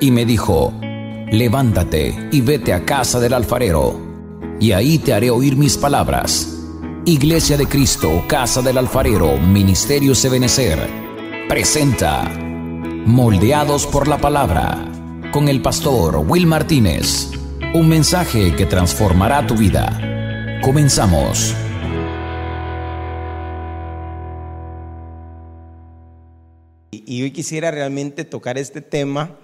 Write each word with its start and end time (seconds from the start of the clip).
y 0.00 0.10
me 0.10 0.24
dijo, 0.24 0.72
levántate 1.30 2.28
y 2.30 2.40
vete 2.40 2.72
a 2.72 2.84
casa 2.84 3.20
del 3.20 3.34
alfarero, 3.34 4.00
y 4.60 4.72
ahí 4.72 4.98
te 4.98 5.12
haré 5.12 5.30
oír 5.30 5.56
mis 5.56 5.76
palabras. 5.76 6.54
Iglesia 7.04 7.56
de 7.56 7.66
Cristo, 7.66 8.24
Casa 8.28 8.60
del 8.60 8.76
Alfarero, 8.76 9.38
Ministerio 9.38 10.14
Sebenecer, 10.14 10.78
presenta 11.48 12.24
Moldeados 13.06 13.86
por 13.86 14.08
la 14.08 14.18
Palabra, 14.18 14.84
con 15.32 15.48
el 15.48 15.62
pastor 15.62 16.16
Will 16.28 16.46
Martínez. 16.46 17.30
Un 17.72 17.88
mensaje 17.88 18.54
que 18.54 18.66
transformará 18.66 19.46
tu 19.46 19.54
vida. 19.54 20.60
Comenzamos. 20.62 21.54
Y 26.90 27.22
hoy 27.22 27.30
quisiera 27.30 27.70
realmente 27.70 28.24
tocar 28.24 28.58
este 28.58 28.82
tema 28.82 29.38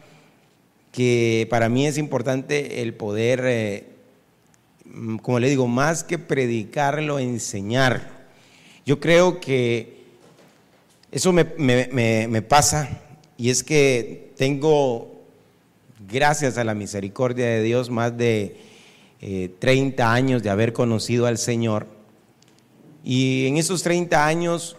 que 0.95 1.49
para 1.51 1.69
mí 1.69 1.89
es 1.89 1.99
importante 1.99 2.81
el 2.81 2.95
poder, 2.95 3.43
eh, 3.45 3.89
como 5.23 5.41
le 5.41 5.49
digo, 5.49 5.67
más 5.67 6.05
que 6.05 6.19
predicarlo, 6.19 7.19
enseñar. 7.19 8.29
Yo 8.87 9.01
creo 9.01 9.41
que 9.41 10.05
eso 11.11 11.33
me, 11.33 12.43
pasa 12.43 13.01
y 13.37 13.51
es 13.51 13.65
que 13.65 14.31
tengo, 14.37 15.25
gracias 16.09 16.59
a 16.59 16.65
la 16.65 16.75
misericordia 16.75 17.47
de 17.47 17.65
Dios, 17.65 17.91
más 17.91 18.17
de 18.17 18.57
30 19.59 20.01
eh, 20.01 20.07
años 20.07 20.45
de 20.45 20.51
haber 20.51 20.73
conocido 20.73 21.27
al 21.27 21.39
Señor. 21.39 21.89
Y 23.03 23.49
en 23.49 23.57
esos 23.57 23.83
30 23.83 24.25
años 24.25 24.77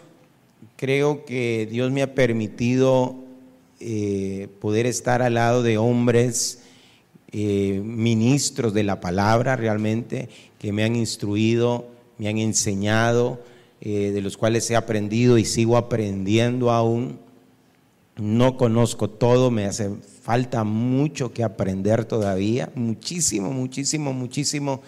creo 0.77 1.25
que 1.25 1.67
Dios 1.69 1.91
me 1.91 2.03
ha 2.03 2.16
permitido 2.16 3.24
eh, 3.88 4.48
poder 4.62 4.88
estar 4.88 5.21
al 5.21 5.35
lado 5.35 5.62
de 5.62 5.77
hombres, 5.77 6.63
eh, 7.31 7.80
ministros 7.86 8.73
de 8.73 8.81
la 8.81 9.00
palabra 9.00 9.55
realmente, 9.55 10.28
que 10.58 10.73
me 10.73 10.83
han 10.83 10.95
instruido, 10.95 11.86
me 12.17 12.28
han 12.28 12.39
enseñado, 12.39 13.44
eh, 13.81 14.09
de 14.11 14.22
los 14.22 14.38
cuales 14.38 14.72
he 14.72 14.75
aprendido 14.75 15.38
y 15.38 15.45
sigo 15.45 15.78
aprendiendo 15.78 16.72
aún. 16.72 17.19
No 18.17 18.58
conozco 18.58 19.08
todo, 19.08 19.52
me 19.52 19.66
hace 19.66 19.91
falta 20.23 20.63
mucho 20.63 21.31
que 21.31 21.44
aprender 21.44 22.06
todavía, 22.06 22.72
muchísimo, 22.73 23.52
muchísimo, 23.53 24.13
muchísimo. 24.13 24.81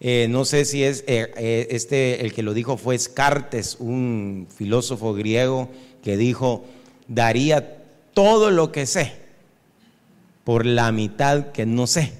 no 0.00 0.46
sé 0.46 0.64
si 0.64 0.82
es 0.82 1.04
este 1.06 2.24
el 2.24 2.32
que 2.32 2.42
lo 2.42 2.54
dijo 2.54 2.78
fue 2.78 2.94
Escartes, 2.94 3.76
un 3.78 4.46
filósofo 4.48 5.12
griego 5.12 5.68
que 6.02 6.16
dijo 6.16 6.64
daría 7.06 7.77
todo 8.18 8.50
lo 8.50 8.72
que 8.72 8.84
sé 8.84 9.12
por 10.42 10.66
la 10.66 10.90
mitad 10.90 11.52
que 11.52 11.64
no 11.66 11.86
sé. 11.86 12.12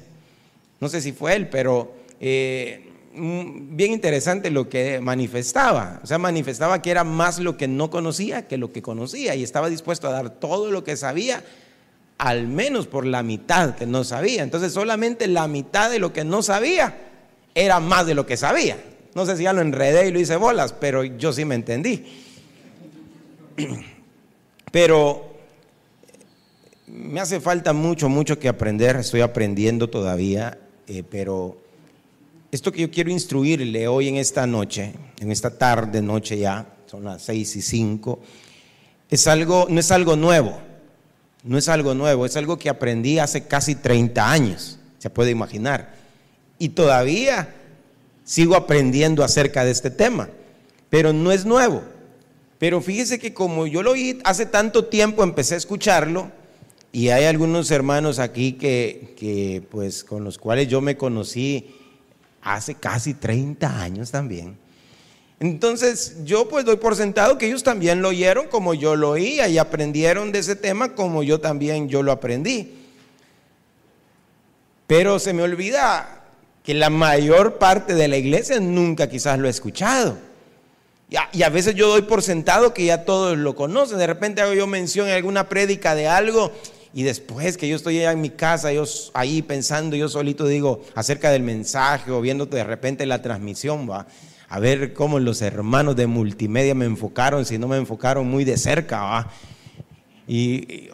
No 0.78 0.88
sé 0.88 1.00
si 1.00 1.10
fue 1.10 1.34
él, 1.34 1.48
pero 1.48 1.92
eh, 2.20 2.88
mm, 3.16 3.74
bien 3.74 3.94
interesante 3.94 4.52
lo 4.52 4.68
que 4.68 5.00
manifestaba. 5.00 5.98
O 6.04 6.06
sea, 6.06 6.18
manifestaba 6.18 6.80
que 6.82 6.92
era 6.92 7.02
más 7.02 7.40
lo 7.40 7.56
que 7.56 7.66
no 7.66 7.90
conocía 7.90 8.46
que 8.46 8.58
lo 8.58 8.72
que 8.72 8.80
conocía 8.80 9.34
y 9.34 9.42
estaba 9.42 9.68
dispuesto 9.68 10.06
a 10.06 10.12
dar 10.12 10.30
todo 10.30 10.70
lo 10.70 10.84
que 10.84 10.96
sabía, 10.96 11.42
al 12.18 12.46
menos 12.46 12.86
por 12.86 13.04
la 13.04 13.24
mitad 13.24 13.74
que 13.74 13.84
no 13.84 14.04
sabía. 14.04 14.44
Entonces 14.44 14.72
solamente 14.72 15.26
la 15.26 15.48
mitad 15.48 15.90
de 15.90 15.98
lo 15.98 16.12
que 16.12 16.22
no 16.22 16.44
sabía 16.44 16.96
era 17.56 17.80
más 17.80 18.06
de 18.06 18.14
lo 18.14 18.24
que 18.24 18.36
sabía. 18.36 18.76
No 19.16 19.26
sé 19.26 19.36
si 19.36 19.42
ya 19.42 19.52
lo 19.52 19.62
enredé 19.62 20.06
y 20.06 20.12
lo 20.12 20.20
hice 20.20 20.36
bolas, 20.36 20.72
pero 20.74 21.02
yo 21.02 21.32
sí 21.32 21.44
me 21.44 21.56
entendí. 21.56 22.04
Pero 24.70 25.27
me 26.90 27.20
hace 27.20 27.40
falta 27.40 27.72
mucho, 27.72 28.08
mucho 28.08 28.38
que 28.38 28.48
aprender, 28.48 28.96
estoy 28.96 29.20
aprendiendo 29.20 29.88
todavía, 29.88 30.58
eh, 30.86 31.02
pero 31.08 31.58
esto 32.50 32.72
que 32.72 32.82
yo 32.82 32.90
quiero 32.90 33.10
instruirle 33.10 33.88
hoy 33.88 34.08
en 34.08 34.16
esta 34.16 34.46
noche, 34.46 34.94
en 35.20 35.30
esta 35.30 35.56
tarde, 35.56 36.00
noche 36.00 36.38
ya, 36.38 36.66
son 36.86 37.04
las 37.04 37.22
seis 37.22 37.54
y 37.56 37.62
cinco, 37.62 38.20
es 39.10 39.26
algo, 39.26 39.66
no 39.68 39.80
es 39.80 39.90
algo 39.90 40.16
nuevo, 40.16 40.58
no 41.44 41.58
es 41.58 41.68
algo 41.68 41.94
nuevo, 41.94 42.26
es 42.26 42.36
algo 42.36 42.58
que 42.58 42.68
aprendí 42.68 43.18
hace 43.18 43.46
casi 43.46 43.74
30 43.74 44.30
años, 44.30 44.78
se 44.98 45.10
puede 45.10 45.30
imaginar, 45.30 45.94
y 46.58 46.70
todavía 46.70 47.54
sigo 48.24 48.56
aprendiendo 48.56 49.22
acerca 49.24 49.64
de 49.64 49.70
este 49.70 49.90
tema, 49.90 50.28
pero 50.90 51.12
no 51.12 51.32
es 51.32 51.44
nuevo. 51.44 51.82
Pero 52.58 52.80
fíjese 52.80 53.20
que 53.20 53.32
como 53.32 53.68
yo 53.68 53.84
lo 53.84 53.92
oí 53.92 54.20
hace 54.24 54.44
tanto 54.44 54.86
tiempo, 54.86 55.22
empecé 55.22 55.54
a 55.54 55.58
escucharlo, 55.58 56.32
y 56.98 57.10
hay 57.10 57.26
algunos 57.26 57.70
hermanos 57.70 58.18
aquí 58.18 58.54
que, 58.54 59.62
pues, 59.70 60.02
con 60.02 60.24
los 60.24 60.36
cuales 60.36 60.66
yo 60.66 60.80
me 60.80 60.96
conocí 60.96 61.72
hace 62.42 62.74
casi 62.74 63.14
30 63.14 63.80
años 63.80 64.10
también. 64.10 64.56
Entonces 65.38 66.16
yo 66.24 66.48
pues 66.48 66.64
doy 66.64 66.74
por 66.74 66.96
sentado 66.96 67.38
que 67.38 67.46
ellos 67.46 67.62
también 67.62 68.02
lo 68.02 68.08
oyeron 68.08 68.48
como 68.48 68.74
yo 68.74 68.96
lo 68.96 69.10
oía 69.10 69.46
y 69.46 69.58
aprendieron 69.58 70.32
de 70.32 70.40
ese 70.40 70.56
tema 70.56 70.96
como 70.96 71.22
yo 71.22 71.40
también 71.40 71.88
yo 71.88 72.02
lo 72.02 72.10
aprendí. 72.10 72.74
Pero 74.88 75.20
se 75.20 75.32
me 75.32 75.44
olvida 75.44 76.24
que 76.64 76.74
la 76.74 76.90
mayor 76.90 77.58
parte 77.58 77.94
de 77.94 78.08
la 78.08 78.16
iglesia 78.16 78.58
nunca 78.58 79.08
quizás 79.08 79.38
lo 79.38 79.46
ha 79.46 79.50
escuchado. 79.50 80.18
Y 81.32 81.42
a, 81.42 81.48
veces 81.48 81.76
yo 81.76 81.86
doy 81.88 82.02
por 82.02 82.24
sentado 82.24 82.74
que 82.74 82.86
ya 82.86 83.04
todos 83.04 83.38
lo 83.38 83.54
conocen. 83.54 83.98
De 83.98 84.06
repente 84.08 84.42
hago 84.42 84.52
yo 84.52 84.66
mención 84.66 85.06
en 85.06 85.14
alguna 85.14 85.48
prédica 85.48 85.94
de 85.94 86.08
algo 86.08 86.52
y 86.94 87.02
después 87.02 87.56
que 87.56 87.68
yo 87.68 87.76
estoy 87.76 87.98
allá 87.98 88.12
en 88.12 88.20
mi 88.20 88.30
casa, 88.30 88.72
yo 88.72 88.84
ahí 89.14 89.42
pensando, 89.42 89.96
yo 89.96 90.08
solito 90.08 90.46
digo 90.46 90.82
acerca 90.94 91.30
del 91.30 91.42
mensaje 91.42 92.10
o 92.10 92.20
viendo 92.20 92.46
de 92.46 92.64
repente 92.64 93.04
la 93.06 93.20
transmisión, 93.20 93.88
va 93.88 94.06
a 94.48 94.58
ver 94.58 94.94
cómo 94.94 95.18
los 95.18 95.42
hermanos 95.42 95.96
de 95.96 96.06
multimedia 96.06 96.74
me 96.74 96.86
enfocaron, 96.86 97.44
si 97.44 97.58
no 97.58 97.68
me 97.68 97.76
enfocaron 97.76 98.26
muy 98.26 98.44
de 98.44 98.56
cerca, 98.56 99.02
va. 99.02 99.30
Y, 100.26 100.88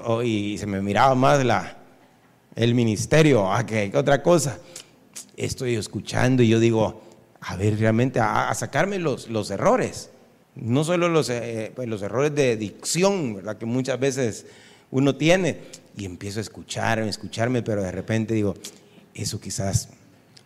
se 0.59 0.67
me 0.67 0.81
miraba 0.81 1.15
más 1.15 1.45
la, 1.45 1.77
el 2.57 2.75
ministerio, 2.75 3.45
¿va? 3.45 3.65
que, 3.65 3.93
otra 3.95 4.23
cosa. 4.23 4.59
Estoy 5.37 5.77
escuchando 5.77 6.43
y 6.43 6.49
yo 6.49 6.59
digo, 6.59 7.03
a 7.41 7.57
ver, 7.57 7.79
realmente 7.79 8.21
a, 8.21 8.53
sacarme 8.55 8.99
los, 8.99 9.29
los 9.29 9.51
errores. 9.51 10.11
No 10.57 10.85
solo 10.85 11.09
los, 11.09 11.31
eh, 11.31 11.73
pues, 11.75 11.89
los 11.89 12.03
errores 12.03 12.35
de 12.35 12.57
dicción, 12.57 13.37
¿verdad? 13.37 13.57
Que 13.57 13.67
muchas 13.67 13.99
veces 13.99 14.47
uno 14.91 15.17
tiene, 15.17 15.59
y 15.97 16.05
empiezo 16.05 16.41
a 16.41 16.43
escucharme, 16.43 17.09
escucharme, 17.09 17.63
pero 17.63 17.83
de 17.83 17.93
repente 17.93 18.35
digo, 18.35 18.55
eso 19.15 19.41
quizás, 19.41 19.89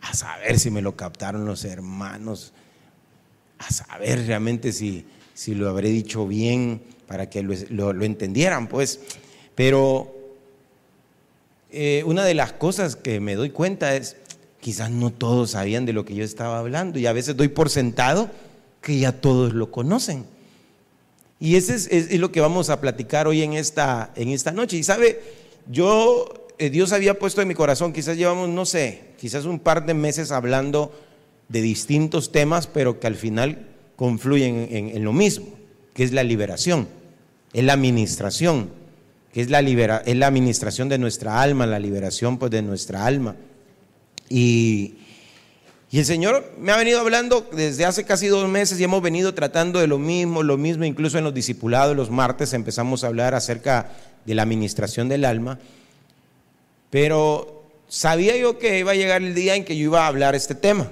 a 0.01 0.13
saber 0.13 0.59
si 0.59 0.69
me 0.71 0.81
lo 0.81 0.95
captaron 0.95 1.45
los 1.45 1.65
hermanos, 1.65 2.53
a 3.57 3.71
saber 3.71 4.25
realmente 4.25 4.71
si, 4.71 5.05
si 5.33 5.55
lo 5.55 5.69
habré 5.69 5.89
dicho 5.89 6.27
bien 6.27 6.81
para 7.07 7.29
que 7.29 7.41
lo, 7.41 8.03
entendieran, 8.03 8.67
pues. 8.67 8.99
Pero 9.55 10.15
eh, 11.71 12.03
una 12.05 12.23
de 12.23 12.35
las 12.35 12.53
cosas 12.53 12.95
que 12.95 13.19
me 13.19 13.35
doy 13.35 13.49
cuenta 13.49 13.95
es, 13.95 14.15
quizás 14.61 14.91
no 14.91 15.11
todos 15.11 15.51
sabían 15.51 15.85
de 15.85 15.93
lo 15.93 16.05
que 16.05 16.13
yo 16.13 16.23
estaba 16.23 16.59
hablando 16.59 16.99
y 16.99 17.07
a 17.07 17.13
veces 17.13 17.35
doy 17.35 17.47
por 17.47 17.69
sentado 17.69 18.29
que 18.81 18.99
ya 18.99 19.11
todos 19.11 19.53
lo 19.53 19.71
conocen. 19.71 20.25
Y 21.39 21.55
ese 21.55 21.75
es, 21.75 22.19
lo 22.19 22.31
que 22.31 22.41
vamos 22.41 22.69
a 22.69 22.81
platicar 22.81 23.27
hoy 23.27 23.41
en 23.43 23.53
esta, 23.53 24.11
en 24.15 24.29
esta 24.29 24.51
noche. 24.51 24.75
Y 24.75 24.83
sabe, 24.83 25.21
yo, 25.69 26.25
eh, 26.57 26.71
Dios 26.71 26.91
había 26.91 27.19
puesto 27.19 27.41
en 27.41 27.47
mi 27.47 27.53
corazón, 27.53 27.93
quizás 27.93 28.17
llevamos, 28.17 28.49
no 28.49 28.65
sé, 28.65 29.01
quizás 29.19 29.45
un 29.45 29.59
par 29.59 29.85
de 29.85 29.93
meses 29.93 30.31
hablando 30.31 30.91
de 31.47 31.61
distintos 31.61 32.31
temas, 32.31 32.65
pero 32.65 32.99
que 32.99 33.05
al 33.07 33.15
final 33.15 33.67
confluyen 33.95 34.67
en, 34.71 35.03
lo 35.03 35.13
mismo, 35.13 35.47
que 35.93 36.03
es 36.03 36.11
la 36.11 36.23
liberación, 36.23 36.87
es 37.53 37.63
la 37.63 37.73
administración, 37.73 38.71
que 39.31 39.41
es 39.41 39.51
la, 39.51 39.61
libera, 39.61 40.01
es 40.05 40.15
la 40.15 40.27
administración 40.27 40.89
de 40.89 40.97
nuestra 40.97 41.39
alma, 41.39 41.67
la 41.67 41.79
liberación 41.79 42.39
pues 42.39 42.51
de 42.51 42.63
nuestra 42.63 43.05
alma. 43.05 43.35
Y, 44.27 44.95
y 45.91 45.99
el 45.99 46.05
Señor 46.05 46.53
me 46.59 46.71
ha 46.71 46.77
venido 46.77 46.99
hablando 46.99 47.47
desde 47.51 47.85
hace 47.85 48.03
casi 48.03 48.27
dos 48.27 48.47
meses 48.47 48.79
y 48.79 48.83
hemos 48.83 49.01
venido 49.01 49.33
tratando 49.33 49.79
de 49.79 49.87
lo 49.87 49.97
mismo, 49.97 50.43
lo 50.43 50.55
mismo, 50.55 50.85
incluso 50.85 51.17
en 51.17 51.23
los 51.23 51.33
discipulados, 51.33 51.95
los 51.95 52.11
martes 52.11 52.53
empezamos 52.53 53.03
a 53.03 53.07
hablar 53.07 53.33
acerca 53.33 53.89
de 54.25 54.35
la 54.35 54.43
administración 54.43 55.09
del 55.09 55.25
alma. 55.25 55.57
Pero 56.91 57.63
sabía 57.87 58.37
yo 58.37 58.59
que 58.59 58.77
iba 58.77 58.91
a 58.91 58.95
llegar 58.95 59.23
el 59.23 59.33
día 59.33 59.55
en 59.55 59.65
que 59.65 59.75
yo 59.75 59.85
iba 59.85 60.03
a 60.03 60.07
hablar 60.07 60.35
este 60.35 60.53
tema. 60.53 60.91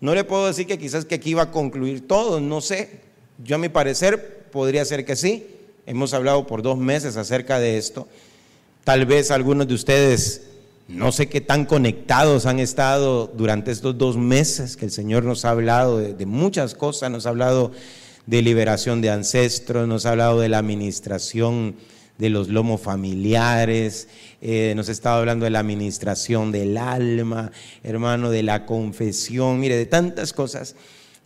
No 0.00 0.14
le 0.14 0.24
puedo 0.24 0.46
decir 0.46 0.66
que 0.66 0.78
quizás 0.78 1.04
que 1.04 1.16
aquí 1.16 1.30
iba 1.30 1.42
a 1.42 1.50
concluir 1.50 2.08
todo, 2.08 2.40
no 2.40 2.62
sé. 2.62 3.00
Yo 3.44 3.56
a 3.56 3.58
mi 3.58 3.68
parecer 3.68 4.46
podría 4.50 4.84
ser 4.86 5.04
que 5.04 5.16
sí. 5.16 5.46
Hemos 5.84 6.14
hablado 6.14 6.46
por 6.46 6.62
dos 6.62 6.78
meses 6.78 7.18
acerca 7.18 7.58
de 7.58 7.76
esto. 7.76 8.08
Tal 8.84 9.04
vez 9.04 9.30
algunos 9.30 9.68
de 9.68 9.74
ustedes 9.74 10.42
no 10.88 11.10
sé 11.10 11.28
qué 11.28 11.40
tan 11.40 11.64
conectados 11.64 12.46
han 12.46 12.60
estado 12.60 13.26
durante 13.26 13.72
estos 13.72 13.98
dos 13.98 14.16
meses 14.16 14.76
que 14.76 14.84
el 14.84 14.92
Señor 14.92 15.24
nos 15.24 15.44
ha 15.44 15.50
hablado 15.50 15.98
de, 15.98 16.26
muchas 16.26 16.74
cosas, 16.74 17.10
nos 17.10 17.26
ha 17.26 17.30
hablado 17.30 17.72
de 18.26 18.42
liberación 18.42 19.00
de 19.00 19.10
ancestros, 19.10 19.88
nos 19.88 20.06
ha 20.06 20.10
hablado 20.10 20.38
de 20.38 20.48
la 20.48 20.58
administración 20.58 21.74
de 22.18 22.30
los 22.30 22.48
lomos 22.48 22.80
familiares, 22.80 24.08
eh, 24.40 24.74
nos 24.76 24.88
ha 24.88 24.92
estado 24.92 25.18
hablando 25.18 25.44
de 25.44 25.50
la 25.50 25.58
administración 25.58 26.52
del 26.52 26.76
alma, 26.76 27.50
hermano, 27.82 28.30
de 28.30 28.44
la 28.44 28.64
confesión, 28.64 29.58
mire, 29.58 29.76
de 29.76 29.86
tantas 29.86 30.32
cosas. 30.32 30.76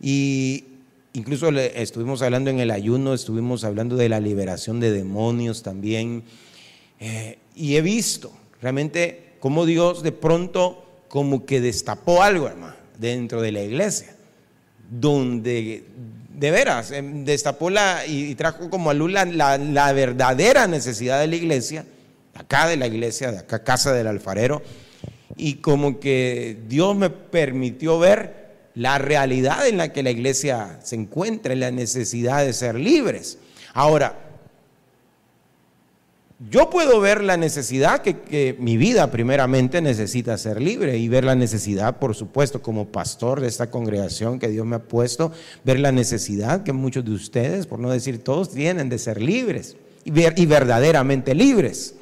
Y 0.01 0.65
incluso 1.13 1.49
estuvimos 1.49 2.23
hablando 2.23 2.49
en 2.49 2.59
el 2.59 2.71
ayuno, 2.71 3.13
estuvimos 3.13 3.63
hablando 3.63 3.95
de 3.95 4.09
la 4.09 4.19
liberación 4.19 4.79
de 4.79 4.91
demonios 4.91 5.61
también. 5.61 6.23
Eh, 6.99 7.37
y 7.55 7.75
he 7.75 7.81
visto 7.81 8.31
realmente 8.59 9.30
cómo 9.41 9.65
Dios 9.65 10.03
de 10.03 10.13
pronto 10.13 10.85
como 11.09 11.45
que 11.45 11.59
destapó 11.59 12.23
algo, 12.23 12.47
hermano, 12.47 12.75
dentro 12.97 13.41
de 13.41 13.51
la 13.51 13.61
iglesia, 13.61 14.15
donde 14.89 15.83
de 16.37 16.51
veras 16.51 16.91
em, 16.91 17.25
destapó 17.25 17.69
la, 17.69 18.05
y, 18.07 18.33
trajo 18.35 18.69
como 18.69 18.89
a 18.89 18.93
luz 18.93 19.11
la, 19.11 19.93
verdadera 19.93 20.67
necesidad 20.67 21.19
de 21.19 21.27
la 21.27 21.35
iglesia, 21.35 21.85
acá 22.33 22.67
de 22.67 22.77
la 22.77 22.87
iglesia, 22.87 23.31
de 23.31 23.39
acá 23.39 23.63
casa 23.63 23.91
del 23.91 24.07
alfarero, 24.07 24.61
y 25.35 25.55
como 25.55 25.99
que 25.99 26.57
Dios 26.67 26.95
me 26.95 27.09
permitió 27.09 27.99
ver 27.99 28.69
la 28.75 28.99
realidad 28.99 29.67
en 29.67 29.77
la 29.77 29.91
que 29.91 30.03
la 30.03 30.11
iglesia 30.11 30.79
se 30.83 30.95
encuentra, 30.95 31.55
la 31.55 31.71
necesidad 31.71 32.45
de 32.45 32.53
ser 32.53 32.75
libres. 32.75 33.37
Ahora, 33.73 34.30
yo 36.49 36.71
puedo 36.71 36.99
ver 36.99 37.23
la 37.23 37.37
necesidad 37.37 38.01
que, 38.01 38.55
mi 38.57 38.75
vida 38.75 39.11
primeramente 39.11 39.79
necesita 39.81 40.37
ser 40.37 40.59
libre 40.59 40.97
y 40.97 41.07
ver 41.07 41.23
la 41.23 41.35
necesidad, 41.35 41.97
por 41.97 42.15
supuesto, 42.15 42.63
como 42.63 42.87
pastor 42.87 43.41
de 43.41 43.47
esta 43.47 43.69
congregación 43.69 44.39
que 44.39 44.47
Dios 44.47 44.65
me 44.65 44.77
ha 44.77 44.79
puesto, 44.79 45.31
ver 45.63 45.79
la 45.79 45.91
necesidad 45.91 46.63
que 46.63 46.73
muchos 46.73 47.05
de 47.05 47.11
ustedes, 47.11 47.67
por 47.67 47.77
no 47.77 47.91
decir 47.91 48.23
todos, 48.23 48.49
tienen 48.49 48.89
de 48.89 48.97
ser 48.97 49.21
libres 49.21 49.75
y, 50.03 50.11
y 50.41 50.45
verdaderamente 50.47 51.35
libres. 51.35 51.93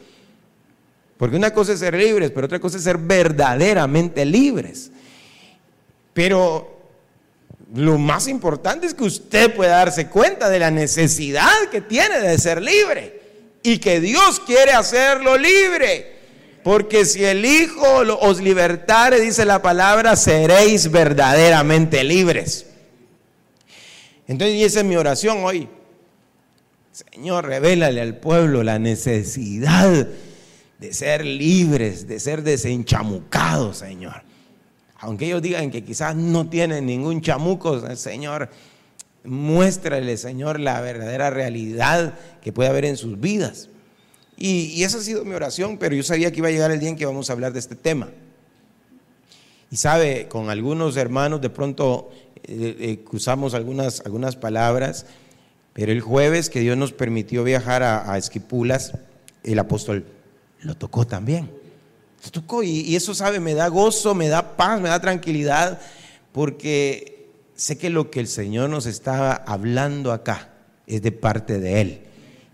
Porque 1.18 1.36
una 1.36 1.52
cosa 1.52 1.74
es 1.74 1.80
ser 1.80 1.96
libres, 1.96 2.32
pero 2.32 2.46
otra 2.46 2.60
cosa 2.60 2.78
es 2.78 2.84
ser 2.84 2.98
verdaderamente 2.98 4.24
libres. 4.24 4.90
Pero 6.14 6.78
lo 7.74 7.98
más 7.98 8.30
importante 8.30 8.88
es 8.88 8.94
que 8.94 9.04
usted 9.04 9.54
pueda 9.54 9.78
darse 9.78 10.08
cuenta 10.08 10.50
de 10.50 10.60
la 10.60 10.72
necesidad 10.72 11.68
que 11.70 11.82
tiene 11.82 12.22
de 12.22 12.38
ser 12.38 12.62
libre 12.62 13.19
y 13.64 13.80
que 13.80 14.00
Dios 14.00 14.40
quiere 14.40 14.72
hacerlo 14.72 15.38
libre. 15.38 16.20
Porque 16.64 17.06
si 17.06 17.24
el 17.24 17.46
Hijo 17.46 17.86
os 18.22 18.42
libertare, 18.42 19.20
dice 19.20 19.46
la 19.46 19.62
palabra, 19.62 20.16
seréis 20.16 20.92
verdaderamente 20.92 22.04
libres. 22.04 22.66
Entonces, 24.28 24.58
y 24.58 24.64
esa 24.64 24.80
es 24.80 24.86
mi 24.86 24.96
oración 24.96 25.44
hoy. 25.44 25.68
Señor, 26.92 27.46
revélale 27.46 28.02
al 28.02 28.18
pueblo 28.18 28.62
la 28.62 28.78
necesidad 28.78 30.08
de 30.80 30.94
ser 30.94 31.26
libres, 31.26 32.08
de 32.08 32.20
ser 32.20 32.44
desenchamucados, 32.44 33.78
Señor. 33.78 34.24
Aunque 34.98 35.28
ellos 35.28 35.42
digan 35.42 35.72
que 35.72 35.84
quizás 35.84 36.16
no 36.16 36.50
tienen 36.50 36.86
ningún 36.86 37.22
chamuco, 37.22 37.96
Señor, 37.96 38.50
Muéstrale, 39.24 40.16
Señor, 40.18 40.60
la 40.60 40.80
verdadera 40.82 41.30
realidad 41.30 42.14
que 42.42 42.54
puede 42.54 42.70
haber 42.70 42.86
en 42.86 42.98
sus 42.98 43.20
vidas. 43.20 43.70
Y, 44.38 44.84
esa 44.84 45.00
ha 45.00 45.02
sido 45.02 45.26
mi 45.26 45.34
oración, 45.34 45.78
pero 45.78 45.96
yo 45.96 46.04
sabía 46.04 46.32
que 46.32 46.38
iba 46.38 46.48
a 46.48 46.52
llegar 46.52 46.72
el 46.72 46.80
día 46.80 46.90
en 46.90 46.96
que 46.96 47.06
vamos 47.06 47.30
a 47.30 47.34
hablar 47.34 47.52
de 47.52 47.60
este 47.60 47.76
tema. 47.76 48.10
Y 49.70 49.76
sabe, 49.76 50.28
con 50.30 50.50
algunos 50.50 50.96
hermanos 50.96 51.42
de 51.42 51.50
pronto 51.50 52.10
eh, 52.44 52.76
eh, 52.80 53.00
cruzamos 53.04 53.54
algunas, 53.54 54.00
algunas 54.06 54.38
palabras, 54.38 55.06
pero 55.74 55.92
el 55.92 56.00
jueves 56.00 56.50
que 56.50 56.62
Dios 56.62 56.78
nos 56.78 56.94
permitió 56.94 57.44
viajar 57.44 57.84
a, 57.84 58.18
Esquipulas, 58.18 58.94
el 59.44 59.60
apóstol 59.60 60.06
lo 60.62 60.76
tocó 60.76 61.06
también. 61.06 61.52
Lo 62.24 62.32
tocó 62.32 62.64
y, 62.64 62.82
y 62.82 62.96
eso, 62.96 63.14
sabe, 63.14 63.42
me 63.42 63.54
da 63.54 63.68
gozo, 63.68 64.16
me 64.16 64.30
da 64.30 64.56
paz, 64.56 64.80
me 64.80 64.90
da 64.90 65.02
tranquilidad, 65.02 65.80
porque 66.32 67.19
sé 67.60 67.78
que 67.78 67.90
lo 67.90 68.10
que 68.10 68.22
el 68.22 68.28
Señor 68.28 68.70
nos 68.70 68.86
está 68.86 69.34
hablando 69.34 70.14
acá 70.14 70.54
es 70.88 71.02
de 71.02 71.12
parte 71.12 71.60
de 71.60 71.82
Él. 71.82 72.02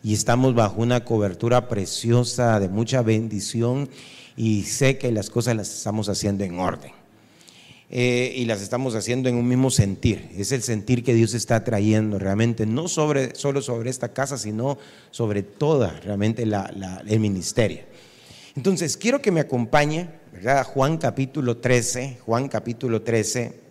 Y 0.04 0.16
estamos 0.16 0.56
bajo 0.56 0.81
una 0.81 1.06
cobertura 1.06 1.69
preciosa 1.69 2.60
de 2.60 2.69
mucha 2.69 3.04
bendición 3.04 3.88
y 4.36 4.63
sé 4.63 4.98
que 4.98 5.12
las 5.12 5.30
cosas 5.30 5.56
las 5.56 5.72
estamos 5.72 6.10
haciendo 6.10 6.44
en 6.44 6.60
orden. 6.60 6.92
Eh, 7.92 8.34
y 8.36 8.46
las 8.46 8.63
estamos 8.63 8.96
haciendo 8.96 9.30
en 9.30 9.36
un 9.36 9.48
mismo 9.48 9.69
sentir. 9.69 10.28
Es 10.36 10.52
el 10.52 10.63
sentir 10.63 11.04
que 11.04 11.13
Dios 11.13 11.36
está 11.36 11.63
trayendo 11.63 12.18
realmente, 12.18 12.66
no 12.66 12.88
sobre, 12.88 13.36
solo 13.36 13.62
sobre 13.62 13.92
esta 13.92 14.12
casa, 14.12 14.40
sino 14.40 14.80
sobre 15.12 15.44
toda 15.44 16.00
realmente 16.04 16.42
el 16.44 17.19
ministerio. 17.19 17.81
Entonces, 18.56 18.98
quiero 18.98 19.22
que 19.22 19.31
me 19.31 19.42
acompañe, 19.42 20.10
¿verdad? 20.34 20.63
Juan 20.63 20.98
capítulo 20.98 21.57
13, 21.57 22.18
Juan 22.25 22.48
capítulo 22.48 23.04
13 23.04 23.64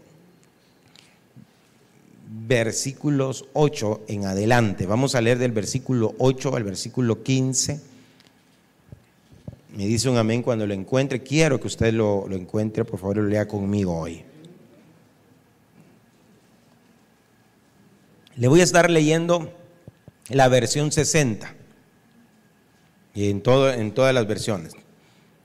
versículos 2.37 3.47
8 3.53 4.03
en 4.09 4.27
adelante. 4.27 4.87
Vamos 4.87 5.15
a 5.15 5.21
leer 5.21 5.39
del 5.39 5.53
versículo 5.53 6.15
8 6.19 6.57
al 6.57 6.65
versículo 6.65 7.23
15. 7.23 7.81
Me 9.77 9.87
dice 9.87 10.09
un 10.09 10.17
amén 10.17 10.43
cuando 10.43 10.67
lo 10.67 10.75
encuentre. 10.75 11.23
Quiero 11.23 11.61
que 11.61 11.69
usted 11.69 11.93
lo, 11.93 12.27
lo 12.29 12.37
encuentre, 12.37 12.85
por 12.85 12.99
favor, 12.99 13.19
lo 13.19 13.23
lea 13.25 13.47
conmigo 13.47 13.97
hoy. 13.97 14.25
Le 18.37 18.49
voy 18.49 18.61
a 18.61 18.65
estar 18.65 18.91
leyendo 18.91 19.53
la 20.29 20.49
versión 20.49 20.91
60. 20.91 21.55
Y 23.15 23.31
en, 23.31 23.43
todo, 23.43 23.73
en 23.73 23.95
todas 23.95 24.13
las 24.13 24.27
versiones. 24.27 24.73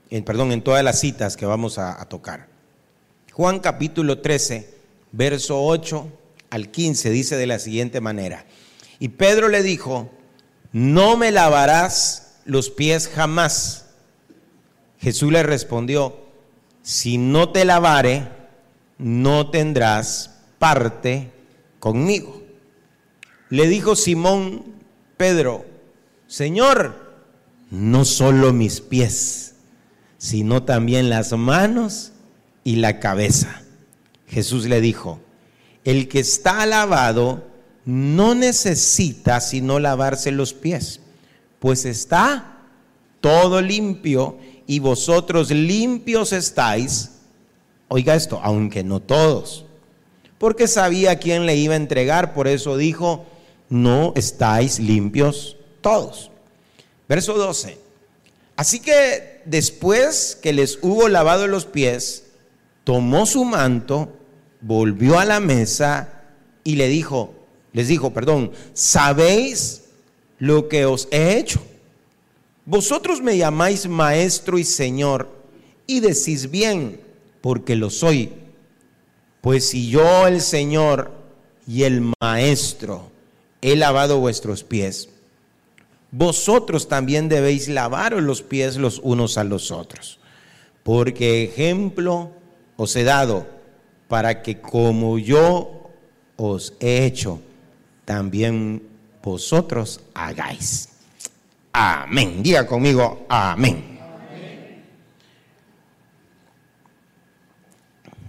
En, 0.10 0.24
perdón, 0.24 0.52
en 0.52 0.64
todas 0.64 0.84
las 0.84 1.00
citas 1.00 1.38
que 1.38 1.46
vamos 1.46 1.78
a, 1.78 2.02
a 2.02 2.10
tocar. 2.10 2.48
Juan 3.32 3.60
capítulo 3.60 4.20
13, 4.22 4.74
verso 5.12 5.64
8 5.64 6.19
al 6.50 6.72
15 6.72 7.10
dice 7.10 7.38
de 7.38 7.48
la 7.48 7.60
siguiente 7.60 8.02
manera, 8.02 8.46
y 9.00 9.10
Pedro 9.10 9.50
le 9.50 9.64
dijo, 9.64 10.12
no 10.72 11.18
me 11.18 11.32
lavarás 11.32 12.40
los 12.46 12.70
pies 12.70 13.08
jamás. 13.08 13.86
Jesús 15.00 15.32
le 15.32 15.44
respondió, 15.44 16.20
si 16.82 17.18
no 17.18 17.50
te 17.50 17.66
lavare, 17.66 18.28
no 18.98 19.50
tendrás 19.50 20.40
parte 20.60 21.32
conmigo. 21.80 22.44
Le 23.50 23.68
dijo 23.68 23.96
Simón 23.96 24.66
Pedro, 25.18 25.66
Señor, 26.28 27.10
no 27.72 28.06
solo 28.06 28.54
mis 28.54 28.82
pies, 28.82 29.56
sino 30.18 30.64
también 30.64 31.10
las 31.10 31.32
manos 31.34 32.12
y 32.64 32.76
la 32.76 33.00
cabeza. 33.00 33.64
Jesús 34.28 34.66
le 34.66 34.82
dijo, 34.82 35.20
el 35.84 36.08
que 36.08 36.20
está 36.20 36.66
lavado 36.66 37.44
no 37.86 38.36
necesita 38.36 39.42
sino 39.42 39.80
lavarse 39.80 40.32
los 40.32 40.54
pies, 40.54 41.00
pues 41.60 41.86
está 41.86 42.58
todo 43.22 43.62
limpio 43.62 44.38
y 44.68 44.80
vosotros 44.80 45.52
limpios 45.52 46.34
estáis. 46.34 47.12
Oiga 47.88 48.16
esto, 48.16 48.40
aunque 48.44 48.84
no 48.84 49.00
todos, 49.00 49.66
porque 50.38 50.68
sabía 50.68 51.18
quién 51.18 51.46
le 51.46 51.56
iba 51.56 51.74
a 51.74 51.78
entregar, 51.78 52.34
por 52.34 52.48
eso 52.48 52.78
dijo, 52.78 53.26
no 53.70 54.14
estáis 54.16 54.80
limpios 54.80 55.58
todos. 55.82 56.30
Verso 57.08 57.34
12. 57.34 57.80
Así 58.56 58.80
que 58.80 59.42
después 59.46 60.38
que 60.42 60.54
les 60.54 60.80
hubo 60.82 61.08
lavado 61.08 61.48
los 61.48 61.66
pies, 61.66 62.26
tomó 62.84 63.26
su 63.26 63.46
manto, 63.46 64.14
volvió 64.62 65.20
a 65.20 65.26
la 65.26 65.40
mesa 65.40 66.24
y 66.64 66.76
le 66.76 66.88
dijo, 66.88 67.34
les 67.74 67.88
dijo, 67.88 68.12
perdón, 68.12 68.52
¿sabéis 68.74 69.84
lo 70.38 70.68
que 70.68 70.86
os 70.86 71.08
he 71.12 71.38
hecho? 71.38 71.62
Vosotros 72.66 73.22
me 73.22 73.38
llamáis 73.38 73.88
maestro 73.88 74.58
y 74.58 74.64
señor 74.64 75.30
y 75.88 76.02
decís 76.02 76.52
bien, 76.52 77.02
porque 77.42 77.76
lo 77.76 77.90
soy. 77.90 78.32
Pues 79.42 79.70
si 79.70 79.90
yo 79.90 80.28
el 80.28 80.42
Señor 80.42 81.12
y 81.68 81.84
el 81.84 82.14
maestro 82.22 83.10
he 83.62 83.76
lavado 83.76 84.20
vuestros 84.20 84.64
pies, 84.64 85.10
vosotros 86.12 86.88
también 86.88 87.30
debéis 87.30 87.70
lavaros 87.70 88.22
los 88.22 88.42
pies 88.42 88.78
los 88.78 89.00
unos 89.00 89.38
a 89.38 89.44
los 89.44 89.72
otros. 89.72 90.20
Porque 90.84 91.44
ejemplo 91.44 92.32
os 92.76 92.96
he 92.96 93.04
dado 93.04 93.48
para 94.10 94.42
que 94.42 94.60
como 94.60 95.20
yo 95.20 95.92
os 96.36 96.74
he 96.80 97.06
hecho, 97.06 97.40
también 98.04 98.82
vosotros 99.24 100.02
hagáis. 100.16 100.90
Amén. 101.72 102.42
Diga 102.42 102.66
conmigo, 102.66 103.26
amén. 103.30 104.00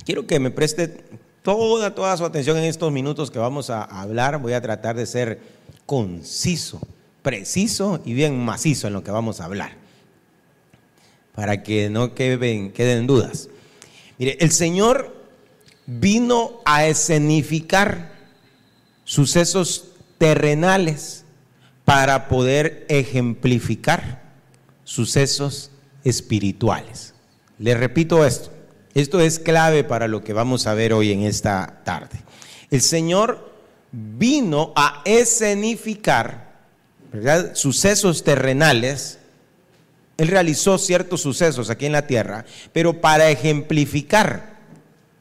Quiero 0.04 0.26
que 0.26 0.38
me 0.38 0.50
preste 0.50 1.02
toda, 1.42 1.94
toda 1.94 2.16
su 2.16 2.26
atención 2.26 2.58
en 2.58 2.64
estos 2.64 2.92
minutos 2.92 3.30
que 3.30 3.38
vamos 3.38 3.70
a 3.70 3.82
hablar. 3.82 4.38
Voy 4.38 4.52
a 4.52 4.60
tratar 4.60 4.96
de 4.96 5.06
ser 5.06 5.40
conciso, 5.86 6.80
preciso 7.22 8.02
y 8.04 8.12
bien 8.12 8.38
macizo 8.38 8.86
en 8.86 8.92
lo 8.92 9.02
que 9.02 9.10
vamos 9.10 9.40
a 9.40 9.46
hablar, 9.46 9.72
para 11.34 11.62
que 11.62 11.88
no 11.88 12.14
queden, 12.14 12.70
queden 12.72 13.06
dudas. 13.06 13.48
Mire, 14.18 14.36
el 14.40 14.50
Señor 14.50 15.19
vino 15.98 16.60
a 16.64 16.86
escenificar 16.86 18.12
sucesos 19.04 19.86
terrenales 20.18 21.24
para 21.84 22.28
poder 22.28 22.86
ejemplificar 22.88 24.22
sucesos 24.84 25.72
espirituales. 26.04 27.14
Le 27.58 27.74
repito 27.74 28.24
esto, 28.24 28.52
esto 28.94 29.20
es 29.20 29.40
clave 29.40 29.82
para 29.82 30.06
lo 30.06 30.22
que 30.22 30.32
vamos 30.32 30.68
a 30.68 30.74
ver 30.74 30.92
hoy 30.92 31.10
en 31.10 31.22
esta 31.22 31.80
tarde. 31.84 32.20
El 32.70 32.82
Señor 32.82 33.52
vino 33.90 34.72
a 34.76 35.02
escenificar 35.04 36.50
sucesos 37.54 38.22
terrenales. 38.22 39.18
Él 40.16 40.28
realizó 40.28 40.78
ciertos 40.78 41.22
sucesos 41.22 41.68
aquí 41.68 41.86
en 41.86 41.92
la 41.92 42.06
tierra, 42.06 42.44
pero 42.72 43.00
para 43.00 43.28
ejemplificar 43.30 44.49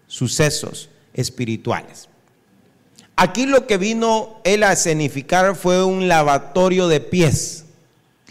sucesos 0.09 0.89
espirituales. 1.13 2.09
Aquí 3.15 3.45
lo 3.45 3.67
que 3.67 3.77
vino 3.77 4.41
él 4.43 4.63
a 4.63 4.73
escenificar 4.73 5.55
fue 5.55 5.83
un 5.83 6.09
lavatorio 6.09 6.89
de 6.89 6.99
pies, 6.99 7.65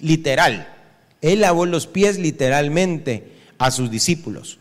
literal. 0.00 0.75
Él 1.23 1.40
lavó 1.40 1.64
los 1.64 1.87
pies 1.87 2.18
literalmente 2.18 3.32
a 3.58 3.70
sus 3.70 3.90
discípulos. 3.90 4.58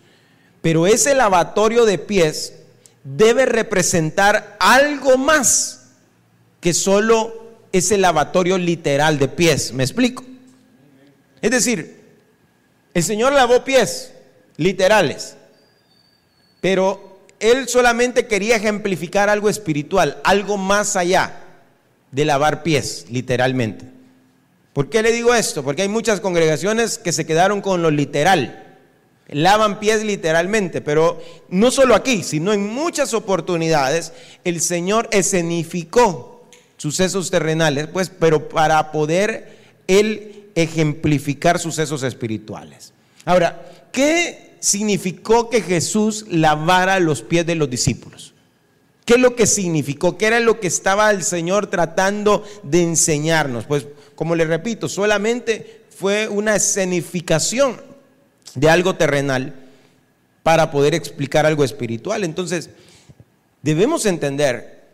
Pero 0.62 0.88
ese 0.88 1.16
lavatorio 1.16 1.86
de 1.86 1.98
pies 1.98 2.54
debe 3.04 3.46
representar 3.46 4.58
algo 4.60 5.18
más 5.18 5.92
que 6.60 6.74
solo 6.74 7.56
ese 7.72 7.98
lavatorio 7.98 8.58
literal 8.58 9.20
de 9.20 9.30
pies. 9.30 9.72
¿Me 9.72 9.84
explico? 9.84 10.26
Es 11.42 11.52
decir, 11.52 12.02
el 12.94 13.04
Señor 13.04 13.32
lavó 13.32 13.64
pies 13.64 14.12
literales, 14.58 15.37
pero 16.62 17.20
Él 17.40 17.68
solamente 17.68 18.28
quería 18.28 18.56
ejemplificar 18.56 19.30
algo 19.30 19.50
espiritual, 19.50 20.20
algo 20.24 20.58
más 20.58 20.96
allá 20.96 21.42
de 22.12 22.26
lavar 22.26 22.64
pies, 22.64 23.06
literalmente. 23.10 23.86
¿Por 24.74 24.90
qué 24.90 25.02
le 25.02 25.12
digo 25.12 25.34
esto? 25.34 25.64
Porque 25.64 25.82
hay 25.82 25.90
muchas 25.90 26.20
congregaciones 26.20 26.98
que 26.98 27.12
se 27.12 27.26
quedaron 27.26 27.62
con 27.62 27.82
lo 27.82 27.92
literal 27.92 28.64
lavan 29.30 29.80
pies 29.80 30.04
literalmente, 30.04 30.82
pero 30.82 31.22
no 31.50 31.72
solo 31.72 31.96
aquí, 31.96 32.24
sino 32.24 32.54
en 32.54 32.66
muchas 32.66 33.14
oportunidades 33.14 34.14
el 34.44 34.62
Señor 34.62 35.10
escenificó 35.12 36.48
sucesos 36.78 37.30
terrenales, 37.30 37.88
pues, 37.88 38.10
pero 38.10 38.48
para 38.50 38.92
poder 38.92 39.58
Él 39.88 40.50
ejemplificar 40.56 41.60
sucesos 41.60 42.04
espirituales. 42.04 42.94
Ahora, 43.26 43.66
¿qué 43.92 44.47
significó 44.60 45.50
que 45.50 45.62
Jesús 45.62 46.26
lavara 46.30 47.00
los 47.00 47.22
pies 47.22 47.46
de 47.46 47.56
los 47.56 47.70
discípulos? 47.70 48.34
¿Qué 49.06 49.14
es 49.14 49.20
lo 49.20 49.36
que 49.36 49.48
significó? 49.48 50.18
¿Qué 50.18 50.28
era 50.28 50.42
lo 50.42 50.60
que 50.60 50.68
estaba 50.68 51.10
el 51.12 51.24
Señor 51.24 51.68
tratando 51.68 52.44
de 52.64 52.84
enseñarnos? 52.84 53.66
Pues, 53.66 53.88
como 54.16 54.36
le 54.36 54.44
repito, 54.44 54.90
solamente 54.90 55.86
fue 55.90 56.28
una 56.28 56.56
escenificación 56.56 57.82
de 58.54 58.70
algo 58.70 58.96
terrenal 58.96 59.56
para 60.44 60.72
poder 60.72 60.94
explicar 60.94 61.46
algo 61.46 61.64
espiritual. 61.64 62.24
Entonces, 62.24 62.70
debemos 63.62 64.06
entender 64.06 64.86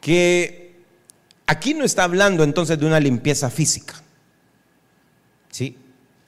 que 0.00 0.80
aquí 1.46 1.74
no 1.74 1.84
está 1.84 2.04
hablando 2.04 2.42
entonces 2.42 2.78
de 2.78 2.86
una 2.86 2.98
limpieza 2.98 3.48
física. 3.48 3.94
¿Sí? 5.50 5.76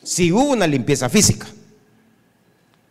Sí 0.03 0.31
hubo 0.31 0.53
una 0.53 0.67
limpieza 0.67 1.09
física. 1.09 1.49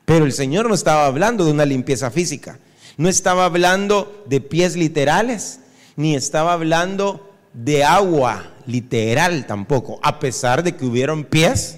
Pero 0.05 0.25
el 0.25 0.33
Señor 0.33 0.67
no 0.67 0.75
estaba 0.75 1.05
hablando 1.05 1.45
de 1.45 1.51
una 1.51 1.65
limpieza 1.65 2.11
física. 2.11 2.59
No 2.97 3.09
estaba 3.09 3.45
hablando 3.45 4.23
de 4.27 4.41
pies 4.41 4.75
literales, 4.75 5.59
ni 5.95 6.15
estaba 6.15 6.53
hablando 6.53 7.31
de 7.53 7.83
agua 7.83 8.51
literal 8.65 9.45
tampoco, 9.45 9.99
a 10.03 10.19
pesar 10.19 10.63
de 10.63 10.75
que 10.75 10.85
hubieron 10.85 11.23
pies 11.23 11.77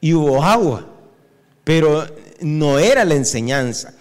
y 0.00 0.14
hubo 0.14 0.42
agua 0.42 0.88
pero 1.64 2.06
no 2.40 2.78
era 2.78 3.04
la 3.04 3.14
enseñanza. 3.14 3.92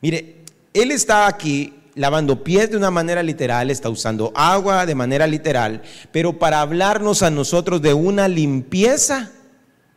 Mire, 0.00 0.36
él 0.72 0.90
está 0.92 1.26
aquí 1.26 1.74
lavando 1.94 2.42
pies 2.44 2.70
de 2.70 2.76
una 2.76 2.90
manera 2.90 3.22
literal, 3.22 3.70
está 3.70 3.88
usando 3.88 4.32
agua 4.34 4.84
de 4.86 4.94
manera 4.94 5.26
literal, 5.26 5.82
pero 6.12 6.38
para 6.38 6.60
hablarnos 6.60 7.22
a 7.22 7.30
nosotros 7.30 7.80
de 7.80 7.94
una 7.94 8.28
limpieza 8.28 9.30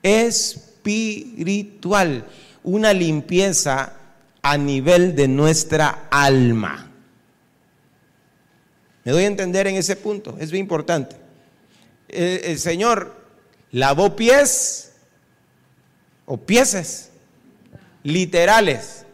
espiritual, 0.01 0.85
una 2.63 2.93
limpieza 2.93 3.93
a 4.41 4.57
nivel 4.57 5.15
de 5.15 5.27
nuestra 5.27 6.07
alma. 6.09 6.89
Me 9.03 9.11
doy 9.11 9.23
a 9.23 9.27
entender 9.27 9.67
en 9.67 9.75
ese 9.75 9.95
punto, 9.95 10.37
es 10.39 10.49
muy 10.51 10.59
importante. 10.59 11.15
El, 12.07 12.41
el 12.43 12.59
Señor 12.59 13.15
lavó 13.71 14.15
pies 14.15 14.93
o 16.25 16.37
piezas 16.37 17.09
literales. 18.03 19.05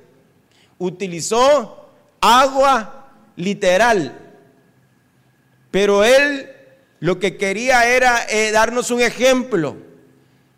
Utilizó 0.77 1.89
agua 2.21 3.11
literal. 3.35 4.13
Pero 5.71 6.03
él 6.03 6.49
lo 6.99 7.19
que 7.19 7.37
quería 7.37 7.87
era 7.87 8.25
eh, 8.29 8.51
darnos 8.51 8.91
un 8.91 9.01
ejemplo 9.01 9.77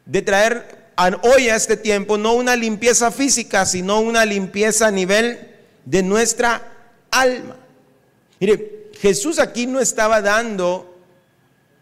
de 0.06 0.22
traer 0.22 0.76
hoy 1.22 1.50
a 1.50 1.56
este 1.56 1.77
tiempo 1.77 2.18
no 2.18 2.34
una 2.34 2.56
limpieza 2.56 3.12
física, 3.12 3.66
sino 3.66 4.00
una 4.00 4.25
limpieza 4.25 4.88
a 4.88 4.92
nivel 4.92 5.56
de 5.86 6.04
nuestra 6.04 6.62
alma. 7.12 7.56
Mire, 8.39 8.89
Jesús 9.00 9.39
aquí 9.39 9.68
no 9.68 9.80
estaba 9.80 10.22
dando 10.22 10.96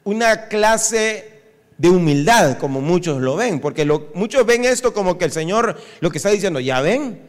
una 0.04 0.48
clase 0.48 1.32
de 1.78 1.90
humildad, 1.90 2.58
como 2.58 2.82
muchos 2.82 3.22
lo 3.22 3.36
ven, 3.36 3.60
porque 3.60 3.86
muchos 4.14 4.46
ven 4.46 4.66
esto 4.66 4.94
como 4.94 5.18
que 5.18 5.26
el 5.26 5.32
Señor 5.32 5.78
lo 6.00 6.10
que 6.10 6.18
está 6.18 6.30
diciendo, 6.30 6.60
ya 6.60 6.82
ven, 6.82 7.20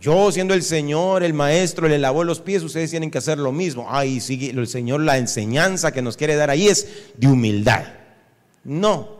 yo 0.00 0.32
siendo 0.32 0.54
el 0.54 0.62
Señor, 0.62 1.22
el 1.22 1.34
Maestro, 1.34 1.86
le 1.86 1.98
lavó 1.98 2.24
los 2.24 2.40
pies, 2.40 2.62
ustedes 2.62 2.90
tienen 2.90 3.10
que 3.10 3.18
hacer 3.18 3.36
lo 3.36 3.52
mismo. 3.52 3.86
Ay, 3.90 4.20
sigue 4.20 4.50
el 4.50 4.66
Señor, 4.66 5.00
la 5.02 5.18
enseñanza 5.18 5.92
que 5.92 6.00
nos 6.00 6.16
quiere 6.16 6.36
dar 6.36 6.48
ahí 6.48 6.68
es 6.68 6.88
de 7.18 7.26
humildad. 7.26 7.84
No, 8.64 9.19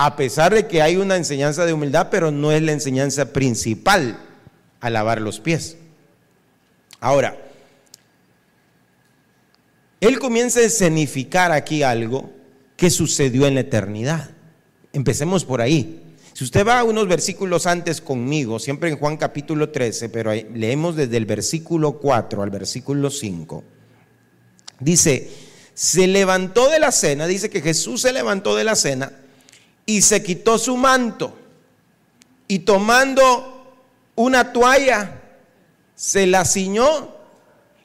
a 0.00 0.14
pesar 0.14 0.54
de 0.54 0.68
que 0.68 0.80
hay 0.80 0.96
una 0.96 1.16
enseñanza 1.16 1.66
de 1.66 1.72
humildad, 1.72 2.06
pero 2.08 2.30
no 2.30 2.52
es 2.52 2.62
la 2.62 2.70
enseñanza 2.70 3.32
principal 3.32 4.16
a 4.78 4.90
lavar 4.90 5.20
los 5.20 5.40
pies. 5.40 5.76
Ahora, 7.00 7.36
Él 10.00 10.20
comienza 10.20 10.60
a 10.60 10.62
escenificar 10.62 11.50
aquí 11.50 11.82
algo 11.82 12.30
qué 12.76 12.90
sucedió 12.90 13.48
en 13.48 13.56
la 13.56 13.62
eternidad. 13.62 14.30
Empecemos 14.92 15.44
por 15.44 15.60
ahí. 15.60 16.00
Si 16.32 16.44
usted 16.44 16.64
va 16.64 16.84
unos 16.84 17.08
versículos 17.08 17.66
antes 17.66 18.00
conmigo, 18.00 18.60
siempre 18.60 18.90
en 18.90 18.98
Juan 18.98 19.16
capítulo 19.16 19.70
13, 19.70 20.10
pero 20.10 20.32
leemos 20.32 20.94
desde 20.94 21.16
el 21.16 21.26
versículo 21.26 21.98
4 21.98 22.40
al 22.40 22.50
versículo 22.50 23.10
5, 23.10 23.64
dice, 24.78 25.28
se 25.74 26.06
levantó 26.06 26.70
de 26.70 26.78
la 26.78 26.92
cena, 26.92 27.26
dice 27.26 27.50
que 27.50 27.62
Jesús 27.62 28.02
se 28.02 28.12
levantó 28.12 28.54
de 28.54 28.62
la 28.62 28.76
cena 28.76 29.10
y 29.88 30.02
se 30.02 30.22
quitó 30.22 30.58
su 30.58 30.76
manto 30.76 31.34
y 32.46 32.58
tomando 32.58 33.74
una 34.16 34.52
toalla, 34.52 35.18
se 35.94 36.26
la 36.26 36.44
ciñó 36.44 37.08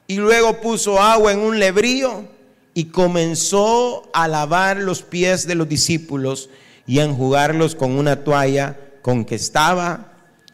y 0.06 0.16
luego 0.16 0.60
puso 0.60 1.00
agua 1.00 1.32
en 1.32 1.38
un 1.38 1.58
lebrío 1.58 2.28
y 2.74 2.90
comenzó 2.90 4.10
a 4.12 4.28
lavar 4.28 4.76
los 4.76 5.00
pies 5.00 5.46
de 5.46 5.54
los 5.54 5.66
discípulos 5.66 6.50
y 6.86 6.98
a 6.98 7.04
enjugarlos 7.04 7.74
con 7.74 7.92
una 7.92 8.22
toalla 8.22 8.76
con 9.00 9.24
que 9.24 9.36
estaba 9.36 10.12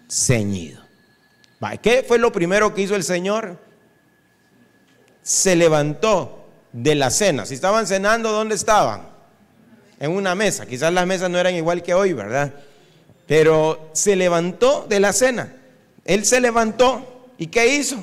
ceñido. 0.09 0.81
¿Qué 1.83 2.05
fue 2.07 2.19
lo 2.19 2.31
primero 2.31 2.73
que 2.75 2.83
hizo 2.83 2.95
el 2.95 3.03
Señor? 3.03 3.59
Se 5.25 5.57
levantó 5.57 6.47
de 6.73 6.95
la 6.95 7.11
cena. 7.11 7.45
Si 7.45 7.55
estaban 7.55 7.89
cenando, 7.89 8.31
¿dónde 8.31 8.55
estaban? 8.55 9.10
En 10.01 10.11
una 10.11 10.35
mesa. 10.35 10.67
Quizás 10.67 10.93
las 10.93 11.07
mesas 11.07 11.31
no 11.31 11.39
eran 11.39 11.55
igual 11.55 11.83
que 11.83 11.95
hoy, 11.95 12.13
¿verdad? 12.15 12.53
Pero 13.27 13.91
se 13.93 14.17
levantó 14.17 14.87
de 14.89 14.99
la 14.99 15.13
cena. 15.13 15.55
Él 16.05 16.25
se 16.25 16.41
levantó 16.41 17.29
y 17.39 17.47
¿qué 17.47 17.77
hizo? 17.77 18.03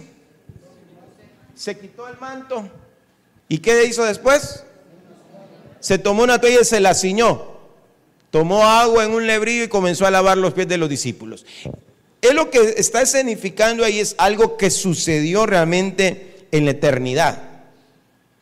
Se 1.56 1.78
quitó 1.78 2.08
el 2.08 2.18
manto 2.18 2.70
¿Y 3.50 3.60
qué 3.60 3.86
hizo 3.86 4.04
después? 4.04 4.64
Se 5.80 5.98
tomó 5.98 6.24
una 6.24 6.40
toalla 6.40 6.62
y 6.62 6.66
se 6.66 6.80
la 6.80 6.94
ciñó. 6.94 7.58
Tomó 8.30 8.66
agua 8.66 9.06
en 9.06 9.12
un 9.12 9.26
lebrillo 9.26 9.64
y 9.64 9.68
comenzó 9.70 10.06
a 10.06 10.12
lavar 10.12 10.38
los 10.38 10.54
pies 10.54 10.68
de 10.68 10.78
los 10.78 10.90
discípulos. 10.90 11.46
Es 12.22 12.34
lo 12.34 12.50
que 12.50 12.76
está 12.78 13.02
escenificando 13.02 13.86
ahí 13.86 14.00
es 14.00 14.16
algo 14.18 14.58
que 14.58 14.70
sucedió 14.70 15.46
realmente 15.46 16.48
en 16.52 16.66
la 16.66 16.72
eternidad. 16.72 17.42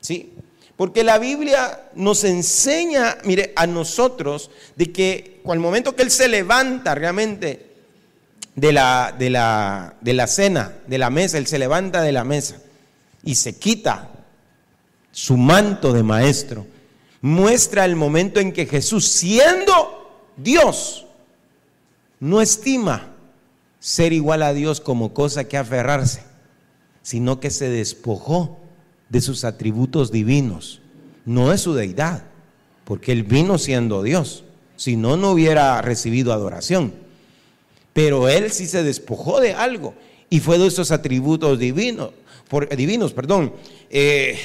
¿Sí? 0.02 0.35
Porque 0.78 1.04
la 1.04 1.20
Biblia 1.20 1.90
nos 1.96 2.24
enseña, 2.24 3.18
mire, 3.24 3.54
a 3.56 3.66
nosotros 3.66 4.52
de 4.76 4.92
que 4.92 5.42
al 5.46 5.60
momento 5.60 5.96
que 5.96 6.04
Él 6.04 6.12
se 6.12 6.28
levanta 6.28 6.96
realmente 6.96 7.68
de 8.56 8.74
la, 8.74 9.16
de 9.18 9.30
la, 9.30 9.96
de 10.02 10.14
la 10.14 10.28
cena, 10.28 10.74
de 10.88 10.98
la 10.98 11.10
mesa, 11.10 11.38
Él 11.38 11.48
se 11.48 11.60
levanta 11.60 12.02
de 12.02 12.12
la 12.12 12.24
mesa 12.26 12.58
y 13.24 13.36
se 13.36 13.58
quita 13.58 14.10
su 15.12 15.38
manto 15.38 15.94
de 15.94 16.04
maestro, 16.04 16.68
muestra 17.22 17.86
el 17.86 17.96
momento 17.96 18.42
en 18.42 18.52
que 18.52 18.66
Jesús, 18.66 19.08
siendo 19.08 20.26
Dios, 20.36 21.06
no 22.20 22.42
estima 22.42 23.14
ser 23.80 24.12
igual 24.12 24.44
a 24.44 24.54
Dios 24.54 24.82
como 24.82 25.14
cosa 25.14 25.46
que 25.46 25.58
aferrarse, 25.58 26.24
sino 27.02 27.40
que 27.40 27.50
se 27.50 27.70
despojó 27.70 28.60
de 29.16 29.22
sus 29.22 29.46
atributos 29.46 30.12
divinos, 30.12 30.82
no 31.26 31.52
de 31.52 31.58
su 31.58 31.74
deidad, 31.74 32.26
porque 32.84 33.14
él 33.14 33.24
vino 33.24 33.58
siendo 33.58 34.04
Dios, 34.04 34.44
si 34.76 34.98
no, 34.98 35.16
no 35.16 35.32
hubiera 35.32 35.82
recibido 35.82 36.34
adoración. 36.34 36.94
Pero 37.94 38.28
él 38.28 38.52
sí 38.52 38.68
se 38.68 38.84
despojó 38.84 39.40
de 39.40 39.54
algo 39.54 39.94
y 40.30 40.42
fue 40.42 40.58
de 40.58 40.68
esos 40.68 40.92
atributos 40.92 41.58
divinos, 41.58 42.10
divinos, 42.76 43.14
perdón. 43.14 43.54
Eh, 43.90 44.38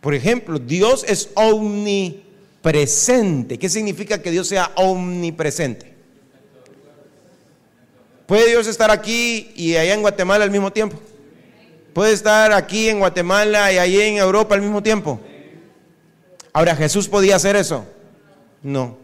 por 0.00 0.14
ejemplo, 0.14 0.58
Dios 0.58 1.04
es 1.06 1.28
omnipresente. 1.34 3.58
¿Qué 3.58 3.68
significa 3.68 4.22
que 4.22 4.30
Dios 4.30 4.48
sea 4.48 4.72
omnipresente? 4.76 5.92
¿Puede 8.24 8.48
Dios 8.48 8.66
estar 8.66 8.90
aquí 8.90 9.50
y 9.54 9.76
allá 9.76 9.92
en 9.92 10.00
Guatemala 10.00 10.44
al 10.44 10.50
mismo 10.50 10.72
tiempo? 10.72 10.98
Puede 11.92 12.12
estar 12.12 12.52
aquí 12.52 12.88
en 12.88 12.98
Guatemala 12.98 13.72
y 13.72 13.78
allí 13.78 14.00
en 14.00 14.16
Europa 14.16 14.54
al 14.54 14.62
mismo 14.62 14.82
tiempo. 14.82 15.20
Ahora, 16.52 16.76
¿Jesús 16.76 17.08
podía 17.08 17.36
hacer 17.36 17.56
eso? 17.56 17.86
No. 18.62 18.98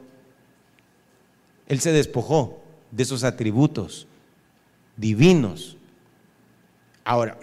Él 1.67 1.81
se 1.81 1.93
despojó 1.93 2.63
de 2.91 3.03
esos 3.03 3.25
atributos 3.25 4.07
divinos. 4.97 5.77
Ahora, 7.05 7.39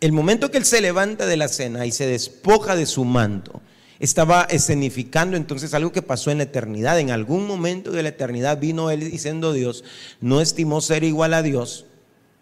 el 0.00 0.12
momento 0.12 0.50
que 0.50 0.58
él 0.58 0.64
se 0.64 0.80
levanta 0.80 1.26
de 1.26 1.36
la 1.36 1.48
cena 1.48 1.86
y 1.86 1.92
se 1.92 2.06
despoja 2.06 2.76
de 2.76 2.86
su 2.86 3.04
manto, 3.04 3.60
estaba 3.98 4.44
escenificando 4.44 5.36
entonces 5.36 5.74
algo 5.74 5.92
que 5.92 6.00
pasó 6.00 6.30
en 6.30 6.38
la 6.38 6.44
eternidad. 6.44 6.98
En 6.98 7.10
algún 7.10 7.46
momento 7.46 7.92
de 7.92 8.02
la 8.02 8.08
eternidad 8.08 8.58
vino 8.58 8.90
él 8.90 9.10
diciendo 9.10 9.52
Dios, 9.52 9.84
no 10.20 10.40
estimó 10.40 10.80
ser 10.80 11.04
igual 11.04 11.34
a 11.34 11.42
Dios, 11.42 11.84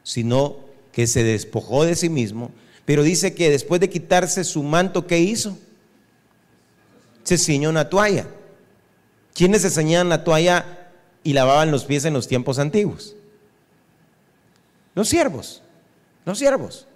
sino 0.04 0.67
que 0.98 1.06
se 1.06 1.22
despojó 1.22 1.84
de 1.84 1.94
sí 1.94 2.08
mismo, 2.08 2.50
pero 2.84 3.04
dice 3.04 3.32
que 3.32 3.50
después 3.50 3.80
de 3.80 3.88
quitarse 3.88 4.42
su 4.42 4.64
manto, 4.64 5.06
¿qué 5.06 5.20
hizo? 5.20 5.56
Se 7.22 7.38
ciñó 7.38 7.70
una 7.70 7.88
toalla. 7.88 8.26
¿Quiénes 9.32 9.62
se 9.62 9.70
ceñían 9.70 10.08
la 10.08 10.24
toalla 10.24 10.90
y 11.22 11.34
lavaban 11.34 11.70
los 11.70 11.84
pies 11.84 12.04
en 12.04 12.14
los 12.14 12.26
tiempos 12.26 12.58
antiguos? 12.58 13.14
Los 14.96 15.08
siervos, 15.08 15.62
los 16.24 16.36
siervos. 16.36 16.88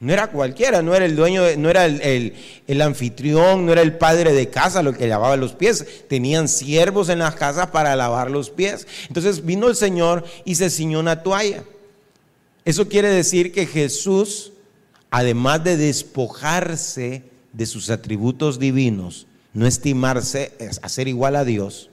No 0.00 0.14
era 0.14 0.28
cualquiera, 0.28 0.80
no 0.80 0.94
era 0.94 1.04
el 1.04 1.14
dueño, 1.14 1.42
no 1.58 1.68
era 1.68 1.84
el, 1.84 2.32
el, 2.66 2.80
anfitrión, 2.80 3.66
no 3.66 3.72
era 3.72 3.82
el 3.82 3.98
padre 3.98 4.32
de 4.32 4.48
casa 4.48 4.82
lo 4.82 4.94
que 4.94 5.06
lavaba 5.06 5.36
los 5.36 5.52
pies. 5.52 6.08
Tenían 6.08 6.48
siervos 6.48 7.10
en 7.10 7.18
las 7.18 7.34
casas 7.34 7.66
para 7.66 7.96
lavar 7.96 8.30
los 8.30 8.48
pies. 8.48 8.86
Entonces 9.08 9.44
vino 9.44 9.68
el 9.68 9.76
Señor 9.76 10.24
y 10.46 10.54
se 10.54 10.70
ciñó 10.70 11.00
una 11.00 11.22
toalla. 11.22 11.64
Eso 12.66 12.88
quiere 12.88 13.08
decir 13.08 13.52
que 13.52 13.64
Jesús, 13.64 14.52
además 15.08 15.62
de 15.62 15.76
despojarse 15.76 17.22
de 17.52 17.64
sus 17.64 17.90
atributos 17.90 18.58
divinos, 18.58 19.28
no 19.54 19.68
estimarse 19.68 20.52
a 20.82 20.88
ser 20.88 21.06
igual 21.06 21.36
a 21.36 21.44
Dios, 21.44 21.90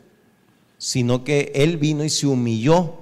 sino 0.79 1.23
que 1.23 1.51
Él 1.53 1.77
vino 1.77 2.03
y 2.03 2.09
se 2.09 2.25
humilló, 2.25 2.95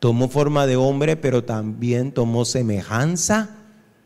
tomó 0.00 0.30
forma 0.30 0.66
de 0.66 0.76
hombre, 0.76 1.16
pero 1.16 1.44
también 1.44 2.10
tomó 2.10 2.46
semejanza 2.46 3.50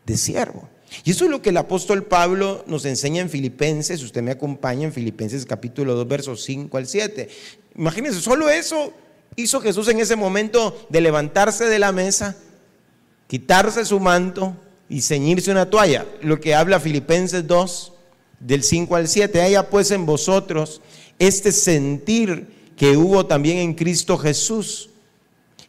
de 0.05 0.17
siervo. 0.17 0.67
Y 1.05 1.11
eso 1.11 1.23
es 1.23 1.31
lo 1.31 1.41
que 1.41 1.51
el 1.51 1.57
apóstol 1.57 2.03
Pablo 2.03 2.65
nos 2.67 2.83
enseña 2.83 3.21
en 3.21 3.29
Filipenses, 3.29 4.03
usted 4.03 4.21
me 4.21 4.31
acompaña 4.31 4.83
en 4.83 4.91
Filipenses 4.91 5.45
capítulo 5.45 5.95
2, 5.95 6.05
versos 6.05 6.43
5 6.43 6.77
al 6.77 6.85
7. 6.85 7.29
Imagínense, 7.77 8.19
solo 8.19 8.49
eso 8.49 8.91
hizo 9.37 9.61
Jesús 9.61 9.87
en 9.87 10.01
ese 10.01 10.17
momento 10.17 10.85
de 10.89 10.99
levantarse 10.99 11.63
de 11.63 11.79
la 11.79 11.93
mesa 11.93 12.35
quitarse 13.29 13.85
su 13.85 13.99
manto 13.99 14.55
y 14.89 15.01
ceñirse 15.01 15.51
una 15.51 15.69
toalla, 15.69 16.03
lo 16.21 16.39
que 16.39 16.55
habla 16.55 16.79
Filipenses 16.79 17.45
2, 17.45 17.93
del 18.39 18.63
5 18.63 18.95
al 18.95 19.07
7. 19.07 19.39
Haya 19.39 19.69
pues 19.69 19.91
en 19.91 20.07
vosotros 20.07 20.81
este 21.19 21.51
sentir 21.51 22.47
que 22.75 22.97
hubo 22.97 23.27
también 23.27 23.59
en 23.59 23.75
Cristo 23.75 24.17
Jesús, 24.17 24.89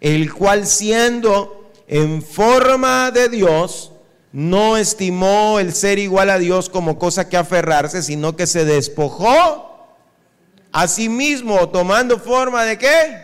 el 0.01 0.33
cual 0.33 0.67
siendo 0.67 1.71
en 1.87 2.23
forma 2.23 3.11
de 3.11 3.29
Dios, 3.29 3.93
no 4.33 4.79
estimó 4.79 5.59
el 5.59 5.75
ser 5.75 5.99
igual 5.99 6.31
a 6.31 6.39
Dios 6.39 6.71
como 6.71 6.99
cosa 6.99 7.29
que 7.29 7.37
aferrarse, 7.37 8.03
sino 8.03 8.37
que 8.37 8.47
se 8.47 8.65
despojó 8.65 9.87
a 10.73 10.89
sí 10.89 11.11
mismo, 11.11 11.69
tomando 11.69 12.19
forma 12.19 12.65
de 12.65 12.79
qué? 12.79 13.19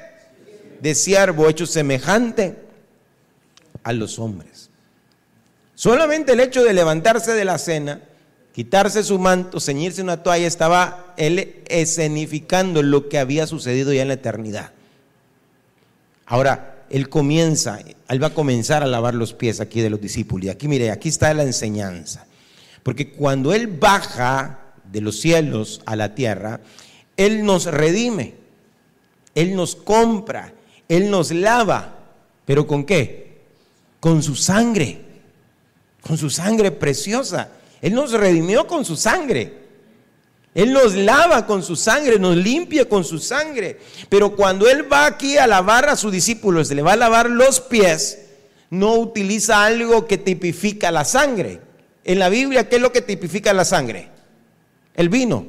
De 0.82 0.94
siervo 0.94 1.48
hecho 1.48 1.64
semejante 1.64 2.65
a 3.86 3.92
los 3.92 4.18
hombres. 4.18 4.68
Solamente 5.76 6.32
el 6.32 6.40
hecho 6.40 6.64
de 6.64 6.74
levantarse 6.74 7.34
de 7.34 7.44
la 7.44 7.56
cena, 7.56 8.00
quitarse 8.52 9.04
su 9.04 9.20
manto, 9.20 9.60
ceñirse 9.60 10.02
una 10.02 10.24
toalla, 10.24 10.48
estaba 10.48 11.14
él 11.16 11.62
escenificando 11.68 12.82
lo 12.82 13.08
que 13.08 13.20
había 13.20 13.46
sucedido 13.46 13.92
ya 13.92 14.02
en 14.02 14.08
la 14.08 14.14
eternidad. 14.14 14.72
Ahora, 16.26 16.84
él 16.90 17.08
comienza, 17.08 17.78
él 18.08 18.20
va 18.20 18.28
a 18.28 18.34
comenzar 18.34 18.82
a 18.82 18.86
lavar 18.86 19.14
los 19.14 19.34
pies 19.34 19.60
aquí 19.60 19.80
de 19.80 19.90
los 19.90 20.00
discípulos. 20.00 20.46
Y 20.46 20.48
aquí, 20.48 20.66
mire, 20.66 20.90
aquí 20.90 21.08
está 21.08 21.32
la 21.32 21.44
enseñanza. 21.44 22.26
Porque 22.82 23.12
cuando 23.12 23.54
él 23.54 23.68
baja 23.68 24.58
de 24.90 25.00
los 25.00 25.20
cielos 25.20 25.80
a 25.86 25.94
la 25.94 26.16
tierra, 26.16 26.60
él 27.16 27.44
nos 27.44 27.66
redime, 27.66 28.34
él 29.36 29.54
nos 29.54 29.76
compra, 29.76 30.54
él 30.88 31.08
nos 31.08 31.30
lava. 31.30 32.00
¿Pero 32.46 32.66
con 32.66 32.84
qué? 32.84 33.25
Con 34.06 34.22
su 34.22 34.36
sangre, 34.36 35.00
con 36.00 36.16
su 36.16 36.30
sangre 36.30 36.70
preciosa. 36.70 37.48
Él 37.82 37.92
nos 37.92 38.12
redimió 38.12 38.64
con 38.64 38.84
su 38.84 38.94
sangre. 38.94 39.52
Él 40.54 40.72
nos 40.72 40.94
lava 40.94 41.44
con 41.44 41.60
su 41.60 41.74
sangre, 41.74 42.16
nos 42.16 42.36
limpia 42.36 42.88
con 42.88 43.02
su 43.02 43.18
sangre. 43.18 43.80
Pero 44.08 44.36
cuando 44.36 44.68
Él 44.68 44.86
va 44.90 45.06
aquí 45.06 45.38
a 45.38 45.48
lavar 45.48 45.88
a 45.88 45.96
sus 45.96 46.12
discípulos, 46.12 46.70
le 46.70 46.82
va 46.82 46.92
a 46.92 46.96
lavar 46.96 47.28
los 47.28 47.58
pies, 47.58 48.20
no 48.70 48.94
utiliza 48.94 49.66
algo 49.66 50.06
que 50.06 50.18
tipifica 50.18 50.92
la 50.92 51.04
sangre. 51.04 51.60
En 52.04 52.20
la 52.20 52.28
Biblia, 52.28 52.68
¿qué 52.68 52.76
es 52.76 52.82
lo 52.82 52.92
que 52.92 53.02
tipifica 53.02 53.52
la 53.52 53.64
sangre? 53.64 54.08
El 54.94 55.08
vino. 55.08 55.48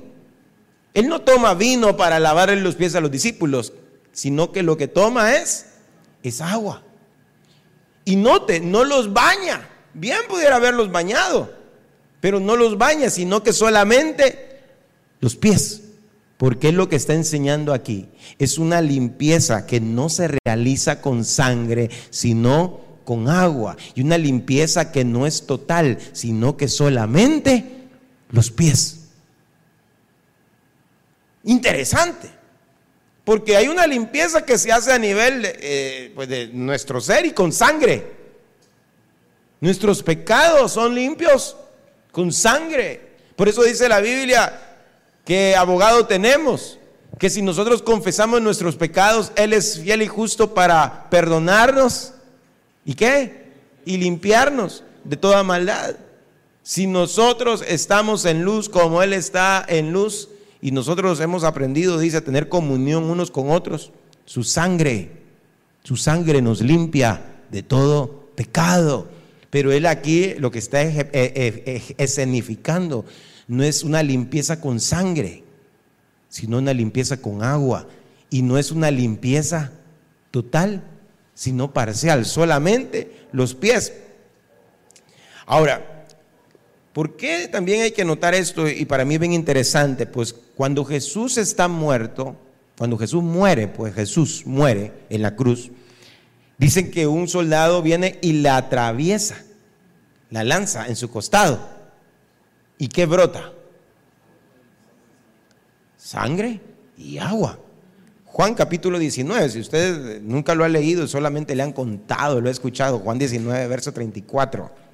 Él 0.96 1.08
no 1.10 1.22
toma 1.22 1.54
vino 1.54 1.96
para 1.96 2.20
lavar 2.20 2.50
los 2.58 2.74
pies 2.74 2.96
a 2.96 3.02
los 3.02 3.12
discípulos, 3.12 3.74
sino 4.14 4.52
que 4.52 4.64
lo 4.64 4.78
que 4.78 4.88
toma 4.88 5.36
es, 5.36 5.68
es 6.24 6.42
agua. 6.42 6.82
Y 8.08 8.16
note, 8.16 8.62
no 8.62 8.86
los 8.86 9.12
baña. 9.12 9.68
Bien 9.94 10.20
pudiera 10.30 10.56
haberlos 10.56 10.90
bañado, 10.94 11.54
pero 12.22 12.40
no 12.40 12.56
los 12.56 12.78
baña, 12.78 13.10
sino 13.10 13.44
que 13.44 13.52
solamente 13.52 14.62
los 15.20 15.36
pies. 15.36 15.82
Porque 16.38 16.70
es 16.70 16.74
lo 16.74 16.88
que 16.88 16.96
está 16.96 17.16
enseñando 17.16 17.74
aquí. 17.74 18.08
Es 18.40 18.60
una 18.60 18.80
limpieza 18.80 19.66
que 19.66 19.82
no 19.82 20.08
se 20.08 20.30
realiza 20.46 21.02
con 21.02 21.26
sangre, 21.26 21.90
sino 22.10 22.80
con 23.04 23.28
agua. 23.28 23.76
Y 23.94 24.04
una 24.04 24.18
limpieza 24.18 24.94
que 24.94 25.04
no 25.04 25.28
es 25.28 25.46
total, 25.46 25.98
sino 26.14 26.56
que 26.56 26.70
solamente 26.70 27.90
los 28.30 28.52
pies. 28.52 29.10
Interesante. 31.44 32.37
Porque 33.28 33.58
hay 33.58 33.68
una 33.68 33.86
limpieza 33.86 34.46
que 34.46 34.58
se 34.58 34.72
hace 34.72 34.90
a 34.94 34.98
nivel 34.98 35.42
eh, 35.44 36.14
pues 36.16 36.30
de 36.30 36.48
nuestro 36.48 37.02
ser 37.02 37.26
y 37.26 37.32
con 37.32 37.52
sangre. 37.52 38.06
Nuestros 39.60 40.02
pecados 40.02 40.72
son 40.72 40.96
limpios 40.96 41.58
con 42.14 42.32
sangre. 42.32 43.02
Por 43.36 43.50
eso 43.50 43.64
dice 43.64 43.90
la 43.90 44.00
Biblia 44.00 44.78
que 45.26 45.58
abogado 45.58 46.08
tenemos, 46.08 46.80
que 47.20 47.30
si 47.30 47.42
nosotros 47.42 47.82
confesamos 47.82 48.42
nuestros 48.42 48.78
pecados, 48.78 49.34
Él 49.36 49.52
es 49.52 49.78
fiel 49.78 50.04
y 50.04 50.08
justo 50.08 50.54
para 50.54 51.10
perdonarnos. 51.10 52.14
¿Y 52.86 52.94
qué? 52.94 53.48
Y 53.84 53.98
limpiarnos 53.98 54.86
de 55.04 55.18
toda 55.18 55.44
maldad. 55.44 55.98
Si 56.64 56.88
nosotros 56.88 57.62
estamos 57.68 58.24
en 58.24 58.44
luz 58.44 58.70
como 58.70 59.04
Él 59.04 59.12
está 59.12 59.66
en 59.68 59.92
luz, 59.92 60.30
y 60.62 60.72
nosotros 60.72 61.20
hemos 61.20 61.44
aprendido, 61.44 62.00
dice, 62.00 62.18
a 62.18 62.24
tener 62.24 62.50
comunión 62.50 63.04
unos 63.06 63.32
con 63.32 63.52
otros. 63.52 63.92
Su 64.26 64.44
sangre, 64.44 65.12
su 65.84 65.96
sangre 65.96 66.42
nos 66.42 66.62
limpia 66.62 67.22
de 67.52 67.64
todo 67.64 68.30
pecado. 68.36 69.08
Pero 69.50 69.72
él 69.72 69.86
aquí 69.86 70.34
lo 70.36 70.52
que 70.52 70.60
está 70.60 70.82
escenificando 70.82 73.06
no 73.48 73.64
es 73.64 73.84
una 73.84 74.04
limpieza 74.04 74.60
con 74.60 74.80
sangre, 74.80 75.44
sino 76.28 76.58
una 76.58 76.74
limpieza 76.74 77.22
con 77.22 77.44
agua. 77.44 77.88
Y 78.30 78.42
no 78.42 78.58
es 78.58 78.72
una 78.72 78.92
limpieza 78.92 79.72
total, 80.32 80.84
sino 81.34 81.72
parcial, 81.72 82.26
solamente 82.26 83.28
los 83.32 83.54
pies. 83.54 83.94
Ahora, 85.46 85.97
¿por 86.98 87.16
qué 87.16 87.48
también 87.48 87.84
hay 87.84 87.92
que 87.92 88.04
notar 88.04 88.34
esto? 88.34 88.68
Y 88.68 88.86
para 88.86 89.06
mí 89.06 89.14
es 89.14 89.20
bien 89.20 89.34
interesante, 89.34 90.08
pues 90.08 90.34
cuando 90.34 90.84
Jesús 90.84 91.38
está 91.38 91.68
muerto, 91.68 92.36
cuando 92.76 92.98
Jesús 92.98 93.22
muere, 93.22 93.68
pues 93.68 93.94
Jesús 93.94 94.48
muere 94.48 94.92
en 95.08 95.22
la 95.22 95.36
cruz, 95.36 95.70
dicen 96.58 96.90
que 96.90 97.06
un 97.06 97.28
soldado 97.28 97.84
viene 97.84 98.18
y 98.24 98.42
la 98.42 98.58
atraviesa, 98.58 99.44
la 100.32 100.44
lanza 100.44 100.88
en 100.88 100.96
su 100.96 101.12
costado. 101.12 101.60
¿Y 102.80 102.88
qué 102.88 103.06
brota? 103.06 103.54
Sangre 105.98 106.62
y 106.98 107.20
agua. 107.20 107.60
Juan 108.26 108.56
capítulo 108.56 108.98
19, 108.98 109.50
si 109.52 109.60
usted 109.60 110.20
nunca 110.24 110.56
lo 110.56 110.64
ha 110.64 110.68
leído, 110.68 111.08
solamente 111.08 111.54
le 111.54 111.62
han 111.62 111.74
contado, 111.74 112.42
lo 112.42 112.50
ha 112.50 112.52
escuchado, 112.52 112.98
Juan 112.98 113.20
19, 113.20 113.68
verso 113.68 113.94
34. 113.94 114.87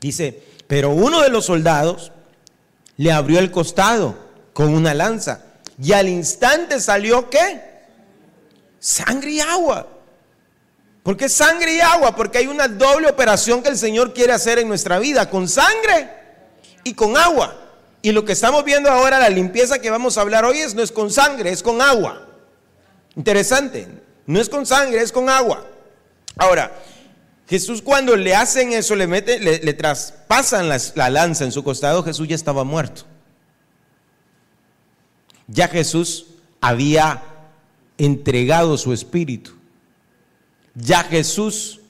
Dice, 0.00 0.42
pero 0.66 0.90
uno 0.90 1.22
de 1.22 1.28
los 1.28 1.46
soldados 1.46 2.12
le 2.96 3.12
abrió 3.12 3.38
el 3.38 3.50
costado 3.50 4.16
con 4.52 4.74
una 4.74 4.94
lanza 4.94 5.44
y 5.80 5.92
al 5.92 6.08
instante 6.08 6.80
salió 6.80 7.30
qué? 7.30 7.62
Sangre 8.78 9.30
y 9.30 9.40
agua. 9.40 9.86
¿Por 11.02 11.16
qué 11.16 11.28
sangre 11.28 11.74
y 11.74 11.80
agua? 11.80 12.14
Porque 12.14 12.38
hay 12.38 12.46
una 12.48 12.68
doble 12.68 13.08
operación 13.08 13.62
que 13.62 13.70
el 13.70 13.78
Señor 13.78 14.12
quiere 14.12 14.32
hacer 14.32 14.58
en 14.58 14.68
nuestra 14.68 14.98
vida, 14.98 15.30
con 15.30 15.48
sangre 15.48 16.10
y 16.84 16.94
con 16.94 17.16
agua. 17.16 17.56
Y 18.02 18.12
lo 18.12 18.24
que 18.24 18.32
estamos 18.32 18.64
viendo 18.64 18.90
ahora, 18.90 19.18
la 19.18 19.28
limpieza 19.28 19.78
que 19.78 19.90
vamos 19.90 20.18
a 20.18 20.20
hablar 20.20 20.44
hoy, 20.44 20.58
es, 20.58 20.74
no 20.74 20.82
es 20.82 20.92
con 20.92 21.10
sangre, 21.10 21.50
es 21.50 21.62
con 21.62 21.80
agua. 21.80 22.26
Interesante, 23.16 23.88
no 24.26 24.38
es 24.40 24.48
con 24.48 24.66
sangre, 24.66 25.00
es 25.00 25.10
con 25.10 25.28
agua. 25.28 25.64
Ahora, 26.36 26.72
Jesús 27.48 27.80
cuando 27.80 28.14
le 28.14 28.34
hacen 28.34 28.72
eso, 28.72 28.94
le, 28.94 29.06
mete, 29.06 29.40
le, 29.40 29.72
traspasan 29.72 30.68
la 30.68 31.10
lanza 31.10 31.44
en 31.44 31.52
su 31.52 31.64
costado, 31.64 32.02
Jesús 32.02 32.28
ya 32.28 32.34
estaba 32.34 32.62
muerto. 32.62 33.04
Ya 35.46 35.66
Jesús 35.66 36.26
había 36.60 37.22
entregado 37.96 38.76
su 38.76 38.92
espíritu. 38.92 39.52
Ya 40.74 41.02
Jesús 41.04 41.80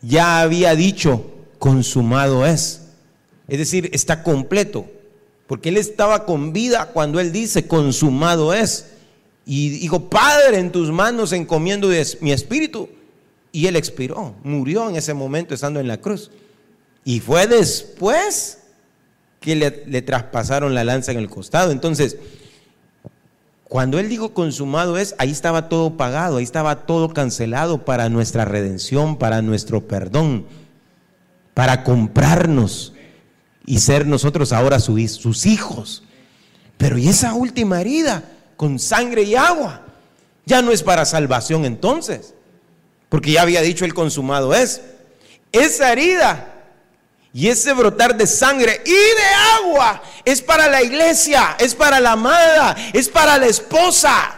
ya 0.00 0.40
había 0.40 0.74
dicho, 0.74 1.30
consumado 1.58 2.46
es. 2.46 2.80
Es 3.48 3.58
decir, 3.58 3.90
está 3.92 4.22
completo. 4.22 4.86
Porque 5.46 5.68
Él 5.68 5.76
estaba 5.76 6.24
con 6.24 6.54
vida 6.54 6.86
cuando 6.86 7.20
Él 7.20 7.32
dice, 7.32 7.66
consumado 7.66 8.54
es. 8.54 8.92
Y 9.44 9.68
dijo, 9.68 10.08
Padre, 10.08 10.58
en 10.58 10.72
tus 10.72 10.90
manos 10.90 11.32
encomiendo 11.32 11.88
mi 12.20 12.32
espíritu. 12.32 12.88
Y 13.52 13.66
él 13.66 13.76
expiró, 13.76 14.34
murió 14.42 14.88
en 14.88 14.96
ese 14.96 15.12
momento 15.12 15.54
estando 15.54 15.78
en 15.78 15.86
la 15.86 15.98
cruz. 15.98 16.30
Y 17.04 17.20
fue 17.20 17.46
después 17.46 18.58
que 19.40 19.54
le, 19.56 20.02
traspasaron 20.02 20.74
la 20.74 20.84
lanza 20.84 21.12
en 21.12 21.18
el 21.18 21.28
costado. 21.28 21.70
Entonces, 21.70 22.16
cuando 23.64 23.98
él 23.98 24.08
dijo 24.08 24.32
consumado 24.32 24.96
es, 24.96 25.14
ahí 25.18 25.30
estaba 25.30 25.68
todo 25.68 25.98
pagado, 25.98 26.38
ahí 26.38 26.44
estaba 26.44 26.86
todo 26.86 27.12
cancelado 27.12 27.84
para 27.84 28.08
nuestra 28.08 28.46
redención, 28.46 29.18
para 29.18 29.42
nuestro 29.42 29.86
perdón, 29.86 30.46
para 31.52 31.84
comprarnos 31.84 32.94
y 33.66 33.80
ser 33.80 34.06
nosotros 34.06 34.52
ahora 34.52 34.80
sus 34.80 35.46
hijos. 35.46 36.04
Pero 36.78 36.96
¿y 36.96 37.08
esa 37.08 37.34
última 37.34 37.80
herida 37.80 38.24
con 38.56 38.78
sangre 38.78 39.24
y 39.24 39.34
agua? 39.34 39.82
Ya 40.46 40.62
no 40.62 40.72
es 40.72 40.82
para 40.82 41.04
salvación 41.04 41.64
entonces 41.64 42.34
porque 43.12 43.32
ya 43.32 43.42
había 43.42 43.60
dicho 43.60 43.84
el 43.84 43.92
consumado 43.92 44.54
es. 44.54 44.80
Esa 45.52 45.92
herida 45.92 46.48
y 47.34 47.48
ese 47.48 47.74
brotar 47.74 48.16
de 48.16 48.26
sangre 48.26 48.80
y 48.86 48.90
de 48.90 49.66
agua 49.66 50.02
es 50.24 50.40
para 50.40 50.66
la 50.66 50.82
iglesia, 50.82 51.54
es 51.60 51.74
para 51.74 52.00
la 52.00 52.12
amada, 52.12 52.74
es 52.94 53.10
para 53.10 53.36
la 53.36 53.44
esposa. 53.44 54.34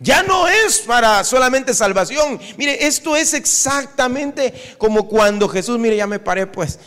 Ya 0.00 0.24
no 0.24 0.48
es 0.48 0.80
para 0.80 1.22
solamente 1.22 1.74
salvación. 1.74 2.40
Mire, 2.56 2.88
esto 2.88 3.14
es 3.14 3.34
exactamente 3.34 4.74
como 4.76 5.06
cuando 5.06 5.48
Jesús, 5.48 5.78
mire, 5.78 5.94
ya 5.94 6.08
me 6.08 6.18
paré 6.18 6.48
pues, 6.48 6.80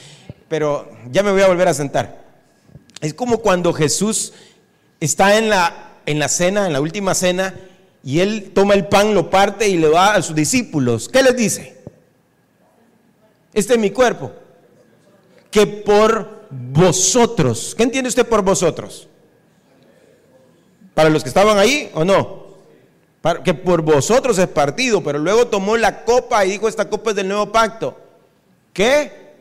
pero 0.49 0.91
ya 1.11 1.23
me 1.23 1.31
voy 1.31 1.43
a 1.43 1.47
volver 1.47 1.69
a 1.69 1.73
sentar. 1.73 2.25
Es 2.99 3.13
como 3.13 3.37
cuando 3.37 3.71
Jesús 3.71 4.33
está 4.99 5.37
en 5.37 5.47
la, 5.47 5.93
en 6.05 6.19
la 6.19 6.27
cena, 6.27 6.67
en 6.67 6.73
la 6.73 6.81
última 6.81 7.15
cena, 7.15 7.53
y 8.05 8.19
él 8.19 8.51
toma 8.53 8.75
el 8.75 8.87
pan, 8.87 9.15
lo 9.15 9.31
parte 9.31 9.67
y 9.67 9.77
le 9.77 9.87
va 9.89 10.13
a 10.13 10.21
sus 10.21 10.35
discípulos. 10.35 11.09
¿Qué 11.09 11.23
les 11.23 11.35
dice? 11.35 11.75
Este 13.51 13.73
es 13.73 13.79
mi 13.79 13.89
cuerpo. 13.89 14.31
Que 15.49 15.65
por 15.65 16.45
vosotros, 16.51 17.73
¿qué 17.75 17.81
entiende 17.81 18.09
usted 18.09 18.27
por 18.27 18.43
vosotros? 18.43 19.07
¿Para 20.93 21.09
los 21.09 21.23
que 21.23 21.29
estaban 21.29 21.57
ahí 21.57 21.91
o 21.95 22.05
no? 22.05 22.45
que 23.43 23.55
por 23.55 23.81
vosotros 23.81 24.37
es 24.37 24.47
partido, 24.47 25.03
pero 25.03 25.17
luego 25.17 25.47
tomó 25.47 25.75
la 25.75 26.05
copa 26.05 26.45
y 26.45 26.51
dijo, 26.51 26.67
esta 26.67 26.87
copa 26.87 27.09
es 27.09 27.15
del 27.15 27.27
nuevo 27.27 27.51
pacto. 27.51 27.97
¿Qué? 28.71 29.33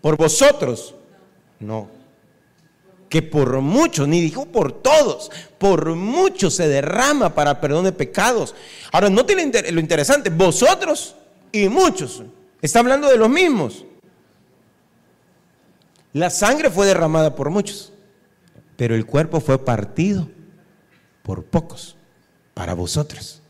¿Por 0.00 0.16
vosotros? 0.16 0.94
No 1.60 2.01
que 3.12 3.20
por 3.20 3.60
muchos, 3.60 4.08
ni 4.08 4.22
dijo 4.22 4.46
por 4.46 4.72
todos, 4.72 5.30
por 5.58 5.94
muchos 5.94 6.54
se 6.54 6.66
derrama 6.66 7.34
para 7.34 7.60
perdón 7.60 7.84
de 7.84 7.92
pecados. 7.92 8.54
Ahora, 8.90 9.10
no 9.10 9.26
tiene 9.26 9.52
lo 9.70 9.80
interesante, 9.80 10.30
vosotros 10.30 11.14
y 11.52 11.68
muchos, 11.68 12.22
está 12.62 12.78
hablando 12.78 13.10
de 13.10 13.18
los 13.18 13.28
mismos. 13.28 13.84
La 16.14 16.30
sangre 16.30 16.70
fue 16.70 16.86
derramada 16.86 17.34
por 17.36 17.50
muchos, 17.50 17.92
pero 18.78 18.94
el 18.94 19.04
cuerpo 19.04 19.40
fue 19.40 19.62
partido 19.62 20.30
por 21.22 21.44
pocos, 21.44 21.98
para 22.54 22.72
vosotros. 22.72 23.42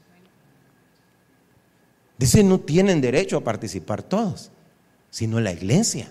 Dice, 2.18 2.42
no 2.42 2.58
tienen 2.58 3.00
derecho 3.00 3.36
a 3.36 3.44
participar 3.44 4.02
todos, 4.02 4.50
sino 5.08 5.38
la 5.38 5.52
iglesia. 5.52 6.10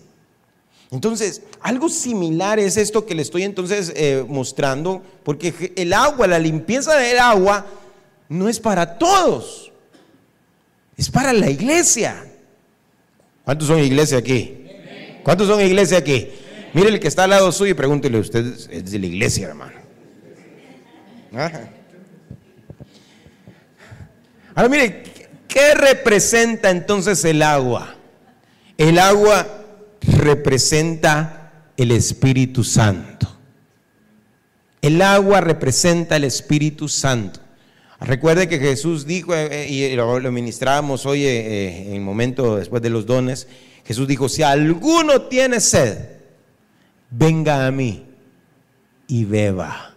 Entonces, 0.92 1.42
algo 1.62 1.88
similar 1.88 2.60
es 2.60 2.76
esto 2.76 3.06
que 3.06 3.16
le 3.16 3.22
estoy 3.22 3.44
entonces 3.44 3.94
eh, 3.96 4.26
mostrando, 4.28 5.02
porque 5.24 5.72
el 5.78 5.94
agua, 5.94 6.28
la 6.28 6.38
limpieza 6.38 6.98
del 6.98 7.18
agua, 7.18 7.66
no 8.28 8.50
es 8.50 8.60
para 8.60 8.98
todos, 8.98 9.72
es 10.98 11.10
para 11.10 11.32
la 11.32 11.50
iglesia. 11.50 12.26
¿Cuántos 13.46 13.70
son 13.70 13.80
iglesia 13.80 14.18
aquí? 14.18 14.68
¿Cuántos 15.24 15.48
son 15.48 15.62
iglesia 15.62 15.98
aquí? 15.98 16.28
Mire 16.74 16.90
el 16.90 17.00
que 17.00 17.08
está 17.08 17.24
al 17.24 17.30
lado 17.30 17.52
suyo 17.54 17.72
y 17.72 17.76
pregúntele, 17.76 18.20
usted 18.20 18.46
es 18.70 18.92
de 18.92 19.00
la 19.00 19.06
iglesia, 19.06 19.48
hermano. 19.48 19.80
Ahora 24.54 24.68
mire, 24.70 25.04
¿qué 25.48 25.74
representa 25.74 26.70
entonces 26.70 27.24
el 27.24 27.42
agua? 27.42 27.96
El 28.78 29.00
agua 29.00 29.61
representa 30.02 31.52
el 31.78 31.92
Espíritu 31.92 32.64
Santo. 32.64 33.28
El 34.82 35.02
agua 35.02 35.42
representa 35.42 36.16
el 36.16 36.24
Espíritu 36.24 36.88
Santo. 36.88 37.40
Recuerde 38.00 38.50
que 38.50 38.58
Jesús 38.58 39.06
dijo, 39.06 39.36
eh, 39.36 39.68
y 39.70 39.96
lo, 39.96 40.20
ministrábamos 40.32 41.06
hoy 41.06 41.24
eh, 41.24 41.88
en 41.88 41.94
el 41.94 42.02
momento 42.02 42.56
después 42.56 42.82
de 42.82 42.90
los 42.90 43.06
dones, 43.06 43.48
Jesús 43.86 44.08
dijo, 44.08 44.28
si 44.28 44.42
alguno 44.42 45.24
tiene 45.24 45.60
sed, 45.60 46.00
venga 47.12 47.68
a 47.68 47.72
mí 47.72 48.06
y 49.08 49.26
beba. 49.26 49.91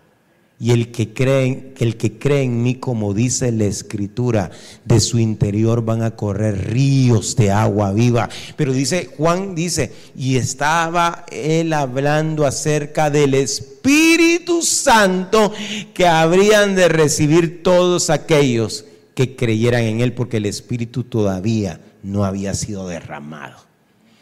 Y 0.61 0.71
el 0.71 0.93
que, 0.93 1.13
cree, 1.13 1.75
el 1.79 1.97
que 1.97 2.19
cree 2.19 2.43
en 2.43 2.63
mí, 2.63 2.77
como 2.77 3.13
dice 3.13 3.51
la 3.51 3.65
escritura, 3.65 4.51
de 4.85 5.01
su 5.01 5.19
interior 5.19 5.85
van 5.85 6.03
a 6.03 6.13
correr 6.13 6.71
ríos 6.71 7.35
de 7.37 7.51
agua 7.51 7.93
viva. 7.93 8.31
Pero 8.57 8.73
dice, 8.73 9.11
Juan 9.17 9.55
dice, 9.55 9.93
y 10.17 10.37
estaba 10.37 11.27
él 11.31 11.73
hablando 11.73 12.47
acerca 12.47 13.11
del 13.11 13.35
Espíritu 13.35 14.63
Santo 14.63 15.53
que 15.93 16.07
habrían 16.07 16.77
de 16.77 16.89
recibir 16.89 17.63
todos 17.63 18.09
aquellos 18.09 18.85
que 19.15 19.37
creyeran 19.37 19.83
en 19.83 20.01
él, 20.01 20.13
porque 20.13 20.37
el 20.37 20.47
Espíritu 20.47 21.03
todavía 21.03 21.81
no 22.03 22.25
había 22.25 22.55
sido 22.55 22.87
derramado. 22.87 23.57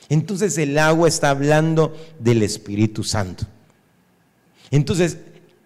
Entonces 0.09 0.57
el 0.59 0.79
agua 0.79 1.09
está 1.09 1.31
hablando 1.31 1.97
del 2.18 2.42
Espíritu 2.42 3.05
Santo. 3.05 3.47
Entonces, 4.71 5.18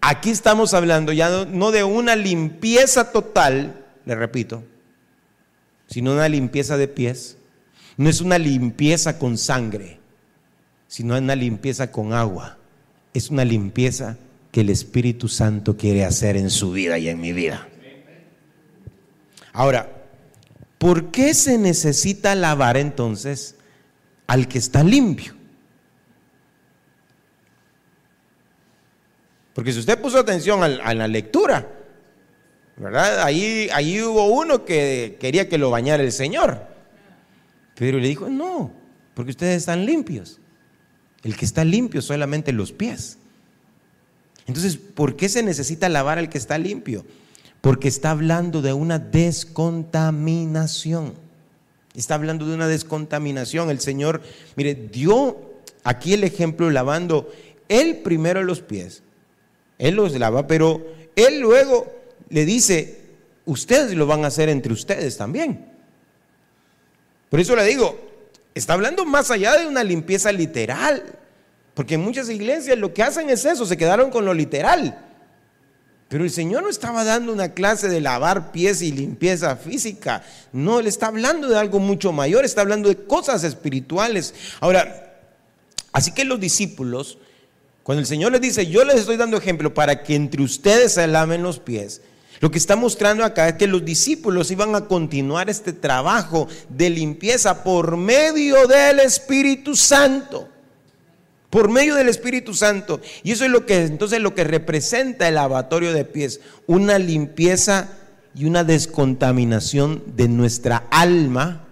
Aquí 0.09 0.29
estamos 0.29 0.73
hablando 0.73 1.11
ya 1.11 1.43
no 1.43 1.71
de 1.71 1.83
una 1.83 2.15
limpieza 2.15 3.11
total, 3.11 3.83
le 4.05 4.15
repito, 4.15 4.63
sino 5.89 6.13
una 6.13 6.29
limpieza 6.29 6.77
de 6.77 6.87
pies 6.87 7.37
No 7.97 8.09
es 8.09 8.21
una 8.21 8.37
limpieza 8.37 9.19
con 9.19 9.37
sangre, 9.37 9.99
sino 10.87 11.17
una 11.17 11.35
limpieza 11.35 11.91
con 11.91 12.13
agua. 12.13 12.57
Es 13.13 13.29
una 13.29 13.43
limpieza 13.43 14.15
que 14.53 14.61
el 14.61 14.69
Espíritu 14.69 15.27
Santo 15.27 15.75
quiere 15.75 16.05
hacer 16.05 16.37
en 16.37 16.51
su 16.51 16.71
vida 16.71 16.97
y 16.97 17.09
en 17.09 17.19
mi 17.19 17.33
vida. 17.33 17.67
Ahora, 19.51 19.91
¿por 20.77 21.11
qué 21.11 21.33
se 21.33 21.57
necesita 21.57 22.33
lavar 22.33 22.77
entonces 22.77 23.55
al 24.25 24.47
que 24.47 24.57
está 24.57 24.85
limpio? 24.85 25.36
Porque 29.57 29.73
si 29.73 29.79
usted 29.79 29.99
puso 29.99 30.19
atención 30.19 30.61
a 30.61 30.93
la 30.93 31.07
lectura, 31.07 31.67
¿verdad? 32.75 33.23
Ahí, 33.23 33.67
ahí 33.73 33.99
hubo 34.03 34.27
uno 34.27 34.65
que 34.65 35.17
quería 35.19 35.49
que 35.49 35.57
lo 35.57 35.71
bañara 35.71 36.03
el 36.03 36.11
Señor. 36.11 36.61
Pedro 37.73 37.97
le 37.97 38.07
dijo, 38.07 38.29
no, 38.29 38.71
porque 39.15 39.31
ustedes 39.31 39.57
están 39.57 39.83
limpios. 39.83 40.39
El 41.23 41.35
que 41.35 41.43
está 41.43 41.65
limpio 41.65 42.03
solamente 42.03 42.53
los 42.53 42.71
pies. 42.71 43.17
Entonces, 44.45 44.77
¿por 44.77 45.15
qué 45.15 45.27
se 45.27 45.41
necesita 45.41 45.89
lavar 45.89 46.19
al 46.19 46.29
que 46.29 46.37
está 46.37 46.59
limpio? 46.59 47.03
Porque 47.59 47.87
está 47.87 48.11
hablando 48.11 48.61
de 48.61 48.73
una 48.73 48.99
descontaminación. 48.99 51.15
Está 51.95 52.13
hablando 52.13 52.45
de 52.45 52.53
una 52.53 52.67
descontaminación. 52.67 53.71
El 53.71 53.79
Señor, 53.79 54.21
mire, 54.55 54.75
dio 54.75 55.55
aquí 55.83 56.13
el 56.13 56.23
ejemplo 56.23 56.69
lavando 56.69 57.31
él 57.69 58.01
primero 58.03 58.43
los 58.43 58.61
pies. 58.61 59.01
Él 59.77 59.95
los 59.95 60.13
lava, 60.17 60.47
pero 60.47 60.85
él 61.15 61.39
luego 61.39 61.91
le 62.29 62.45
dice, 62.45 63.01
ustedes 63.45 63.93
lo 63.93 64.07
van 64.07 64.23
a 64.23 64.27
hacer 64.27 64.49
entre 64.49 64.73
ustedes 64.73 65.17
también. 65.17 65.71
Por 67.29 67.39
eso 67.39 67.55
le 67.55 67.63
digo, 67.65 67.99
está 68.55 68.73
hablando 68.73 69.05
más 69.05 69.31
allá 69.31 69.57
de 69.57 69.67
una 69.67 69.83
limpieza 69.83 70.31
literal, 70.31 71.03
porque 71.73 71.95
en 71.95 72.01
muchas 72.01 72.29
iglesias 72.29 72.77
lo 72.77 72.93
que 72.93 73.03
hacen 73.03 73.29
es 73.29 73.45
eso, 73.45 73.65
se 73.65 73.77
quedaron 73.77 74.09
con 74.09 74.25
lo 74.25 74.33
literal. 74.33 75.03
Pero 76.07 76.23
el 76.23 76.31
Señor 76.31 76.63
no 76.63 76.69
estaba 76.69 77.03
dando 77.03 77.33
una 77.33 77.53
clase 77.53 77.89
de 77.89 77.99
lavar 77.99 78.51
pies 78.51 78.81
y 78.81 78.93
limpieza 78.93 79.57
física. 79.57 80.23
No, 80.53 80.79
Él 80.79 80.87
está 80.87 81.07
hablando 81.07 81.49
de 81.49 81.57
algo 81.57 81.79
mucho 81.79 82.13
mayor, 82.13 82.45
está 82.45 82.61
hablando 82.61 82.87
de 82.87 82.95
cosas 82.95 83.43
espirituales. 83.43 84.33
Ahora, 84.61 85.19
así 85.91 86.13
que 86.13 86.23
los 86.23 86.39
discípulos, 86.39 87.17
cuando 87.87 88.01
el 88.01 88.05
Señor 88.05 88.33
les 88.33 88.41
dice, 88.41 88.67
yo 88.67 88.83
les 88.83 88.97
estoy 88.97 89.15
dando 89.15 89.37
ejemplo 89.37 89.73
para 89.73 90.03
que 90.03 90.13
entre 90.13 90.43
ustedes 90.43 90.95
se 90.95 91.07
laven 91.07 91.41
los 91.41 91.59
pies, 91.59 92.01
lo 92.41 92.51
que 92.51 92.57
está 92.57 92.75
mostrando 92.75 93.23
acá 93.23 93.47
es 93.47 93.55
que 93.55 93.65
los 93.65 93.85
discípulos 93.85 94.51
iban 94.51 94.75
a 94.75 94.89
continuar 94.89 95.49
este 95.49 95.71
trabajo 95.71 96.49
de 96.67 96.89
limpieza 96.89 97.63
por 97.63 97.95
medio 97.95 98.67
del 98.67 98.99
Espíritu 98.99 99.73
Santo. 99.77 100.49
Por 101.49 101.69
medio 101.69 101.95
del 101.95 102.09
Espíritu 102.09 102.53
Santo. 102.53 102.99
Y 103.23 103.31
eso 103.31 103.45
es 103.45 103.51
lo 103.51 103.65
que 103.65 103.85
entonces 103.85 104.19
lo 104.19 104.35
que 104.35 104.43
representa 104.43 105.29
el 105.29 105.35
lavatorio 105.35 105.93
de 105.93 106.03
pies, 106.03 106.41
una 106.65 106.99
limpieza 106.99 107.87
y 108.35 108.43
una 108.43 108.65
descontaminación 108.65 110.03
de 110.17 110.27
nuestra 110.27 110.83
alma 110.91 111.65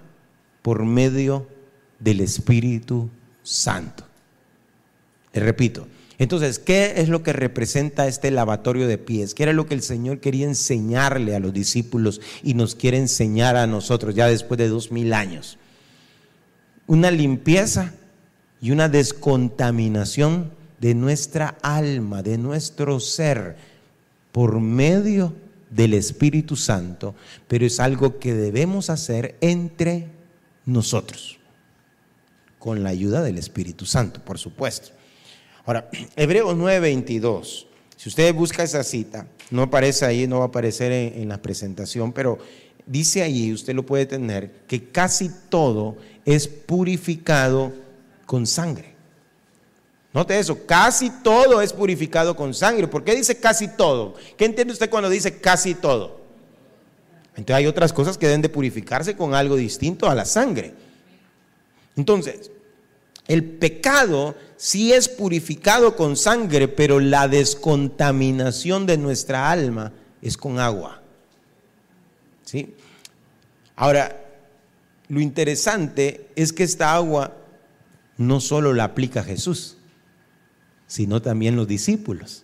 por 0.62 0.86
medio 0.86 1.46
del 2.00 2.22
Espíritu 2.22 3.10
Santo. 3.44 4.06
Le 5.34 5.42
repito, 5.42 5.88
entonces, 6.18 6.60
¿qué 6.60 6.94
es 6.98 7.10
lo 7.10 7.24
que 7.24 7.34
representa 7.34 8.08
este 8.08 8.32
lavatorio 8.32 8.88
de 8.88 8.98
pies? 8.98 9.34
¿Qué 9.34 9.44
era 9.44 9.54
lo 9.54 9.66
que 9.66 9.74
el 9.74 9.82
Señor 9.82 10.20
quería 10.20 10.46
enseñarle 10.46 11.36
a 11.36 11.40
los 11.40 11.54
discípulos 11.54 12.22
y 12.42 12.54
nos 12.54 12.76
quiere 12.76 12.98
enseñar 12.98 13.58
a 13.58 13.68
nosotros 13.68 14.16
ya 14.16 14.28
después 14.28 14.58
de 14.58 14.70
dos 14.70 14.92
mil 14.92 15.14
años? 15.14 15.58
Una 16.88 17.12
limpieza 17.12 17.94
y 18.62 18.72
una 18.72 18.88
descontaminación 18.88 20.52
de 20.80 20.96
nuestra 20.96 21.58
alma, 21.62 22.24
de 22.24 22.38
nuestro 22.38 23.00
ser, 23.00 23.58
por 24.32 24.60
medio 24.62 25.34
del 25.70 25.94
Espíritu 25.94 26.56
Santo, 26.56 27.16
pero 27.48 27.66
es 27.66 27.80
algo 27.80 28.20
que 28.20 28.34
debemos 28.34 28.90
hacer 28.90 29.36
entre 29.42 30.08
nosotros, 30.66 31.40
con 32.60 32.84
la 32.84 32.90
ayuda 32.90 33.22
del 33.22 33.38
Espíritu 33.38 33.86
Santo, 33.86 34.22
por 34.24 34.38
supuesto. 34.38 34.95
Ahora, 35.66 35.90
Hebreos 36.16 36.56
9:22. 36.56 37.66
Si 37.98 38.10
usted 38.10 38.34
busca 38.34 38.64
esa 38.64 38.84
cita, 38.84 39.26
no 39.50 39.64
aparece 39.64 40.06
ahí, 40.06 40.28
no 40.28 40.40
va 40.40 40.46
a 40.46 40.48
aparecer 40.48 40.92
en, 40.92 41.30
la 41.30 41.42
presentación, 41.42 42.12
pero 42.12 42.38
dice 42.86 43.24
allí, 43.24 43.54
usted 43.54 43.74
lo 43.74 43.86
puede 43.86 44.06
tener, 44.06 44.52
que 44.68 44.90
casi 44.90 45.32
todo 45.50 45.96
es 46.26 46.48
purificado 46.48 47.74
con 48.26 48.46
sangre. 48.46 48.94
Note 50.14 50.38
eso, 50.38 50.66
casi 50.66 51.10
todo 51.10 51.62
es 51.62 51.74
purificado 51.74 52.36
con 52.36 52.54
sangre. 52.54 52.88
¿Por 52.88 53.04
qué 53.04 53.16
dice 53.16 53.40
casi 53.40 53.68
todo? 53.68 54.16
¿Qué 54.38 54.46
entiende 54.46 54.74
usted 54.74 54.90
cuando 54.90 55.10
dice 55.10 55.40
casi 55.40 55.74
todo? 55.74 56.22
Entonces 57.30 57.56
hay 57.56 57.68
otras 57.68 57.92
cosas 57.92 58.18
que 58.18 58.28
deben 58.28 58.42
de 58.42 58.50
purificarse 58.50 59.16
con 59.16 59.34
algo 59.34 59.56
distinto 59.56 60.10
a 60.10 60.16
la 60.16 60.26
sangre. 60.26 60.74
Entonces, 61.98 62.52
el 63.28 63.44
pecado 63.44 64.36
sí 64.58 64.94
es 64.94 65.10
purificado 65.10 65.96
con 65.96 66.16
sangre, 66.16 66.68
pero 66.68 67.00
la 67.00 67.28
descontaminación 67.28 68.86
de 68.86 68.98
nuestra 68.98 69.52
alma 69.52 69.92
es 70.22 70.38
con 70.38 70.60
agua. 70.60 71.02
¿Sí? 72.44 72.74
Ahora, 73.76 74.22
lo 75.08 75.20
interesante 75.20 76.30
es 76.36 76.54
que 76.54 76.64
esta 76.64 76.96
agua 76.96 77.36
no 78.18 78.40
solo 78.40 78.74
la 78.74 78.86
aplica 78.86 79.24
Jesús, 79.24 79.78
sino 80.88 81.22
también 81.22 81.56
los 81.56 81.68
discípulos. 81.68 82.44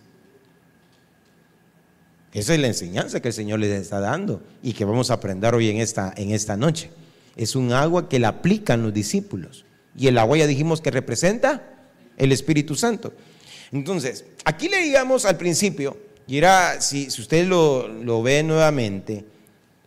Esa 2.32 2.54
es 2.54 2.60
la 2.60 2.68
enseñanza 2.68 3.20
que 3.20 3.28
el 3.28 3.34
Señor 3.34 3.60
les 3.60 3.70
está 3.70 4.00
dando 4.00 4.42
y 4.62 4.72
que 4.72 4.84
vamos 4.84 5.10
a 5.10 5.14
aprender 5.14 5.54
hoy 5.54 5.68
en 5.68 5.78
esta, 5.78 6.12
en 6.16 6.30
esta 6.30 6.56
noche. 6.56 6.90
Es 7.36 7.56
un 7.56 7.72
agua 7.72 8.08
que 8.08 8.18
la 8.18 8.28
aplican 8.28 8.82
los 8.82 8.92
discípulos. 8.92 9.64
Y 9.96 10.06
el 10.06 10.16
agua 10.18 10.38
ya 10.38 10.46
dijimos 10.46 10.80
que 10.80 10.90
representa 10.90 11.71
el 12.22 12.32
Espíritu 12.32 12.74
Santo. 12.74 13.12
Entonces, 13.72 14.24
aquí 14.44 14.68
leíamos 14.68 15.24
al 15.24 15.36
principio, 15.36 15.96
y 16.26 16.38
era, 16.38 16.80
si, 16.80 17.10
si 17.10 17.20
usted 17.20 17.46
lo, 17.46 17.88
lo, 17.88 18.22
ve 18.22 18.42
nuevamente, 18.42 19.24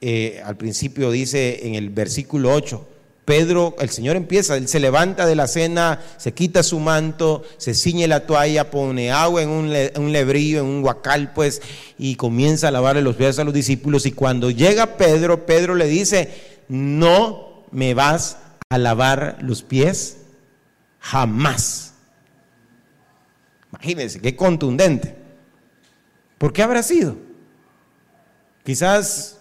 eh, 0.02 0.41
al 0.43 0.58
principio 0.58 1.12
dice 1.12 1.65
en 1.67 1.76
el 1.76 1.89
versículo 1.89 2.54
8, 2.54 2.89
Pedro, 3.24 3.76
el 3.80 3.89
Señor 3.89 4.17
empieza, 4.17 4.56
él 4.56 4.67
se 4.67 4.80
levanta 4.80 5.26
de 5.26 5.36
la 5.36 5.48
cena, 5.48 6.00
se 6.17 6.34
quita 6.34 6.62
su 6.62 6.80
manto, 6.80 7.43
se 7.58 7.74
ciñe 7.74 8.08
la 8.08 8.28
toalla, 8.28 8.69
pone 8.69 9.12
agua 9.12 9.41
en 9.41 9.50
un, 9.50 9.74
un 9.95 10.12
lebrillo, 10.12 10.60
en 10.60 10.65
un 10.65 10.84
huacal, 10.84 11.34
pues, 11.34 11.62
y 11.98 12.15
comienza 12.17 12.67
a 12.67 12.71
lavarle 12.71 13.02
los 13.02 13.15
pies 13.15 13.39
a 13.39 13.43
los 13.43 13.54
discípulos. 13.54 14.06
Y 14.06 14.12
cuando 14.12 14.52
llega 14.52 14.98
Pedro, 14.98 15.48
Pedro 15.48 15.74
le 15.74 15.88
dice, 15.88 16.30
no 16.67 17.65
me 17.71 17.95
vas 17.95 18.38
a 18.69 18.78
lavar 18.78 19.38
los 19.41 19.63
pies 19.63 20.17
jamás. 21.00 21.94
Imagínense, 23.75 24.21
qué 24.21 24.35
contundente. 24.35 25.15
¿Por 26.38 26.53
qué 26.53 26.63
habrá 26.63 26.81
sido? 26.83 27.17
Quizás 28.63 29.39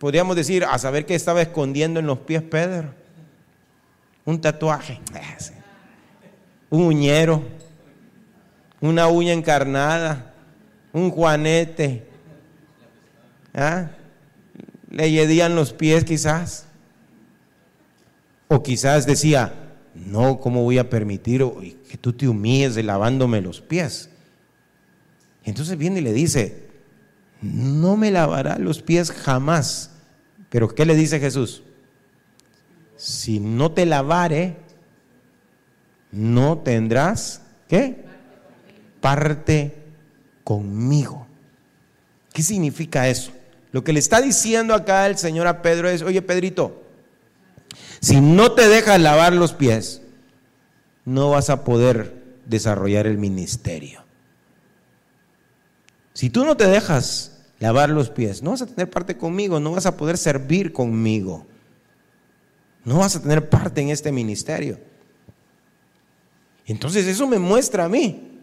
podríamos 0.00 0.34
decir, 0.34 0.64
a 0.64 0.78
saber 0.78 1.04
qué 1.04 1.14
estaba 1.14 1.42
escondiendo 1.42 2.00
en 2.00 2.06
los 2.06 2.20
pies 2.20 2.42
Pedro. 2.42 2.94
Un 4.24 4.40
tatuaje, 4.40 4.98
un 6.70 6.82
uñero, 6.84 7.42
una 8.80 9.08
uña 9.08 9.32
encarnada, 9.34 10.32
un 10.92 11.10
juanete. 11.10 12.08
¿Ah? 13.52 13.90
Le 14.88 15.10
yedían 15.10 15.54
los 15.54 15.72
pies 15.74 16.04
quizás. 16.04 16.66
O 18.48 18.62
quizás 18.62 19.06
decía, 19.06 19.52
no, 19.94 20.40
¿cómo 20.40 20.62
voy 20.62 20.78
a 20.78 20.88
permitir 20.88 21.42
que 21.90 21.98
tú 21.98 22.12
te 22.12 22.28
humilles 22.28 22.76
de 22.76 22.84
lavándome 22.84 23.40
los 23.40 23.60
pies? 23.60 24.10
Entonces 25.42 25.76
viene 25.76 25.98
y 25.98 26.02
le 26.02 26.12
dice, 26.12 26.68
no 27.42 27.96
me 27.96 28.12
lavará 28.12 28.58
los 28.58 28.80
pies 28.80 29.10
jamás. 29.10 29.90
Pero 30.50 30.72
¿qué 30.72 30.86
le 30.86 30.94
dice 30.94 31.18
Jesús? 31.18 31.64
Si 32.96 33.40
no 33.40 33.72
te 33.72 33.86
lavare, 33.86 34.56
no 36.12 36.58
tendrás, 36.58 37.42
¿qué? 37.66 38.04
Parte 39.00 39.74
conmigo. 40.44 41.26
¿Qué 42.32 42.44
significa 42.44 43.08
eso? 43.08 43.32
Lo 43.72 43.82
que 43.82 43.92
le 43.92 43.98
está 43.98 44.20
diciendo 44.20 44.74
acá 44.74 45.08
el 45.08 45.18
Señor 45.18 45.48
a 45.48 45.60
Pedro 45.60 45.88
es, 45.88 46.02
oye 46.02 46.22
Pedrito, 46.22 46.84
si 48.00 48.20
no 48.20 48.52
te 48.52 48.68
dejas 48.68 49.00
lavar 49.00 49.32
los 49.32 49.54
pies, 49.54 50.02
no 51.10 51.30
vas 51.30 51.50
a 51.50 51.64
poder 51.64 52.14
desarrollar 52.46 53.08
el 53.08 53.18
ministerio. 53.18 54.04
Si 56.14 56.30
tú 56.30 56.44
no 56.44 56.56
te 56.56 56.68
dejas 56.68 57.40
lavar 57.58 57.90
los 57.90 58.10
pies, 58.10 58.42
no 58.42 58.52
vas 58.52 58.62
a 58.62 58.66
tener 58.66 58.88
parte 58.88 59.16
conmigo, 59.16 59.58
no 59.58 59.72
vas 59.72 59.86
a 59.86 59.96
poder 59.96 60.16
servir 60.16 60.72
conmigo. 60.72 61.46
No 62.84 62.98
vas 62.98 63.16
a 63.16 63.22
tener 63.22 63.48
parte 63.48 63.80
en 63.80 63.90
este 63.90 64.12
ministerio. 64.12 64.78
Entonces 66.66 67.06
eso 67.06 67.26
me 67.26 67.40
muestra 67.40 67.86
a 67.86 67.88
mí. 67.88 68.38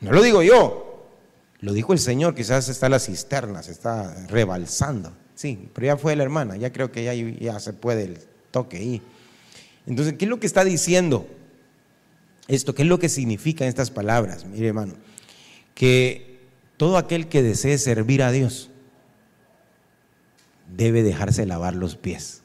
No 0.00 0.12
lo 0.12 0.22
digo 0.22 0.42
yo, 0.42 1.08
lo 1.60 1.72
dijo 1.72 1.94
el 1.94 1.98
Señor, 1.98 2.34
quizás 2.34 2.68
está 2.68 2.90
la 2.90 2.98
cisterna, 2.98 3.62
se 3.62 3.72
está 3.72 4.26
rebalsando. 4.26 5.12
Sí, 5.34 5.70
pero 5.72 5.86
ya 5.86 5.96
fue 5.96 6.14
la 6.16 6.22
hermana, 6.22 6.56
ya 6.56 6.70
creo 6.70 6.92
que 6.92 7.04
ya, 7.04 7.14
ya 7.14 7.58
se 7.60 7.72
puede 7.72 8.04
el 8.04 8.18
toque 8.50 8.76
ahí. 8.76 9.02
Entonces, 9.86 10.14
¿qué 10.18 10.26
es 10.26 10.28
lo 10.28 10.38
que 10.38 10.46
está 10.46 10.62
diciendo 10.62 11.26
esto? 12.48 12.74
¿Qué 12.74 12.82
es 12.82 12.88
lo 12.88 12.98
que 12.98 13.08
significan 13.08 13.68
estas 13.68 13.90
palabras? 13.90 14.44
Mire, 14.44 14.68
hermano, 14.68 14.94
que 15.74 16.38
todo 16.76 16.96
aquel 16.98 17.28
que 17.28 17.42
desee 17.42 17.78
servir 17.78 18.22
a 18.22 18.30
Dios 18.30 18.70
debe 20.76 21.02
dejarse 21.02 21.46
lavar 21.46 21.74
los 21.74 21.96
pies. 21.96 22.42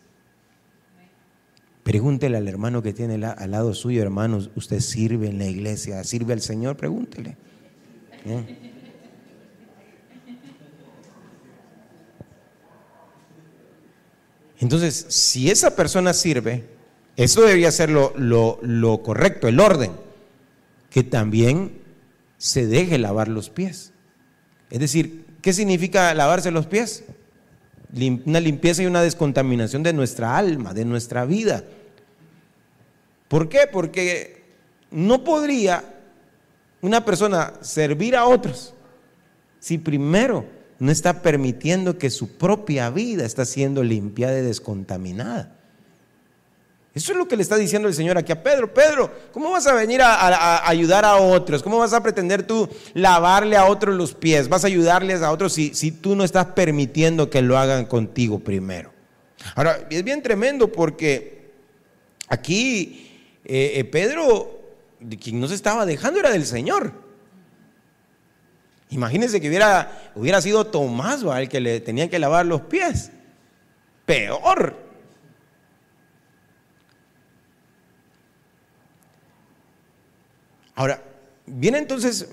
Pregúntele 1.84 2.38
al 2.38 2.48
hermano 2.48 2.84
que 2.84 2.94
tiene 2.94 3.26
al 3.26 3.52
lado 3.52 3.74
suyo, 3.74 4.02
hermanos, 4.02 4.52
¿usted 4.56 4.80
sirve 4.80 5.28
en 5.28 5.40
la 5.40 5.46
iglesia? 5.46 6.04
¿Sirve 6.04 6.34
al 6.34 6.42
Señor? 6.42 6.78
Pregúntele. 6.78 7.36
Entonces, 14.60 15.08
si 15.10 15.50
esa 15.50 15.76
persona 15.76 16.14
sirve, 16.14 16.64
eso 17.18 17.42
debería 17.42 17.72
ser 17.72 17.90
lo, 17.90 18.14
lo, 18.16 19.04
correcto, 19.04 19.48
el 19.48 19.60
orden, 19.60 19.92
que 20.90 21.04
también 21.04 21.80
se 22.38 22.66
deje 22.68 22.98
lavar 22.98 23.28
los 23.28 23.50
pies. 23.50 23.94
Es 24.70 24.80
decir, 24.80 25.26
¿qué 25.42 25.54
significa 25.54 26.14
lavarse 26.14 26.52
los 26.52 26.66
pies? 26.66 27.04
una 28.26 28.40
limpieza 28.40 28.82
y 28.82 28.86
una 28.86 29.02
descontaminación 29.02 29.84
de 29.84 29.92
nuestra 29.92 30.38
alma, 30.38 30.74
de 30.74 30.86
nuestra 30.86 31.26
vida. 31.26 31.66
¿Por 33.28 33.50
qué? 33.50 33.68
Porque 33.70 34.44
no 34.92 35.26
podría 35.26 35.84
una 36.82 37.04
persona 37.04 37.54
servir 37.62 38.16
a 38.16 38.26
otros 38.26 38.74
si 39.60 39.78
primero 39.78 40.46
no 40.80 40.92
está 40.92 41.22
permitiendo 41.22 41.98
que 41.98 42.10
su 42.10 42.38
propia 42.38 42.90
vida 42.90 43.26
está 43.26 43.46
siendo 43.46 43.84
limpiada 43.84 44.40
y 44.40 44.42
descontaminada. 44.42 45.56
Eso 46.94 47.14
es 47.14 47.18
lo 47.18 47.26
que 47.28 47.38
le 47.38 47.42
está 47.42 47.56
diciendo 47.56 47.88
el 47.88 47.94
Señor 47.94 48.18
aquí 48.18 48.34
a 48.34 48.44
Pedro. 48.44 48.74
Pedro, 48.74 49.10
¿cómo 49.32 49.52
vas 49.52 49.66
a 49.66 49.74
venir 49.74 50.02
a, 50.02 50.68
ayudar 50.68 51.06
a 51.06 51.16
otros? 51.16 51.64
¿Cómo 51.64 51.78
vas 51.78 51.94
a 51.94 52.04
pretender 52.04 52.44
tú 52.44 52.68
lavarle 52.94 53.56
a 53.56 53.66
otros 53.66 53.96
los 53.96 54.14
pies? 54.14 54.50
¿Vas 54.50 54.66
a 54.66 54.68
ayudarles 54.68 55.22
a 55.22 55.32
otros 55.32 55.54
si, 55.54 55.92
tú 55.92 56.18
no 56.18 56.26
estás 56.26 56.48
permitiendo 56.48 57.30
que 57.30 57.42
lo 57.42 57.58
hagan 57.58 57.86
contigo 57.86 58.40
primero? 58.40 58.92
Ahora, 59.56 59.88
es 59.90 60.04
bien 60.04 60.22
tremendo 60.22 60.70
porque 60.70 61.54
aquí 62.28 63.40
eh, 63.46 63.74
eh, 63.76 63.84
Pedro, 63.86 64.62
quien 65.20 65.40
no 65.40 65.48
se 65.48 65.56
estaba 65.56 65.86
dejando 65.86 66.20
era 66.20 66.30
del 66.30 66.46
Señor. 66.46 66.92
Imagínense 68.90 69.40
que 69.40 69.48
hubiera, 69.48 70.12
hubiera 70.14 70.42
sido 70.42 70.68
Tomás 70.68 71.24
el 71.24 71.48
que 71.48 71.62
le 71.62 71.80
tenían 71.80 72.10
que 72.10 72.20
lavar 72.20 72.46
los 72.46 72.62
pies. 72.62 73.12
Peor. 74.06 74.91
Ahora, 80.82 81.04
viene 81.46 81.78
entonces 81.78 82.28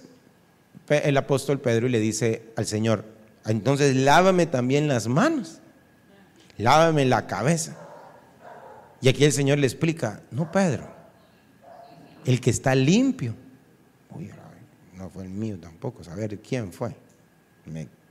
el 0.89 1.17
apóstol 1.19 1.61
Pedro 1.61 1.87
y 1.87 1.91
le 1.91 2.01
dice 2.01 2.45
al 2.57 2.65
Señor, 2.65 3.05
entonces 3.45 3.95
lávame 3.95 4.47
también 4.47 4.89
las 4.89 5.07
manos, 5.07 5.61
lávame 6.57 7.05
la 7.05 7.27
cabeza. 7.27 7.77
Y 9.03 9.11
aquí 9.11 9.27
el 9.27 9.33
Señor 9.33 9.59
le 9.59 9.67
explica, 9.67 10.23
no 10.31 10.51
Pedro, 10.51 10.89
el 12.25 12.41
que 12.41 12.49
está 12.49 12.75
limpio. 12.75 13.35
Uy, 14.17 14.31
no 14.97 15.11
fue 15.11 15.25
el 15.25 15.31
mío 15.31 15.59
tampoco, 15.61 16.03
saber 16.03 16.39
quién 16.39 16.73
fue. 16.73 16.97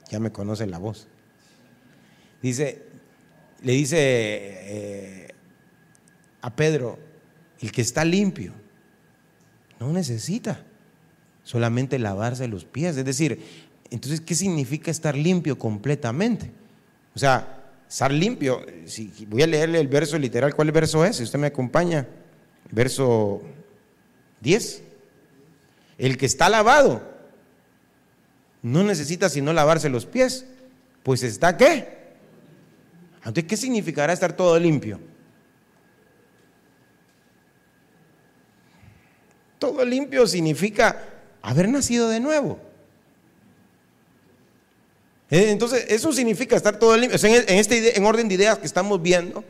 ya 0.08 0.19
me 0.19 0.32
conoce 0.32 0.67
la 0.67 0.78
voz. 0.78 1.08
Dice, 2.43 2.84
le 3.63 3.71
dice 3.71 3.97
eh, 4.00 5.28
a 6.43 6.56
Pedro, 6.56 7.00
el 7.60 7.71
que 7.71 7.82
está 7.82 8.06
limpio 8.06 8.67
no 9.80 9.92
necesita 9.92 10.63
solamente 11.44 12.00
lavarse 12.00 12.48
los 12.48 12.66
pies. 12.66 12.98
Es 12.98 13.06
decir, 13.06 13.40
entonces, 13.90 14.22
¿qué 14.22 14.36
significa 14.36 14.92
estar 14.92 15.16
limpio 15.16 15.58
completamente? 15.58 16.52
O 17.16 17.20
sea, 17.20 17.72
estar 17.88 18.12
limpio, 18.12 18.66
si, 18.86 19.12
voy 19.28 19.44
a 19.44 19.48
leerle 19.48 19.80
el 19.80 19.88
verso 19.88 20.18
literal, 20.18 20.54
¿cuál 20.54 20.72
verso 20.72 21.06
es? 21.06 21.18
Si 21.18 21.24
usted 21.24 21.40
me 21.40 21.48
acompaña, 21.48 22.08
verso 22.72 23.42
10. 24.42 24.84
El 25.98 26.18
que 26.18 26.26
está 26.26 26.50
lavado 26.50 27.02
no 28.62 28.84
necesita 28.84 29.30
sino 29.30 29.54
lavarse 29.54 29.90
los 29.90 30.06
pies, 30.06 30.46
pues 31.04 31.24
está 31.24 31.58
qué? 31.58 31.98
Entonces, 33.18 33.46
¿qué 33.46 33.58
significará 33.58 34.13
estar 34.13 34.34
todo 34.34 34.60
limpio? 34.60 35.00
Todo 39.60 39.84
limpio 39.86 40.28
significa 40.28 41.04
haber 41.41 41.70
nacido 41.70 42.10
de 42.10 42.20
nuevo. 42.20 42.60
Eh, 45.30 45.52
entonces, 45.52 45.86
eso 45.89 46.13
significa 46.13 46.56
estar 46.56 46.78
todo 46.80 46.96
limpio. 46.96 47.20
En 47.24 47.58
este 47.58 47.98
en 47.98 48.06
orden 48.06 48.28
de 48.28 48.36
ideas 48.36 48.60
que 48.60 48.65
estamos 48.65 49.02
viendo, 49.02 49.43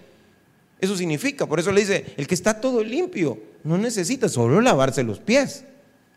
eso 0.80 0.96
significa. 0.96 1.46
Por 1.46 1.60
eso 1.60 1.72
le 1.72 1.82
dice, 1.82 2.06
el 2.18 2.28
que 2.28 2.36
está 2.36 2.60
todo 2.60 2.84
limpio 2.84 3.40
no 3.64 3.78
necesita 3.78 4.30
solo 4.30 4.62
lavarse 4.62 5.04
los 5.04 5.20
pies. 5.20 5.64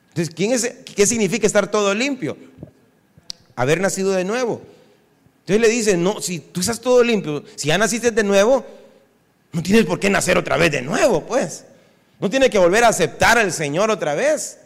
Entonces, 0.09 0.35
¿quién 0.35 0.53
es, 0.53 0.73
¿qué 0.95 1.07
significa 1.07 1.47
estar 1.47 1.71
todo 1.71 1.95
limpio? 1.95 2.37
Haber 3.55 3.81
nacido 3.81 4.13
de 4.13 4.25
nuevo. 4.25 4.63
Entonces 5.41 5.61
le 5.61 5.69
dice, 5.69 5.97
no, 5.97 6.21
si 6.21 6.39
tú 6.39 6.61
estás 6.61 6.81
todo 6.81 7.03
limpio, 7.03 7.45
si 7.57 7.69
ya 7.69 7.79
naciste 7.79 8.11
de 8.11 8.23
nuevo, 8.23 8.65
no 9.53 9.63
tienes 9.63 9.85
por 9.85 9.99
qué 9.99 10.11
nacer 10.11 10.39
otra 10.39 10.57
vez 10.57 10.71
de 10.73 10.83
nuevo, 10.83 11.27
pues. 11.27 11.65
No 12.21 12.29
tiene 12.29 12.51
que 12.51 12.59
volver 12.59 12.85
a 12.85 12.89
aceptar 12.89 13.39
al 13.39 13.53
Señor 13.53 13.91
otra 13.91 14.15
vez. 14.15 14.59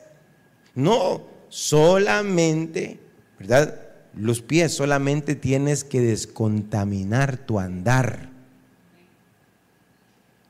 No, 0.74 1.22
solamente, 1.48 2.98
¿verdad? 3.38 3.80
Los 4.16 4.40
pies 4.40 4.74
solamente 4.74 5.36
tienes 5.36 5.84
que 5.84 6.00
descontaminar 6.00 7.36
tu 7.36 7.60
andar. 7.60 8.30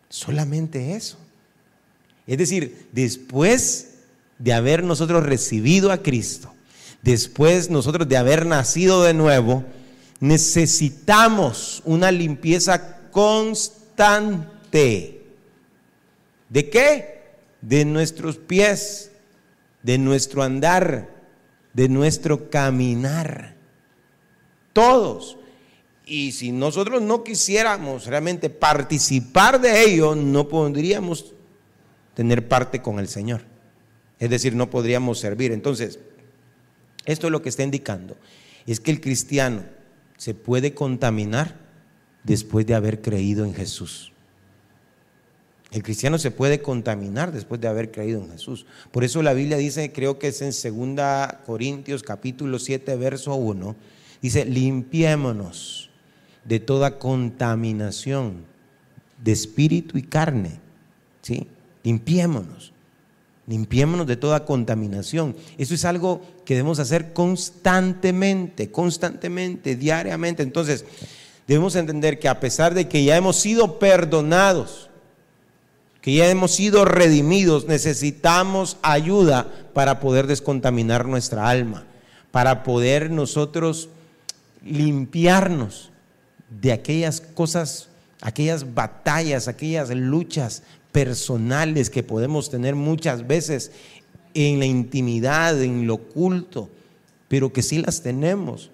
Solamente 0.08 0.94
eso. 0.94 1.18
Es 2.26 2.38
decir, 2.38 2.88
después 2.92 3.90
de 4.38 4.52
haber 4.52 4.82
nosotros 4.82 5.24
recibido 5.24 5.92
a 5.92 5.98
Cristo, 5.98 6.52
después 7.02 7.68
nosotros 7.68 8.08
de 8.08 8.16
haber 8.16 8.46
nacido 8.46 9.02
de 9.02 9.12
nuevo, 9.12 9.64
necesitamos 10.20 11.82
una 11.84 12.10
limpieza 12.10 13.10
constante. 13.10 15.13
¿De 16.48 16.70
qué? 16.70 17.22
De 17.60 17.84
nuestros 17.84 18.36
pies, 18.36 19.12
de 19.82 19.98
nuestro 19.98 20.42
andar, 20.42 21.08
de 21.72 21.88
nuestro 21.88 22.50
caminar. 22.50 23.54
Todos. 24.72 25.38
Y 26.06 26.32
si 26.32 26.52
nosotros 26.52 27.00
no 27.02 27.24
quisiéramos 27.24 28.06
realmente 28.06 28.50
participar 28.50 29.60
de 29.60 29.84
ello, 29.84 30.14
no 30.14 30.48
podríamos 30.48 31.34
tener 32.14 32.48
parte 32.48 32.82
con 32.82 32.98
el 32.98 33.08
Señor. 33.08 33.42
Es 34.18 34.30
decir, 34.30 34.54
no 34.54 34.70
podríamos 34.70 35.18
servir. 35.18 35.52
Entonces, 35.52 35.98
esto 37.04 37.26
es 37.26 37.30
lo 37.30 37.42
que 37.42 37.48
está 37.48 37.62
indicando. 37.62 38.16
Es 38.66 38.80
que 38.80 38.90
el 38.90 39.00
cristiano 39.00 39.64
se 40.16 40.34
puede 40.34 40.74
contaminar 40.74 41.60
después 42.22 42.66
de 42.66 42.74
haber 42.74 43.02
creído 43.02 43.44
en 43.44 43.54
Jesús. 43.54 44.13
El 45.74 45.82
cristiano 45.82 46.18
se 46.18 46.30
puede 46.30 46.62
contaminar 46.62 47.32
después 47.32 47.60
de 47.60 47.66
haber 47.66 47.90
creído 47.90 48.22
en 48.22 48.30
Jesús. 48.30 48.64
Por 48.92 49.02
eso 49.02 49.24
la 49.24 49.32
Biblia 49.32 49.56
dice, 49.56 49.90
creo 49.90 50.20
que 50.20 50.28
es 50.28 50.40
en 50.40 50.52
2 50.96 51.34
Corintios 51.44 52.04
capítulo 52.04 52.60
7, 52.60 52.94
verso 52.94 53.34
1, 53.34 53.74
dice, 54.22 54.44
limpiémonos 54.44 55.90
de 56.44 56.60
toda 56.60 57.00
contaminación 57.00 58.44
de 59.20 59.32
espíritu 59.32 59.98
y 59.98 60.04
carne. 60.04 60.60
¿Sí? 61.22 61.48
Limpiémonos. 61.82 62.72
Limpiémonos 63.48 64.06
de 64.06 64.16
toda 64.16 64.44
contaminación. 64.44 65.34
Eso 65.58 65.74
es 65.74 65.84
algo 65.84 66.22
que 66.44 66.54
debemos 66.54 66.78
hacer 66.78 67.12
constantemente, 67.12 68.70
constantemente, 68.70 69.74
diariamente. 69.74 70.44
Entonces, 70.44 70.84
debemos 71.48 71.74
entender 71.74 72.20
que 72.20 72.28
a 72.28 72.38
pesar 72.38 72.74
de 72.74 72.86
que 72.88 73.02
ya 73.02 73.16
hemos 73.16 73.34
sido 73.34 73.80
perdonados, 73.80 74.90
que 76.04 76.12
ya 76.12 76.28
hemos 76.28 76.50
sido 76.50 76.84
redimidos, 76.84 77.66
necesitamos 77.66 78.76
ayuda 78.82 79.50
para 79.72 80.00
poder 80.00 80.26
descontaminar 80.26 81.06
nuestra 81.06 81.48
alma, 81.48 81.86
para 82.30 82.62
poder 82.62 83.10
nosotros 83.10 83.88
limpiarnos 84.62 85.90
de 86.50 86.72
aquellas 86.72 87.22
cosas, 87.22 87.88
aquellas 88.20 88.74
batallas, 88.74 89.48
aquellas 89.48 89.88
luchas 89.88 90.62
personales 90.92 91.88
que 91.88 92.02
podemos 92.02 92.50
tener 92.50 92.74
muchas 92.74 93.26
veces 93.26 93.72
en 94.34 94.58
la 94.58 94.66
intimidad, 94.66 95.62
en 95.62 95.86
lo 95.86 95.94
oculto, 95.94 96.68
pero 97.28 97.50
que 97.50 97.62
sí 97.62 97.80
las 97.80 98.02
tenemos. 98.02 98.70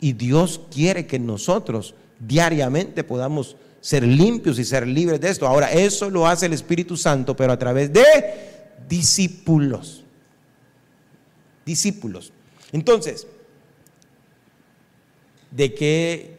Y 0.00 0.14
Dios 0.14 0.62
quiere 0.72 1.06
que 1.06 1.18
nosotros 1.18 1.94
diariamente 2.20 3.04
podamos 3.04 3.56
ser 3.80 4.06
limpios 4.06 4.58
y 4.58 4.64
ser 4.64 4.86
libres 4.86 5.20
de 5.20 5.30
esto. 5.30 5.46
Ahora, 5.46 5.72
eso 5.72 6.10
lo 6.10 6.26
hace 6.26 6.46
el 6.46 6.52
Espíritu 6.52 6.96
Santo, 6.96 7.36
pero 7.36 7.52
a 7.52 7.58
través 7.58 7.92
de 7.92 8.04
discípulos. 8.88 10.04
Discípulos. 11.64 12.32
Entonces, 12.72 13.26
¿de 15.50 15.74
qué 15.74 16.36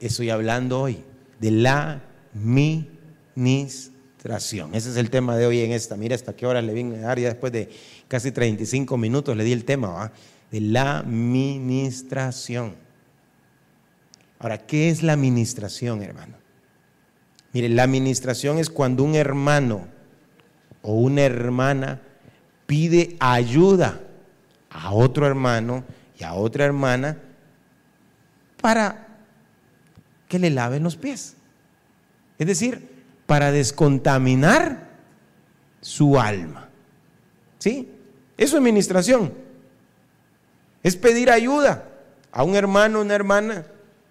estoy 0.00 0.30
hablando 0.30 0.80
hoy? 0.80 0.98
De 1.40 1.50
la 1.50 2.02
ministración. 2.32 4.74
Ese 4.74 4.90
es 4.90 4.96
el 4.96 5.10
tema 5.10 5.36
de 5.36 5.46
hoy 5.46 5.60
en 5.60 5.72
esta. 5.72 5.96
Mira 5.96 6.14
hasta 6.14 6.34
qué 6.34 6.46
hora 6.46 6.62
le 6.62 6.72
vine 6.72 6.96
a 6.96 7.00
dar, 7.00 7.18
ya 7.18 7.28
después 7.28 7.52
de 7.52 7.68
casi 8.08 8.32
35 8.32 8.96
minutos 8.96 9.36
le 9.36 9.44
di 9.44 9.52
el 9.52 9.64
tema, 9.64 9.88
¿va? 9.88 10.12
De 10.50 10.60
la 10.60 11.02
ministración. 11.02 12.85
Ahora, 14.38 14.58
¿qué 14.66 14.90
es 14.90 15.02
la 15.02 15.14
administración, 15.14 16.02
hermano? 16.02 16.34
Mire, 17.52 17.68
la 17.68 17.84
administración 17.84 18.58
es 18.58 18.68
cuando 18.68 19.02
un 19.02 19.14
hermano 19.14 19.88
o 20.82 20.94
una 20.94 21.22
hermana 21.22 22.02
pide 22.66 23.16
ayuda 23.18 24.00
a 24.70 24.92
otro 24.92 25.26
hermano 25.26 25.84
y 26.18 26.24
a 26.24 26.34
otra 26.34 26.64
hermana 26.64 27.18
para 28.60 29.06
que 30.28 30.38
le 30.38 30.50
laven 30.50 30.82
los 30.82 30.96
pies. 30.96 31.36
Es 32.38 32.46
decir, 32.46 32.88
para 33.26 33.52
descontaminar 33.52 34.86
su 35.80 36.18
alma. 36.18 36.68
¿Sí? 37.58 37.88
Es 38.36 38.52
administración. 38.52 39.32
Es 40.82 40.96
pedir 40.96 41.30
ayuda 41.30 41.88
a 42.32 42.44
un 42.44 42.54
hermano 42.54 43.00
una 43.00 43.14
hermana 43.14 43.66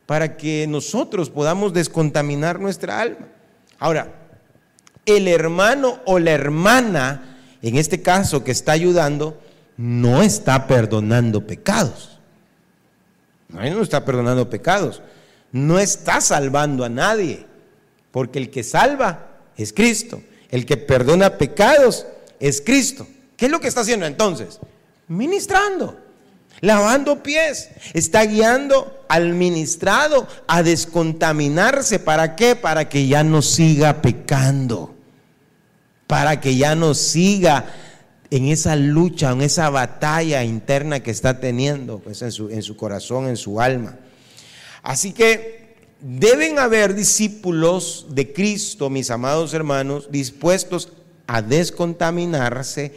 para 0.05 0.37
que 0.37 0.67
nosotros 0.67 1.29
podamos 1.29 1.73
descontaminar 1.73 2.59
nuestra 2.59 2.99
alma. 2.99 3.27
Ahora, 3.79 4.13
el 5.05 5.27
hermano 5.27 5.99
o 6.05 6.19
la 6.19 6.31
hermana, 6.31 7.37
en 7.61 7.77
este 7.77 8.01
caso 8.01 8.43
que 8.43 8.51
está 8.51 8.71
ayudando, 8.73 9.39
no 9.77 10.21
está 10.21 10.67
perdonando 10.67 11.45
pecados. 11.45 12.19
No, 13.49 13.81
está 13.81 14.03
perdonando 14.05 14.49
pecados. 14.49 15.01
No 15.51 15.79
está 15.79 16.21
salvando 16.21 16.83
a 16.83 16.89
nadie. 16.89 17.45
Porque 18.11 18.39
el 18.39 18.49
que 18.49 18.63
salva 18.63 19.27
es 19.57 19.73
Cristo. 19.73 20.21
El 20.49 20.65
que 20.65 20.77
perdona 20.77 21.37
pecados 21.37 22.05
es 22.39 22.61
Cristo. 22.61 23.07
¿Qué 23.37 23.45
es 23.45 23.51
lo 23.51 23.59
que 23.59 23.67
está 23.67 23.81
haciendo 23.81 24.05
entonces? 24.05 24.59
Ministrando 25.07 26.04
lavando 26.65 27.21
pies, 27.21 27.69
está 27.93 28.25
guiando 28.25 29.05
al 29.07 29.33
ministrado 29.33 30.27
a 30.47 30.63
descontaminarse. 30.63 31.99
¿Para 31.99 32.35
qué? 32.35 32.55
Para 32.55 32.89
que 32.89 33.07
ya 33.07 33.23
no 33.23 33.41
siga 33.41 34.01
pecando, 34.01 34.95
para 36.07 36.41
que 36.41 36.57
ya 36.57 36.75
no 36.75 36.93
siga 36.95 37.65
en 38.31 38.47
esa 38.47 38.75
lucha, 38.75 39.31
en 39.31 39.41
esa 39.41 39.69
batalla 39.69 40.43
interna 40.43 41.01
que 41.01 41.11
está 41.11 41.39
teniendo 41.39 41.99
pues, 41.99 42.21
en, 42.23 42.31
su, 42.31 42.49
en 42.49 42.63
su 42.63 42.75
corazón, 42.75 43.27
en 43.27 43.37
su 43.37 43.61
alma. 43.61 43.99
Así 44.81 45.13
que 45.13 45.75
deben 46.01 46.57
haber 46.57 46.95
discípulos 46.95 48.07
de 48.09 48.33
Cristo, 48.33 48.89
mis 48.89 49.11
amados 49.11 49.53
hermanos, 49.53 50.09
dispuestos 50.11 50.89
a 51.27 51.41
descontaminarse 51.41 52.93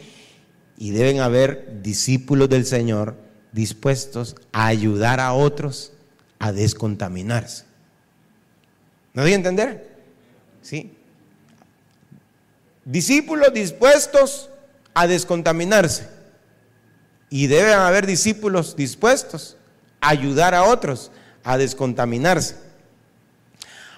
y 0.77 0.91
deben 0.91 1.19
haber 1.19 1.81
discípulos 1.83 2.49
del 2.49 2.65
Señor 2.65 3.28
dispuestos 3.51 4.35
a 4.51 4.67
ayudar 4.67 5.19
a 5.19 5.33
otros 5.33 5.93
a 6.39 6.51
descontaminarse. 6.51 7.65
¿No 9.13 9.23
doy 9.23 9.33
a 9.33 9.35
entender? 9.35 9.89
¿Sí? 10.61 10.93
Discípulos 12.85 13.53
dispuestos 13.53 14.49
a 14.93 15.07
descontaminarse. 15.07 16.07
Y 17.29 17.47
deben 17.47 17.73
haber 17.73 18.07
discípulos 18.07 18.75
dispuestos 18.75 19.57
a 20.01 20.09
ayudar 20.09 20.55
a 20.55 20.63
otros 20.63 21.11
a 21.43 21.57
descontaminarse. 21.57 22.55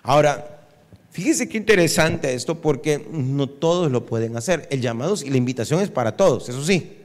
Ahora, 0.03 0.65
fíjese 1.11 1.47
qué 1.47 1.57
interesante 1.57 2.33
esto 2.33 2.59
porque 2.59 3.07
no 3.11 3.47
todos 3.47 3.91
lo 3.91 4.05
pueden 4.05 4.35
hacer. 4.35 4.67
El 4.71 4.81
llamado 4.81 5.15
y 5.23 5.29
la 5.29 5.37
invitación 5.37 5.81
es 5.81 5.89
para 5.89 6.17
todos, 6.17 6.49
eso 6.49 6.63
sí. 6.63 7.00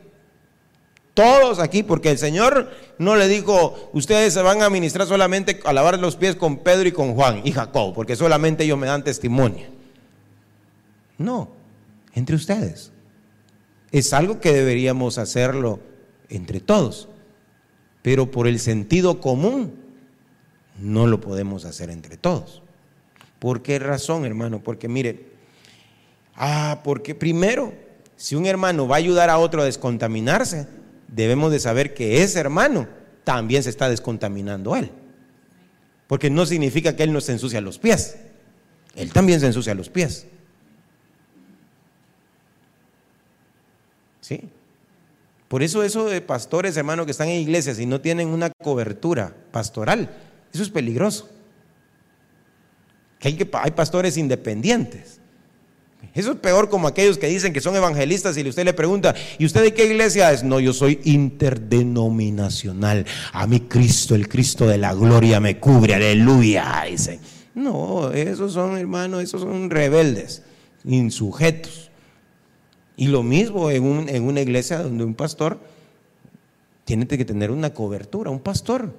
Todos 1.16 1.60
aquí, 1.60 1.82
porque 1.82 2.10
el 2.10 2.18
Señor 2.18 2.70
no 2.98 3.16
le 3.16 3.26
dijo, 3.26 3.88
ustedes 3.94 4.34
se 4.34 4.42
van 4.42 4.60
a 4.60 4.68
ministrar 4.68 5.08
solamente 5.08 5.60
a 5.64 5.72
lavar 5.72 5.98
los 5.98 6.14
pies 6.14 6.36
con 6.36 6.58
Pedro 6.58 6.90
y 6.90 6.92
con 6.92 7.14
Juan 7.14 7.40
y 7.42 7.52
Jacob, 7.52 7.94
porque 7.94 8.16
solamente 8.16 8.64
ellos 8.64 8.76
me 8.76 8.86
dan 8.86 9.02
testimonio. 9.02 9.66
No, 11.16 11.48
entre 12.12 12.36
ustedes. 12.36 12.92
Es 13.92 14.12
algo 14.12 14.40
que 14.40 14.52
deberíamos 14.52 15.16
hacerlo 15.16 15.80
entre 16.28 16.60
todos, 16.60 17.08
pero 18.02 18.30
por 18.30 18.46
el 18.46 18.60
sentido 18.60 19.18
común 19.18 19.72
no 20.78 21.06
lo 21.06 21.18
podemos 21.18 21.64
hacer 21.64 21.88
entre 21.88 22.18
todos. 22.18 22.60
¿Por 23.38 23.62
qué 23.62 23.78
razón, 23.78 24.26
hermano? 24.26 24.62
Porque 24.62 24.86
mire, 24.86 25.28
ah, 26.34 26.82
porque 26.84 27.14
primero, 27.14 27.72
si 28.16 28.34
un 28.34 28.44
hermano 28.44 28.86
va 28.86 28.96
a 28.96 28.98
ayudar 28.98 29.30
a 29.30 29.38
otro 29.38 29.62
a 29.62 29.64
descontaminarse, 29.64 30.76
debemos 31.09 31.52
de 31.52 31.61
saber 31.61 31.94
que 31.94 32.22
ese 32.22 32.38
hermano 32.38 32.88
también 33.24 33.62
se 33.62 33.70
está 33.70 33.88
descontaminando 33.88 34.76
él. 34.76 34.90
Porque 36.07 36.30
no 36.30 36.46
significa 36.46 36.94
que 36.94 37.02
él 37.02 37.12
no 37.12 37.20
se 37.20 37.32
ensucia 37.32 37.61
los 37.61 37.78
pies. 37.78 38.16
Él 38.94 39.12
también 39.12 39.40
se 39.40 39.46
ensucia 39.46 39.74
los 39.74 39.88
pies. 39.88 40.26
¿Sí? 44.20 44.48
Por 45.48 45.62
eso 45.62 45.82
eso 45.82 46.07
de 46.07 46.20
pastores, 46.20 46.76
hermanos, 46.76 47.07
que 47.07 47.12
están 47.12 47.28
en 47.28 47.40
iglesias 47.40 47.78
y 47.78 47.86
no 47.86 48.00
tienen 48.00 48.28
una 48.28 48.50
cobertura 48.50 49.34
pastoral, 49.52 50.11
eso 50.52 50.62
es 50.62 50.70
peligroso. 50.70 51.28
Que 53.20 53.28
hay, 53.28 53.34
que, 53.36 53.48
hay 53.52 53.70
pastores 53.70 54.16
independientes 54.16 55.20
eso 56.14 56.32
es 56.32 56.38
peor 56.38 56.68
como 56.68 56.88
aquellos 56.88 57.18
que 57.18 57.26
dicen 57.26 57.52
que 57.52 57.61
son 57.61 57.76
evangelistas 57.76 58.36
y 58.36 58.48
usted 58.48 58.64
le 58.64 58.72
pregunta, 58.72 59.14
¿y 59.38 59.44
usted 59.44 59.62
de 59.62 59.74
qué 59.74 59.86
iglesia 59.86 60.32
es? 60.32 60.44
No, 60.44 60.61
yo 60.61 60.72
soy 60.72 61.00
interdenominacional. 61.04 63.07
A 63.32 63.46
mí 63.46 63.61
Cristo, 63.61 64.14
el 64.14 64.28
Cristo 64.28 64.66
de 64.66 64.78
la 64.78 64.94
gloria 64.94 65.40
me 65.40 65.59
cubre, 65.59 65.94
aleluya. 65.94 66.84
Dice, 66.90 67.20
no, 67.54 68.12
esos 68.12 68.52
son 68.52 68.78
hermanos, 68.78 69.22
esos 69.22 69.42
son 69.42 69.70
rebeldes, 69.70 70.42
insujetos. 70.84 71.90
Y 72.96 73.09
lo 73.09 73.22
mismo 73.22 73.70
en, 73.70 74.09
en 74.09 74.22
una 74.22 74.40
iglesia 74.40 74.78
donde 74.78 75.04
un 75.04 75.14
pastor 75.14 75.59
tiene 76.84 77.07
que 77.07 77.24
tener 77.24 77.50
una 77.50 77.74
cobertura, 77.74 78.30
un 78.30 78.40
pastor, 78.40 78.94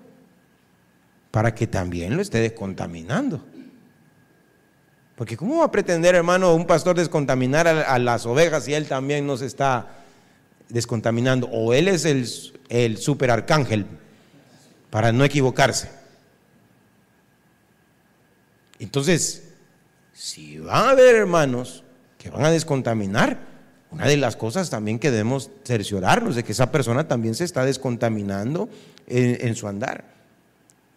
para 1.32 1.56
que 1.56 1.68
también 1.68 2.16
lo 2.16 2.22
esté 2.22 2.40
descontaminando. 2.40 3.44
Porque 5.18 5.36
¿cómo 5.36 5.58
va 5.58 5.66
a 5.66 5.72
pretender, 5.72 6.14
hermano, 6.14 6.54
un 6.54 6.68
pastor 6.68 6.96
descontaminar 6.96 7.68
a, 7.68 7.98
las 7.98 8.28
ovejas 8.28 8.66
si 8.66 8.76
él 8.76 8.88
también 8.88 9.26
nos 9.26 9.42
está 9.42 9.88
descontaminando? 10.70 11.48
O 11.48 11.74
él 11.74 11.88
es 11.88 12.06
el, 12.06 12.30
el 12.70 12.98
super 13.00 13.32
arcángel, 13.32 13.88
para 14.92 15.12
no 15.12 15.24
equivocarse. 15.26 15.90
Entonces, 18.78 19.54
si 20.14 20.60
van 20.60 20.86
a 20.86 20.90
haber 20.92 21.16
hermanos 21.16 21.84
que 22.20 22.30
van 22.30 22.46
a 22.46 22.52
descontaminar, 22.52 23.40
una 23.90 24.06
de 24.06 24.18
las 24.18 24.36
cosas 24.36 24.70
también 24.70 25.00
que 25.00 25.10
debemos 25.10 25.50
cerciorarnos 25.66 26.36
de 26.36 26.44
que 26.44 26.52
esa 26.52 26.72
persona 26.72 27.08
también 27.08 27.34
se 27.34 27.44
está 27.44 27.66
descontaminando 27.66 28.70
en 29.08 29.56
su 29.56 29.68
andar. 29.68 30.17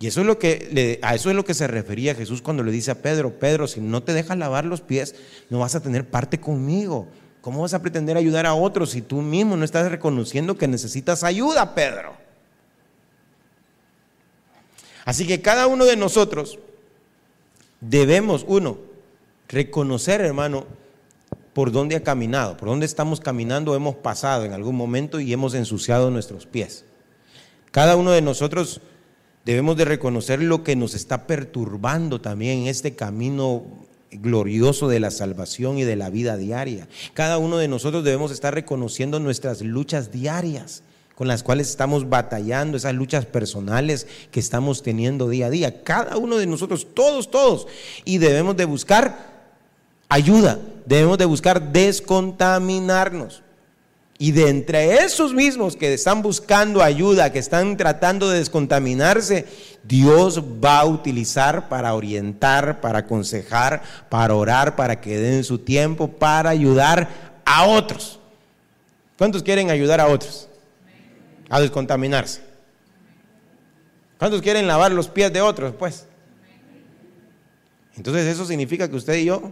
Y 0.00 0.06
eso 0.06 0.22
es 0.22 0.26
lo 0.26 0.38
que 0.38 0.98
a 1.02 1.14
eso 1.14 1.28
es 1.28 1.36
lo 1.36 1.44
que 1.44 1.52
se 1.52 1.66
refería 1.66 2.14
Jesús 2.14 2.40
cuando 2.40 2.62
le 2.62 2.72
dice 2.72 2.90
a 2.90 3.02
Pedro, 3.02 3.38
Pedro, 3.38 3.68
si 3.68 3.82
no 3.82 4.02
te 4.02 4.14
dejas 4.14 4.38
lavar 4.38 4.64
los 4.64 4.80
pies, 4.80 5.14
no 5.50 5.58
vas 5.58 5.74
a 5.74 5.82
tener 5.82 6.08
parte 6.08 6.40
conmigo. 6.40 7.06
¿Cómo 7.42 7.60
vas 7.60 7.74
a 7.74 7.82
pretender 7.82 8.16
ayudar 8.16 8.46
a 8.46 8.54
otros 8.54 8.90
si 8.90 9.02
tú 9.02 9.20
mismo 9.20 9.58
no 9.58 9.64
estás 9.64 9.90
reconociendo 9.90 10.56
que 10.56 10.66
necesitas 10.68 11.22
ayuda, 11.22 11.74
Pedro? 11.74 12.14
Así 15.04 15.26
que 15.26 15.42
cada 15.42 15.66
uno 15.66 15.84
de 15.84 15.96
nosotros 15.96 16.58
debemos, 17.82 18.46
uno, 18.48 18.78
reconocer, 19.48 20.22
hermano, 20.22 20.64
por 21.52 21.72
dónde 21.72 21.96
ha 21.96 22.02
caminado, 22.02 22.56
por 22.56 22.68
dónde 22.68 22.86
estamos 22.86 23.20
caminando, 23.20 23.74
hemos 23.74 23.96
pasado 23.96 24.46
en 24.46 24.54
algún 24.54 24.76
momento 24.76 25.20
y 25.20 25.30
hemos 25.30 25.52
ensuciado 25.52 26.10
nuestros 26.10 26.46
pies. 26.46 26.86
Cada 27.70 27.96
uno 27.96 28.12
de 28.12 28.22
nosotros 28.22 28.80
debemos 29.50 29.76
de 29.76 29.84
reconocer 29.84 30.40
lo 30.40 30.62
que 30.62 30.76
nos 30.76 30.94
está 30.94 31.26
perturbando 31.26 32.20
también 32.20 32.60
en 32.60 32.66
este 32.68 32.94
camino 32.94 33.64
glorioso 34.12 34.86
de 34.86 35.00
la 35.00 35.10
salvación 35.10 35.76
y 35.76 35.82
de 35.82 35.96
la 35.96 36.08
vida 36.08 36.36
diaria. 36.36 36.86
Cada 37.14 37.36
uno 37.38 37.58
de 37.58 37.66
nosotros 37.66 38.04
debemos 38.04 38.30
estar 38.30 38.54
reconociendo 38.54 39.18
nuestras 39.18 39.62
luchas 39.62 40.12
diarias 40.12 40.84
con 41.16 41.26
las 41.26 41.42
cuales 41.42 41.68
estamos 41.68 42.08
batallando, 42.08 42.76
esas 42.76 42.94
luchas 42.94 43.26
personales 43.26 44.06
que 44.30 44.38
estamos 44.38 44.84
teniendo 44.84 45.28
día 45.28 45.46
a 45.46 45.50
día. 45.50 45.82
Cada 45.82 46.16
uno 46.16 46.36
de 46.36 46.46
nosotros, 46.46 46.86
todos, 46.94 47.32
todos. 47.32 47.66
Y 48.04 48.18
debemos 48.18 48.56
de 48.56 48.66
buscar 48.66 49.30
ayuda, 50.08 50.60
debemos 50.86 51.18
de 51.18 51.24
buscar 51.24 51.72
descontaminarnos. 51.72 53.42
Y 54.22 54.32
de 54.32 54.50
entre 54.50 54.96
esos 54.96 55.32
mismos 55.32 55.76
que 55.76 55.94
están 55.94 56.20
buscando 56.20 56.82
ayuda, 56.82 57.32
que 57.32 57.38
están 57.38 57.78
tratando 57.78 58.28
de 58.28 58.40
descontaminarse, 58.40 59.46
Dios 59.82 60.42
va 60.62 60.80
a 60.80 60.84
utilizar 60.84 61.70
para 61.70 61.94
orientar, 61.94 62.82
para 62.82 62.98
aconsejar, 62.98 63.82
para 64.10 64.34
orar, 64.34 64.76
para 64.76 65.00
que 65.00 65.16
den 65.16 65.42
su 65.42 65.60
tiempo, 65.60 66.08
para 66.08 66.50
ayudar 66.50 67.08
a 67.46 67.64
otros. 67.64 68.20
¿Cuántos 69.16 69.42
quieren 69.42 69.70
ayudar 69.70 70.00
a 70.00 70.08
otros? 70.08 70.50
A 71.48 71.58
descontaminarse. 71.58 72.42
¿Cuántos 74.18 74.42
quieren 74.42 74.66
lavar 74.66 74.92
los 74.92 75.08
pies 75.08 75.32
de 75.32 75.40
otros? 75.40 75.74
Pues. 75.78 76.04
Entonces 77.96 78.26
eso 78.26 78.44
significa 78.44 78.86
que 78.86 78.96
usted 78.96 79.14
y 79.14 79.24
yo 79.24 79.50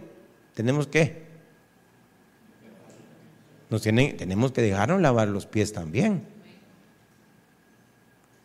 tenemos 0.53 0.85
que 0.85 1.28
nos 3.69 3.81
tenemos 3.83 4.51
que 4.51 4.61
dejarnos 4.61 5.01
lavar 5.01 5.27
los 5.27 5.45
pies 5.45 5.73
también. 5.73 6.23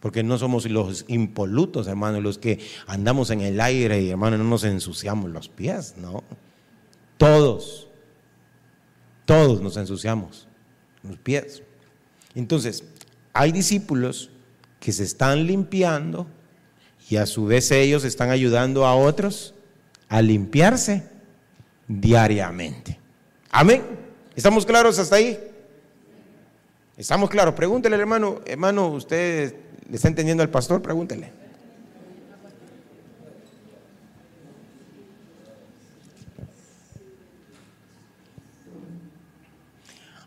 Porque 0.01 0.23
no 0.23 0.37
somos 0.37 0.69
los 0.69 1.07
impolutos, 1.09 1.87
hermano, 1.87 2.21
los 2.21 2.37
que 2.37 2.61
andamos 2.87 3.31
en 3.31 3.41
el 3.41 3.59
aire 3.59 4.03
y, 4.03 4.11
hermano, 4.11 4.37
no 4.37 4.45
nos 4.45 4.65
ensuciamos 4.65 5.31
los 5.31 5.49
pies, 5.49 5.95
no. 5.97 6.23
Todos, 7.17 7.89
todos 9.25 9.63
nos 9.63 9.79
ensuciamos 9.79 10.47
los 11.03 11.17
pies. 11.17 11.63
Entonces, 12.35 12.85
hay 13.33 13.51
discípulos 13.51 14.31
que 14.79 14.93
se 14.93 15.05
están 15.05 15.47
limpiando 15.47 16.27
y 17.09 17.17
a 17.17 17.25
su 17.25 17.47
vez 17.47 17.71
ellos 17.71 18.05
están 18.05 18.29
ayudando 18.29 18.85
a 18.85 18.95
otros 18.95 19.55
a 20.11 20.21
limpiarse 20.21 21.09
diariamente. 21.89 22.99
Amén. 23.51 24.04
¿Estamos 24.37 24.67
claros 24.67 24.99
hasta 24.99 25.17
ahí? 25.17 25.39
¿Estamos 26.97 27.31
claros? 27.31 27.55
Pregúntele, 27.55 27.97
hermano, 27.97 28.41
hermano, 28.47 28.89
¿usted 28.89 29.55
le 29.89 29.97
está 29.97 30.09
entendiendo 30.09 30.43
al 30.43 30.49
pastor? 30.49 30.83
Pregúntele. 30.83 31.31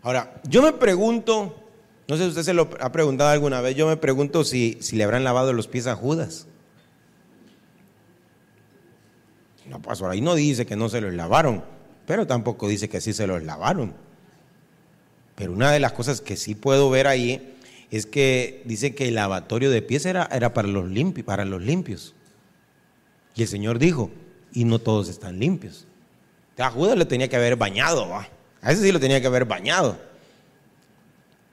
Ahora, 0.02 0.42
yo 0.48 0.62
me 0.62 0.72
pregunto, 0.72 1.54
no 2.08 2.16
sé 2.16 2.24
si 2.24 2.30
usted 2.30 2.44
se 2.44 2.54
lo 2.54 2.70
ha 2.80 2.92
preguntado 2.94 3.30
alguna 3.30 3.60
vez, 3.60 3.76
yo 3.76 3.88
me 3.88 3.98
pregunto 3.98 4.46
si, 4.46 4.78
si 4.80 4.96
le 4.96 5.04
habrán 5.04 5.26
lavado 5.26 5.52
los 5.52 5.68
pies 5.68 5.86
a 5.86 5.96
Judas. 5.96 6.48
No, 9.66 9.82
pastor, 9.82 10.12
ahí 10.12 10.22
no 10.22 10.34
dice 10.36 10.66
que 10.66 10.78
no 10.78 10.88
se 10.88 11.02
los 11.02 11.14
lavaron 11.14 11.77
pero 12.08 12.26
tampoco 12.26 12.70
dice 12.70 12.88
que 12.88 13.02
sí 13.02 13.12
se 13.12 13.28
los 13.28 13.44
lavaron. 13.44 13.94
Pero 15.36 15.52
una 15.52 15.72
de 15.72 15.82
las 15.82 15.92
cosas 15.92 16.22
que 16.22 16.38
sí 16.38 16.56
puedo 16.56 16.90
ver 16.90 17.06
ahí 17.06 17.56
es 17.92 18.06
que 18.06 18.64
dice 18.66 18.96
que 18.96 19.10
el 19.10 19.16
lavatorio 19.16 19.70
de 19.70 19.82
pies 19.82 20.06
era, 20.06 20.28
era 20.32 20.54
para, 20.54 20.70
los 20.70 20.90
limpios, 20.90 21.28
para 21.28 21.44
los 21.44 21.62
limpios. 21.62 22.16
Y 23.36 23.42
el 23.42 23.48
Señor 23.50 23.78
dijo, 23.78 24.10
y 24.54 24.64
no 24.64 24.80
todos 24.80 25.10
están 25.10 25.38
limpios. 25.38 25.86
A 26.58 26.72
Judas 26.72 26.98
le 26.98 27.06
tenía 27.06 27.28
que 27.28 27.36
haber 27.36 27.58
bañado, 27.58 28.16
a 28.16 28.72
ese 28.72 28.84
sí 28.84 28.92
lo 28.94 29.02
tenía 29.02 29.20
que 29.20 29.28
haber 29.28 29.44
bañado. 29.44 30.00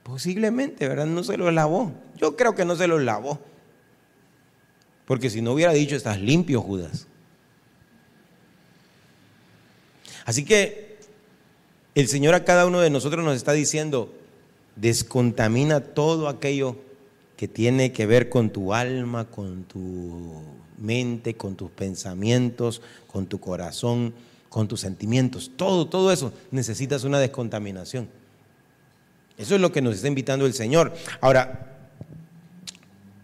Posiblemente, 0.03 0.87
¿verdad? 0.87 1.05
No 1.05 1.23
se 1.23 1.37
los 1.37 1.53
lavó. 1.53 1.91
Yo 2.15 2.37
creo 2.37 2.55
que 2.55 2.63
no 2.63 2.77
se 2.77 2.87
los 2.87 3.03
lavó. 3.03 3.39
Porque 5.05 5.29
si 5.29 5.41
no 5.41 5.51
hubiera 5.51 5.73
dicho, 5.73 5.97
estás 5.97 6.19
limpio, 6.19 6.61
Judas. 6.61 7.07
Así 10.25 10.43
que 10.43 10.97
el 11.93 12.07
Señor 12.07 12.33
a 12.33 12.43
cada 12.43 12.65
uno 12.65 12.81
de 12.81 12.89
nosotros 12.89 13.23
nos 13.23 13.37
está 13.37 13.53
diciendo, 13.53 14.13
descontamina 14.75 15.79
todo 15.79 16.27
aquello 16.27 16.75
que 17.37 17.47
tiene 17.47 17.91
que 17.91 18.05
ver 18.05 18.29
con 18.29 18.49
tu 18.49 18.73
alma, 18.73 19.25
con 19.25 19.63
tu 19.63 20.41
mente, 20.77 21.35
con 21.35 21.55
tus 21.55 21.69
pensamientos, 21.71 22.81
con 23.07 23.27
tu 23.27 23.39
corazón, 23.39 24.13
con 24.49 24.67
tus 24.67 24.81
sentimientos. 24.81 25.51
Todo, 25.55 25.87
todo 25.87 26.11
eso 26.11 26.33
necesitas 26.51 27.03
una 27.03 27.19
descontaminación. 27.19 28.09
Eso 29.37 29.55
es 29.55 29.61
lo 29.61 29.71
que 29.71 29.81
nos 29.81 29.95
está 29.95 30.07
invitando 30.07 30.45
el 30.45 30.53
Señor. 30.53 30.93
Ahora, 31.21 31.77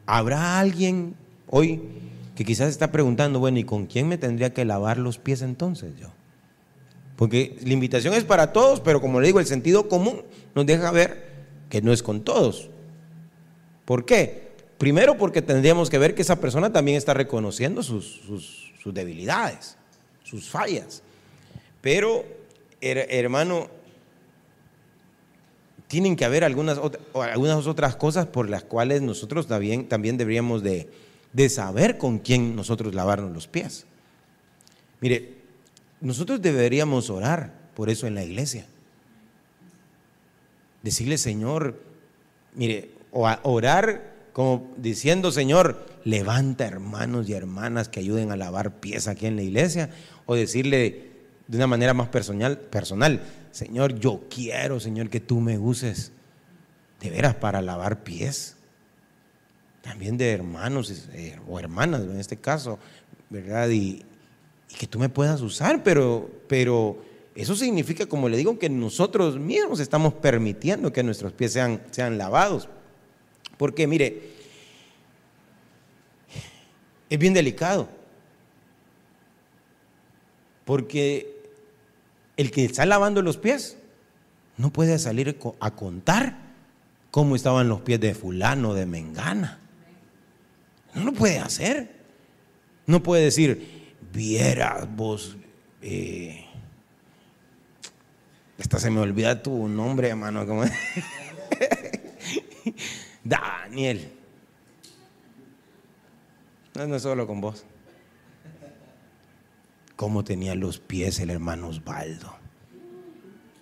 ¿habrá 0.05 0.59
alguien 0.59 1.15
hoy 1.49 1.81
que 2.35 2.43
quizás 2.43 2.69
está 2.69 2.91
preguntando, 2.91 3.39
bueno, 3.39 3.59
¿y 3.59 3.63
con 3.63 3.85
quién 3.85 4.07
me 4.07 4.17
tendría 4.17 4.53
que 4.53 4.65
lavar 4.65 4.97
los 4.97 5.17
pies 5.17 5.41
entonces 5.41 5.93
yo? 5.99 6.09
Porque 7.21 7.55
la 7.63 7.73
invitación 7.73 8.15
es 8.15 8.23
para 8.23 8.51
todos, 8.51 8.79
pero 8.79 8.99
como 8.99 9.21
le 9.21 9.27
digo, 9.27 9.39
el 9.39 9.45
sentido 9.45 9.87
común 9.87 10.23
nos 10.55 10.65
deja 10.65 10.89
ver 10.89 11.23
que 11.69 11.79
no 11.79 11.93
es 11.93 12.01
con 12.01 12.23
todos. 12.23 12.71
¿Por 13.85 14.05
qué? 14.05 14.53
Primero 14.79 15.19
porque 15.19 15.43
tendríamos 15.43 15.91
que 15.91 15.99
ver 15.99 16.15
que 16.15 16.23
esa 16.23 16.37
persona 16.37 16.73
también 16.73 16.97
está 16.97 17.13
reconociendo 17.13 17.83
sus, 17.83 18.71
debilidades, 18.85 19.77
sus 20.23 20.49
fallas. 20.49 21.03
Pero, 21.79 22.25
hermano, 22.81 23.67
tienen 25.85 26.15
que 26.15 26.25
haber 26.25 26.43
algunas, 26.43 26.79
otras 26.79 27.95
cosas 27.97 28.25
por 28.25 28.49
las 28.49 28.63
cuales 28.63 29.03
nosotros 29.03 29.45
también, 29.45 30.17
deberíamos 30.17 30.63
de, 30.63 30.89
de 31.33 31.49
saber 31.49 31.99
con 31.99 32.17
quién 32.17 32.55
nosotros 32.55 32.95
lavarnos 32.95 33.31
los 33.31 33.45
pies. 33.45 33.85
Mire, 35.01 35.40
nosotros 36.01 36.41
deberíamos 36.41 37.09
orar 37.09 37.53
por 37.75 37.89
eso 37.89 38.07
en 38.07 38.15
la 38.15 38.23
iglesia. 38.23 38.65
Decirle, 40.83 41.17
Señor, 41.17 41.81
mire, 42.55 42.89
o 43.11 43.29
orar 43.43 44.11
como 44.33 44.71
diciendo, 44.77 45.31
Señor, 45.31 45.85
levanta 46.03 46.65
hermanos 46.65 47.27
y 47.29 47.33
hermanas 47.33 47.89
que 47.89 47.99
ayuden 47.99 48.31
a 48.31 48.37
lavar 48.37 48.79
pies 48.79 49.07
aquí 49.07 49.27
en 49.27 49.35
la 49.35 49.43
iglesia, 49.43 49.89
o 50.25 50.35
decirle 50.35 51.11
de 51.47 51.57
una 51.57 51.67
manera 51.67 51.93
más 51.93 52.07
personal, 52.07 52.57
personal, 52.57 53.21
Señor, 53.51 53.99
yo 53.99 54.23
quiero, 54.29 54.79
Señor, 54.79 55.09
que 55.09 55.19
tú 55.19 55.41
me 55.41 55.57
uses 55.57 56.13
de 57.01 57.09
veras 57.09 57.35
para 57.35 57.61
lavar 57.61 58.03
pies. 58.03 58.55
También 59.81 60.15
de 60.17 60.31
hermanos 60.31 61.09
eh, 61.13 61.37
o 61.49 61.59
hermanas 61.59 62.01
en 62.01 62.19
este 62.19 62.37
caso, 62.37 62.79
¿verdad? 63.29 63.69
Y, 63.69 64.05
y 64.71 64.75
que 64.75 64.87
tú 64.87 64.99
me 64.99 65.09
puedas 65.09 65.41
usar, 65.41 65.83
pero, 65.83 66.29
pero 66.47 66.97
eso 67.35 67.55
significa, 67.55 68.05
como 68.05 68.29
le 68.29 68.37
digo, 68.37 68.59
que 68.59 68.69
nosotros 68.69 69.39
mismos 69.39 69.79
estamos 69.79 70.13
permitiendo 70.13 70.91
que 70.91 71.03
nuestros 71.03 71.33
pies 71.33 71.53
sean, 71.53 71.81
sean 71.91 72.17
lavados. 72.17 72.67
Porque 73.57 73.87
mire, 73.87 74.31
es 77.09 77.19
bien 77.19 77.33
delicado. 77.33 77.87
Porque 80.65 81.41
el 82.37 82.51
que 82.51 82.65
está 82.65 82.85
lavando 82.85 83.21
los 83.21 83.37
pies 83.37 83.77
no 84.57 84.71
puede 84.71 84.99
salir 84.99 85.37
a 85.59 85.71
contar 85.71 86.37
cómo 87.11 87.35
estaban 87.35 87.67
los 87.67 87.81
pies 87.81 87.99
de 87.99 88.13
fulano, 88.13 88.73
de 88.73 88.85
mengana. 88.85 89.59
No 90.93 91.03
lo 91.05 91.13
puede 91.13 91.39
hacer. 91.39 92.01
No 92.87 93.03
puede 93.03 93.23
decir, 93.23 93.80
vieras 94.11 94.87
vos, 94.95 95.37
eh, 95.81 96.45
esta 98.57 98.79
se 98.79 98.89
me 98.89 98.99
olvida 98.99 99.41
tu 99.41 99.67
nombre, 99.67 100.09
hermano, 100.09 100.45
¿cómo 100.45 100.63
Daniel. 103.23 104.11
No, 106.75 106.87
no 106.87 106.95
es 106.95 107.01
solo 107.01 107.27
con 107.27 107.41
vos. 107.41 107.65
¿Cómo 109.95 110.23
tenía 110.23 110.55
los 110.55 110.79
pies 110.79 111.19
el 111.19 111.29
hermano 111.29 111.67
Osvaldo? 111.67 112.35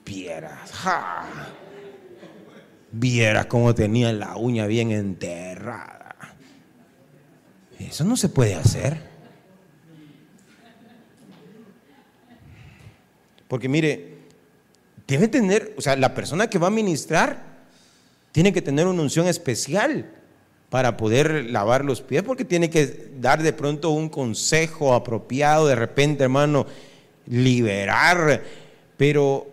Vieras, 0.06 0.72
ja. 0.72 1.26
Vieras 2.92 3.48
cómo 3.48 3.76
tenía 3.76 4.14
la 4.14 4.38
uña 4.38 4.66
bien 4.66 4.92
enterrada. 4.92 6.16
Eso 7.78 8.04
no 8.04 8.16
se 8.16 8.30
puede 8.30 8.56
hacer. 8.56 9.09
Porque 13.50 13.68
mire, 13.68 14.14
debe 15.08 15.28
tener, 15.28 15.74
o 15.76 15.82
sea, 15.82 15.98
la 15.98 16.14
persona 16.14 16.50
que 16.50 16.60
va 16.60 16.68
a 16.68 16.72
ministrar 16.72 17.44
tiene 18.32 18.54
que 18.54 18.62
tener 18.62 18.88
una 18.88 19.02
unción 19.02 19.28
especial 19.28 20.06
para 20.70 20.98
poder 20.98 21.50
lavar 21.50 21.84
los 21.84 22.02
pies, 22.02 22.22
porque 22.22 22.46
tiene 22.46 22.70
que 22.70 23.10
dar 23.20 23.42
de 23.42 23.52
pronto 23.52 23.90
un 23.90 24.08
consejo 24.08 24.94
apropiado, 24.94 25.66
de 25.66 25.76
repente, 25.76 26.24
hermano, 26.24 26.68
liberar, 27.26 28.44
pero 28.96 29.48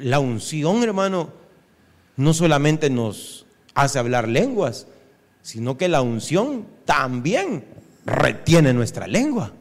la 0.00 0.18
unción, 0.18 0.82
hermano, 0.82 1.30
no 2.16 2.32
solamente 2.32 2.88
nos 2.88 3.44
hace 3.74 3.98
hablar 3.98 4.26
lenguas, 4.26 4.86
sino 5.42 5.76
que 5.76 5.88
la 5.88 6.00
unción 6.00 6.66
también 6.86 7.62
retiene 8.06 8.72
nuestra 8.72 9.06
lengua. 9.06 9.52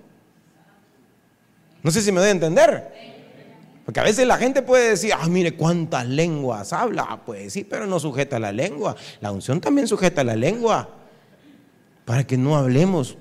No 1.84 1.92
sé 1.92 2.02
si 2.02 2.14
me 2.14 2.22
doy 2.22 2.30
a 2.30 2.32
entender. 2.32 3.11
Porque 3.86 4.00
a 4.00 4.04
veces 4.04 4.28
la 4.28 4.38
gente 4.38 4.62
puede 4.62 4.92
decir, 4.92 5.12
ah, 5.14 5.28
mire 5.28 5.56
cuántas 5.56 6.08
lenguas 6.08 6.72
habla. 6.72 7.08
Ah, 7.10 7.26
pues 7.26 7.54
sí, 7.54 7.64
pero 7.64 7.88
no 7.88 8.00
sujeta 8.00 8.40
la 8.40 8.52
lengua. 8.52 8.96
La 9.20 9.32
unción 9.32 9.60
también 9.60 9.88
sujeta 9.88 10.24
la 10.24 10.36
lengua. 10.36 10.90
Para 12.06 12.26
que 12.26 12.38
no 12.38 12.56
hablemos 12.56 13.18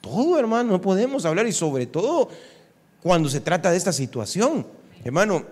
todo, 0.00 0.38
hermano. 0.38 0.72
No 0.72 0.80
podemos 0.80 1.24
hablar 1.24 1.46
y 1.46 1.52
sobre 1.52 1.86
todo 1.86 2.28
cuando 3.02 3.28
se 3.28 3.40
trata 3.40 3.70
de 3.70 3.76
esta 3.76 3.92
situación. 3.92 4.66
Hermano, 5.04 5.44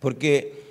porque, 0.00 0.62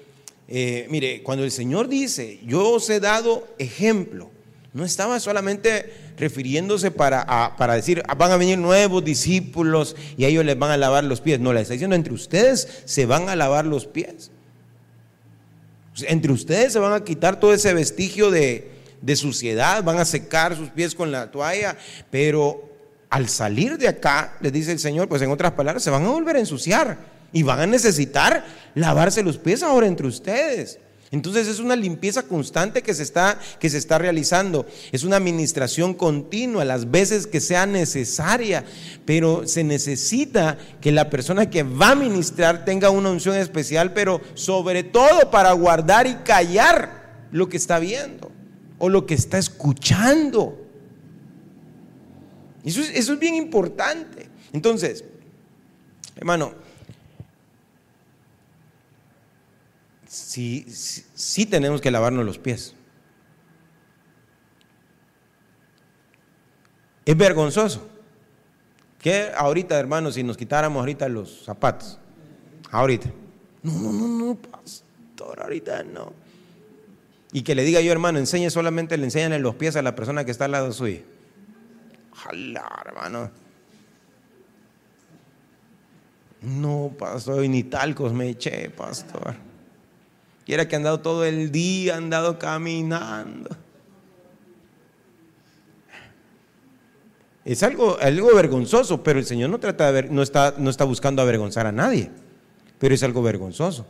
eh, 0.47 0.87
mire, 0.89 1.23
cuando 1.23 1.43
el 1.43 1.51
Señor 1.51 1.87
dice, 1.87 2.39
yo 2.45 2.71
os 2.71 2.89
he 2.89 2.99
dado 2.99 3.47
ejemplo, 3.57 4.29
no 4.73 4.85
estaba 4.85 5.19
solamente 5.19 5.91
refiriéndose 6.17 6.91
para, 6.91 7.55
para 7.57 7.75
decir, 7.75 8.03
van 8.17 8.31
a 8.31 8.37
venir 8.37 8.57
nuevos 8.57 9.03
discípulos 9.03 9.95
y 10.17 10.25
a 10.25 10.27
ellos 10.27 10.45
les 10.45 10.57
van 10.57 10.71
a 10.71 10.77
lavar 10.77 11.03
los 11.03 11.21
pies. 11.21 11.39
No, 11.39 11.53
le 11.53 11.61
está 11.61 11.73
diciendo, 11.73 11.95
entre 11.95 12.13
ustedes 12.13 12.67
se 12.85 13.05
van 13.05 13.29
a 13.29 13.35
lavar 13.35 13.65
los 13.65 13.85
pies. 13.85 14.31
Entre 16.07 16.31
ustedes 16.31 16.73
se 16.73 16.79
van 16.79 16.93
a 16.93 17.03
quitar 17.03 17.39
todo 17.39 17.53
ese 17.53 17.73
vestigio 17.73 18.31
de, 18.31 18.71
de 19.01 19.15
suciedad, 19.15 19.83
van 19.83 19.99
a 19.99 20.05
secar 20.05 20.55
sus 20.55 20.69
pies 20.69 20.95
con 20.95 21.11
la 21.11 21.29
toalla, 21.29 21.77
pero 22.09 22.69
al 23.09 23.29
salir 23.29 23.77
de 23.77 23.87
acá, 23.87 24.37
les 24.41 24.51
dice 24.51 24.71
el 24.71 24.79
Señor, 24.79 25.07
pues 25.07 25.21
en 25.21 25.29
otras 25.29 25.51
palabras, 25.51 25.83
se 25.83 25.91
van 25.91 26.05
a 26.05 26.09
volver 26.09 26.37
a 26.37 26.39
ensuciar 26.39 26.97
y 27.31 27.43
van 27.43 27.59
a 27.59 27.67
necesitar 27.67 28.45
lavarse 28.73 29.21
los 29.21 29.37
pies 29.37 29.61
ahora 29.61 29.85
entre 29.85 30.07
ustedes. 30.07 30.79
Entonces 31.13 31.47
es 31.47 31.59
una 31.59 31.75
limpieza 31.75 32.23
constante 32.23 32.81
que 32.81 32.95
se 32.95 33.03
está, 33.03 33.39
que 33.59 33.69
se 33.69 33.77
está 33.77 33.99
realizando. 33.99 34.65
Es 34.91 35.03
una 35.03 35.17
administración 35.17 35.93
continua 35.93 36.65
las 36.65 36.89
veces 36.89 37.27
que 37.27 37.39
sea 37.39 37.67
necesaria. 37.67 38.65
Pero 39.05 39.47
se 39.47 39.63
necesita 39.63 40.57
que 40.81 40.91
la 40.91 41.11
persona 41.11 41.51
que 41.51 41.61
va 41.61 41.91
a 41.91 41.95
ministrar 41.95 42.65
tenga 42.65 42.89
una 42.89 43.11
unción 43.11 43.35
especial, 43.35 43.93
pero 43.93 44.21
sobre 44.33 44.81
todo 44.81 45.29
para 45.29 45.51
guardar 45.51 46.07
y 46.07 46.15
callar 46.15 47.27
lo 47.31 47.47
que 47.47 47.57
está 47.57 47.77
viendo 47.77 48.31
o 48.79 48.89
lo 48.89 49.05
que 49.05 49.13
está 49.13 49.37
escuchando. 49.37 50.65
Eso 52.65 52.81
es, 52.81 52.89
eso 52.89 53.13
es 53.13 53.19
bien 53.19 53.35
importante. 53.35 54.29
Entonces, 54.51 55.03
hermano, 56.15 56.55
sí, 60.13 60.65
sí, 60.69 61.45
tenemos 61.45 61.81
que 61.81 61.91
lavarnos 61.91 62.25
los 62.25 62.37
pies. 62.37 62.75
Es 67.05 67.17
vergonzoso. 67.17 67.89
Que 68.99 69.31
ahorita, 69.35 69.77
hermano, 69.77 70.11
si 70.11 70.23
nos 70.23 70.37
quitáramos 70.37 70.79
ahorita 70.79 71.09
los 71.09 71.43
zapatos? 71.43 71.99
Ahorita. 72.71 73.09
No, 73.63 73.73
no, 73.73 73.91
no, 73.91 74.07
no, 74.07 74.35
pastor, 74.35 75.41
ahorita 75.41 75.83
no. 75.83 76.13
Y 77.33 77.41
que 77.41 77.55
le 77.55 77.63
diga 77.63 77.81
yo, 77.81 77.91
hermano, 77.91 78.19
enseñe 78.19 78.49
solamente, 78.49 78.97
le 78.97 79.05
enseñan 79.05 79.41
los 79.41 79.55
pies 79.55 79.75
a 79.75 79.81
la 79.81 79.95
persona 79.95 80.23
que 80.23 80.31
está 80.31 80.45
al 80.45 80.51
lado 80.51 80.71
suyo. 80.71 81.01
Ojalá, 82.11 82.83
hermano. 82.85 83.31
No, 86.41 86.93
pastor, 86.97 87.47
ni 87.49 87.63
talcos 87.63 88.13
me 88.13 88.29
eché, 88.29 88.69
pastor. 88.69 89.35
Quiera 90.45 90.67
que 90.67 90.75
han 90.75 90.83
dado 90.83 90.99
todo 90.99 91.25
el 91.25 91.51
día, 91.51 91.95
han 91.95 92.05
andado 92.05 92.37
caminando. 92.37 93.55
Es 97.45 97.61
algo, 97.63 97.97
algo 97.99 98.33
vergonzoso, 98.33 99.03
pero 99.03 99.19
el 99.19 99.25
Señor 99.25 99.49
no, 99.49 99.59
trata 99.59 99.91
de 99.91 100.03
no, 100.03 100.21
está, 100.21 100.55
no 100.57 100.69
está 100.69 100.85
buscando 100.85 101.21
avergonzar 101.21 101.67
a 101.67 101.71
nadie, 101.71 102.09
pero 102.79 102.95
es 102.95 103.03
algo 103.03 103.21
vergonzoso. 103.21 103.85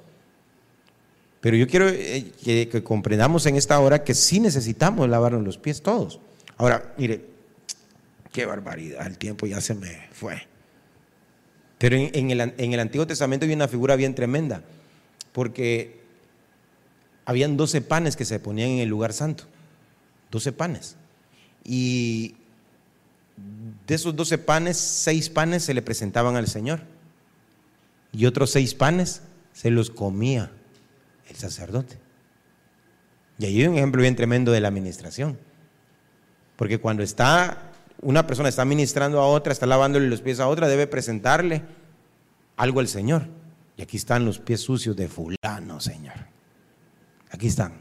Pero 1.39 1.57
yo 1.57 1.67
quiero 1.67 1.89
eh, 1.89 2.31
que, 2.43 2.69
que, 2.69 2.83
comprendamos 2.83 3.45
en 3.45 3.55
esta 3.55 3.79
hora 3.79 4.03
que 4.03 4.15
sí 4.15 4.39
necesitamos 4.39 5.07
lavarnos 5.09 5.43
los 5.43 5.57
pies 5.57 5.81
todos. 5.81 6.19
Ahora, 6.57 6.93
mire, 6.97 7.25
qué 8.31 8.45
barbaridad, 8.45 9.05
el 9.05 9.17
tiempo 9.17 9.45
ya 9.45 9.61
se 9.61 9.75
me 9.75 10.07
fue. 10.11 10.47
Pero 11.77 11.97
en, 11.97 12.31
el, 12.31 12.39
en 12.39 12.73
el 12.73 12.79
Antiguo 12.79 13.05
Testamento 13.05 13.45
hay 13.45 13.53
una 13.53 13.67
figura 13.67 13.95
bien 13.95 14.15
tremenda, 14.15 14.63
porque 15.31 16.02
habían 17.25 17.57
12 17.57 17.81
panes 17.81 18.15
que 18.15 18.25
se 18.25 18.39
ponían 18.39 18.69
en 18.69 18.79
el 18.79 18.89
lugar 18.89 19.13
santo. 19.13 19.45
12 20.31 20.51
panes. 20.51 20.95
Y 21.63 22.35
de 23.87 23.95
esos 23.95 24.15
12 24.15 24.37
panes, 24.39 24.77
6 24.77 25.29
panes 25.29 25.63
se 25.63 25.73
le 25.73 25.81
presentaban 25.81 26.35
al 26.35 26.47
Señor. 26.47 26.81
Y 28.11 28.25
otros 28.25 28.51
6 28.51 28.73
panes 28.75 29.21
se 29.53 29.69
los 29.69 29.89
comía 29.89 30.51
el 31.29 31.35
sacerdote. 31.35 31.97
Y 33.39 33.45
ahí 33.45 33.61
hay 33.61 33.67
un 33.67 33.77
ejemplo 33.77 34.01
bien 34.01 34.15
tremendo 34.15 34.51
de 34.51 34.61
la 34.61 34.67
administración. 34.67 35.37
Porque 36.55 36.79
cuando 36.79 37.03
está 37.03 37.71
una 38.03 38.27
persona 38.27 38.49
está 38.49 38.65
ministrando 38.65 39.19
a 39.19 39.27
otra, 39.27 39.53
está 39.53 39.65
lavándole 39.65 40.07
los 40.07 40.21
pies 40.21 40.39
a 40.39 40.47
otra, 40.47 40.67
debe 40.67 40.87
presentarle 40.87 41.63
algo 42.57 42.79
al 42.79 42.87
Señor. 42.87 43.27
Y 43.77 43.81
aquí 43.81 43.97
están 43.97 44.25
los 44.25 44.39
pies 44.39 44.61
sucios 44.61 44.95
de 44.95 45.07
fulano, 45.07 45.79
Señor. 45.79 46.32
Aquí 47.33 47.47
están. 47.47 47.73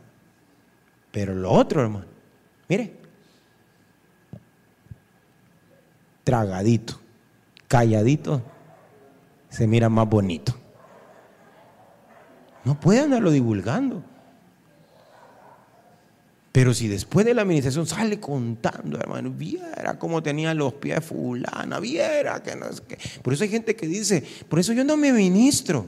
Pero 1.13 1.35
lo 1.35 1.53
otro, 1.53 1.83
hermano, 1.83 2.07
mire, 2.69 2.97
tragadito, 6.25 6.99
calladito, 7.69 8.43
se 9.51 9.67
mira 9.67 9.91
más 9.91 10.09
bonito. 10.09 10.55
No 12.65 12.81
puede 12.81 13.01
andarlo 13.01 13.31
divulgando. 13.31 14.03
Pero 16.51 16.73
si 16.73 16.89
después 16.89 17.27
de 17.27 17.35
la 17.35 17.43
administración 17.43 17.87
sale 17.87 18.21
contando, 18.21 18.99
hermano, 18.99 19.31
viera 19.31 19.99
cómo 19.99 20.23
tenía 20.23 20.55
los 20.55 20.75
pies 20.75 21.05
fulana, 21.05 21.79
viera 21.79 22.43
que 22.43 22.57
no 22.57 22.67
es 22.67 22.81
que. 22.81 22.99
Por 23.23 23.35
eso 23.35 23.45
hay 23.45 23.51
gente 23.51 23.77
que 23.77 23.87
dice, 23.87 24.23
por 24.49 24.59
eso 24.59 24.73
yo 24.73 24.85
no 24.85 24.97
me 24.97 25.13
ministro. 25.13 25.87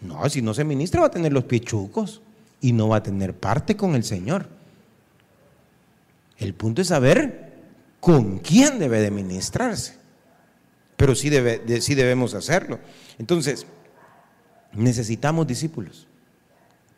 No, 0.00 0.28
si 0.28 0.42
no 0.42 0.54
se 0.54 0.62
ministra 0.62 1.00
va 1.00 1.08
a 1.08 1.10
tener 1.10 1.32
los 1.32 1.44
pies 1.44 1.62
chucos 1.62 2.20
y 2.64 2.72
no 2.72 2.88
va 2.88 2.96
a 2.96 3.02
tener 3.02 3.34
parte 3.34 3.76
con 3.76 3.94
el 3.94 4.04
Señor. 4.04 4.48
El 6.38 6.54
punto 6.54 6.80
es 6.80 6.88
saber 6.88 7.52
con 8.00 8.38
quién 8.38 8.78
debe 8.78 9.02
de 9.02 9.10
ministrarse. 9.10 9.96
Pero 10.96 11.14
sí, 11.14 11.28
debe, 11.28 11.82
sí 11.82 11.94
debemos 11.94 12.32
hacerlo. 12.32 12.78
Entonces, 13.18 13.66
necesitamos 14.72 15.46
discípulos 15.46 16.06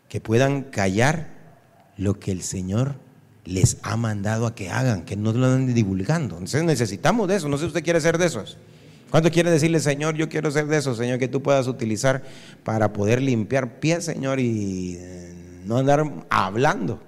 que 0.09 0.21
puedan 0.21 0.63
callar 0.63 1.31
lo 1.97 2.21
que 2.21 2.31
el 2.31 2.43
Señor 2.43 2.95
les 3.45 3.79
ha 3.83 3.97
mandado 3.97 4.47
a 4.47 4.55
que 4.55 4.71
hagan, 4.71 5.05
que 5.05 5.17
no 5.17 5.33
lo 5.33 5.47
anden 5.47 5.75
divulgando. 5.75 6.37
Entonces 6.37 6.63
necesitamos 6.63 7.27
de 7.27 7.35
eso. 7.35 7.49
No 7.49 7.57
sé 7.57 7.63
si 7.63 7.69
usted 7.69 7.83
quiere 7.83 8.01
ser 8.01 8.19
de 8.19 8.27
esos. 8.27 8.57
¿Cuánto 9.11 9.33
quiere 9.33 9.51
decirle, 9.51 9.81
Señor, 9.81 10.15
yo 10.15 10.29
quiero 10.29 10.49
ser 10.53 10.69
de 10.69 10.77
esos, 10.77 10.97
Señor, 10.97 11.19
que 11.19 11.27
tú 11.27 11.43
puedas 11.43 11.67
utilizar 11.67 12.23
para 12.63 12.93
poder 12.93 13.21
limpiar 13.21 13.81
pies, 13.81 14.05
Señor, 14.05 14.39
y 14.39 15.27
no 15.67 15.79
andar 15.79 16.05
hablando 16.31 17.01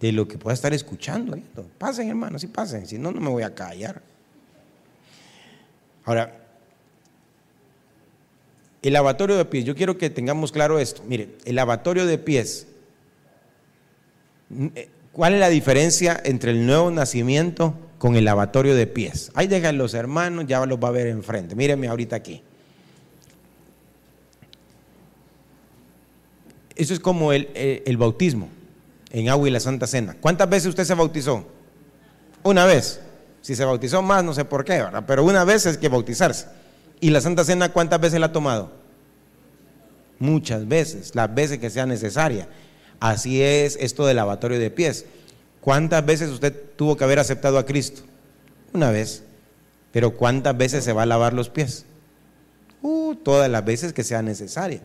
de 0.00 0.12
lo 0.12 0.26
que 0.26 0.36
pueda 0.36 0.54
estar 0.54 0.74
escuchando. 0.74 1.38
Pasen, 1.78 2.08
hermanos, 2.08 2.40
sí 2.40 2.48
pasen, 2.48 2.86
si 2.86 2.98
no, 2.98 3.12
no 3.12 3.20
me 3.20 3.30
voy 3.30 3.44
a 3.44 3.54
callar. 3.54 4.02
Ahora, 6.04 6.40
el 8.82 8.92
lavatorio 8.92 9.36
de 9.36 9.44
pies, 9.44 9.64
yo 9.64 9.74
quiero 9.74 9.96
que 9.96 10.10
tengamos 10.10 10.52
claro 10.52 10.78
esto. 10.78 11.02
Mire, 11.06 11.36
el 11.44 11.54
lavatorio 11.54 12.06
de 12.06 12.18
pies, 12.18 12.66
eh, 14.74 14.88
¿cuál 15.12 15.34
es 15.34 15.40
la 15.40 15.48
diferencia 15.48 16.20
entre 16.24 16.50
el 16.50 16.66
nuevo 16.66 16.90
nacimiento 16.90 17.74
con 17.98 18.16
el 18.16 18.24
lavatorio 18.24 18.74
de 18.74 18.86
pies? 18.86 19.30
Ahí 19.34 19.46
dejan 19.46 19.78
los 19.78 19.94
hermanos, 19.94 20.46
ya 20.46 20.66
los 20.66 20.78
va 20.78 20.88
a 20.88 20.90
ver 20.90 21.06
enfrente. 21.06 21.54
Mírenme 21.54 21.88
ahorita 21.88 22.16
aquí. 22.16 22.42
Eso 26.76 26.92
es 26.92 27.00
como 27.00 27.32
el, 27.32 27.96
bautismo 27.96 28.48
en 29.10 29.28
agua 29.28 29.48
y 29.48 29.50
la 29.50 29.60
Santa 29.60 29.86
Cena. 29.86 30.16
¿Cuántas 30.20 30.48
veces 30.48 30.68
usted 30.70 30.84
se 30.84 30.94
bautizó? 30.94 31.46
Una 32.42 32.64
vez. 32.64 33.00
Si 33.42 33.54
se 33.54 33.64
bautizó 33.64 34.02
más, 34.02 34.24
no 34.24 34.32
sé 34.32 34.44
por 34.44 34.64
qué, 34.64 34.82
¿verdad? 34.82 35.04
Pero 35.06 35.22
una 35.22 35.44
vez 35.44 35.66
es 35.66 35.76
que 35.76 35.88
bautizarse. 35.88 36.46
¿Y 37.00 37.10
la 37.10 37.20
Santa 37.20 37.44
Cena 37.44 37.68
cuántas 37.70 38.00
veces 38.00 38.18
la 38.18 38.26
ha 38.26 38.32
tomado? 38.32 38.72
Muchas 40.18 40.66
veces, 40.66 41.14
las 41.14 41.32
veces 41.34 41.58
que 41.58 41.70
sea 41.70 41.86
necesaria. 41.86 42.48
Así 43.00 43.42
es 43.42 43.76
esto 43.80 44.06
del 44.06 44.16
lavatorio 44.16 44.58
de 44.58 44.70
pies. 44.70 45.04
¿Cuántas 45.60 46.04
veces 46.04 46.30
usted 46.30 46.54
tuvo 46.76 46.96
que 46.96 47.04
haber 47.04 47.18
aceptado 47.18 47.58
a 47.58 47.66
Cristo? 47.66 48.02
Una 48.72 48.90
vez. 48.90 49.22
Pero 49.92 50.16
¿cuántas 50.16 50.56
veces 50.56 50.82
se 50.82 50.92
va 50.92 51.02
a 51.02 51.06
lavar 51.06 51.34
los 51.34 51.50
pies? 51.50 51.84
Uh, 52.82 53.14
todas 53.14 53.50
las 53.50 53.64
veces 53.64 53.92
que 53.92 54.02
sea 54.02 54.22
necesaria. 54.22 54.80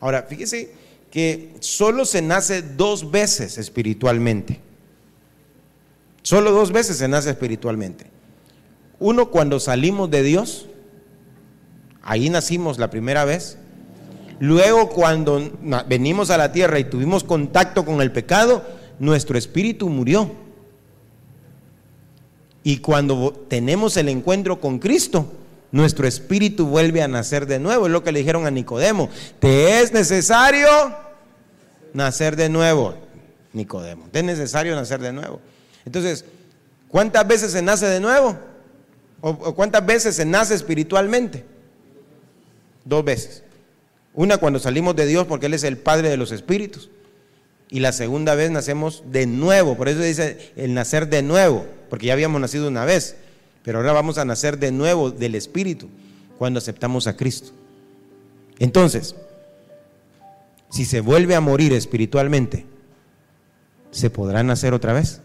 Ahora, 0.00 0.22
fíjese 0.22 0.72
que 1.14 1.54
solo 1.60 2.04
se 2.06 2.22
nace 2.22 2.60
dos 2.60 3.12
veces 3.12 3.56
espiritualmente. 3.56 4.58
Solo 6.22 6.50
dos 6.50 6.72
veces 6.72 6.96
se 6.96 7.06
nace 7.06 7.30
espiritualmente. 7.30 8.06
Uno 8.98 9.30
cuando 9.30 9.60
salimos 9.60 10.10
de 10.10 10.24
Dios, 10.24 10.66
ahí 12.02 12.30
nacimos 12.30 12.80
la 12.80 12.90
primera 12.90 13.24
vez. 13.24 13.58
Luego 14.40 14.88
cuando 14.88 15.52
venimos 15.86 16.30
a 16.30 16.36
la 16.36 16.50
tierra 16.50 16.80
y 16.80 16.84
tuvimos 16.90 17.22
contacto 17.22 17.84
con 17.84 18.02
el 18.02 18.10
pecado, 18.10 18.64
nuestro 18.98 19.38
espíritu 19.38 19.88
murió. 19.88 20.32
Y 22.64 22.78
cuando 22.78 23.46
tenemos 23.46 23.96
el 23.96 24.08
encuentro 24.08 24.60
con 24.60 24.80
Cristo, 24.80 25.30
nuestro 25.70 26.08
espíritu 26.08 26.66
vuelve 26.66 27.02
a 27.02 27.08
nacer 27.08 27.46
de 27.46 27.60
nuevo. 27.60 27.86
Es 27.86 27.92
lo 27.92 28.02
que 28.02 28.10
le 28.10 28.18
dijeron 28.18 28.46
a 28.46 28.50
Nicodemo. 28.50 29.10
Te 29.38 29.80
es 29.80 29.92
necesario 29.92 30.66
nacer 31.94 32.36
de 32.36 32.50
nuevo, 32.50 32.94
Nicodemo. 33.54 34.08
Es 34.12 34.22
necesario 34.22 34.74
nacer 34.74 35.00
de 35.00 35.12
nuevo. 35.12 35.40
Entonces, 35.86 36.26
¿cuántas 36.88 37.26
veces 37.26 37.52
se 37.52 37.62
nace 37.62 37.86
de 37.86 38.00
nuevo? 38.00 38.36
¿O 39.22 39.54
cuántas 39.54 39.86
veces 39.86 40.16
se 40.16 40.26
nace 40.26 40.54
espiritualmente? 40.54 41.44
Dos 42.84 43.02
veces. 43.02 43.42
Una 44.12 44.36
cuando 44.36 44.58
salimos 44.58 44.94
de 44.94 45.06
Dios 45.06 45.26
porque 45.26 45.46
Él 45.46 45.54
es 45.54 45.64
el 45.64 45.78
Padre 45.78 46.10
de 46.10 46.18
los 46.18 46.30
Espíritus. 46.30 46.90
Y 47.70 47.80
la 47.80 47.92
segunda 47.92 48.34
vez 48.34 48.50
nacemos 48.50 49.02
de 49.10 49.26
nuevo. 49.26 49.76
Por 49.76 49.88
eso 49.88 50.00
dice 50.00 50.52
el 50.56 50.74
nacer 50.74 51.08
de 51.08 51.22
nuevo, 51.22 51.64
porque 51.88 52.06
ya 52.06 52.12
habíamos 52.12 52.40
nacido 52.40 52.68
una 52.68 52.84
vez. 52.84 53.16
Pero 53.62 53.78
ahora 53.78 53.92
vamos 53.92 54.18
a 54.18 54.24
nacer 54.24 54.58
de 54.58 54.70
nuevo 54.70 55.10
del 55.10 55.34
Espíritu 55.34 55.88
cuando 56.38 56.58
aceptamos 56.58 57.06
a 57.06 57.16
Cristo. 57.16 57.52
Entonces, 58.58 59.16
si 60.74 60.84
se 60.84 61.00
vuelve 61.00 61.36
a 61.36 61.40
morir 61.40 61.72
espiritualmente, 61.72 62.66
¿se 63.92 64.10
podrá 64.10 64.42
nacer 64.42 64.74
otra 64.74 64.92
vez? 64.92 65.20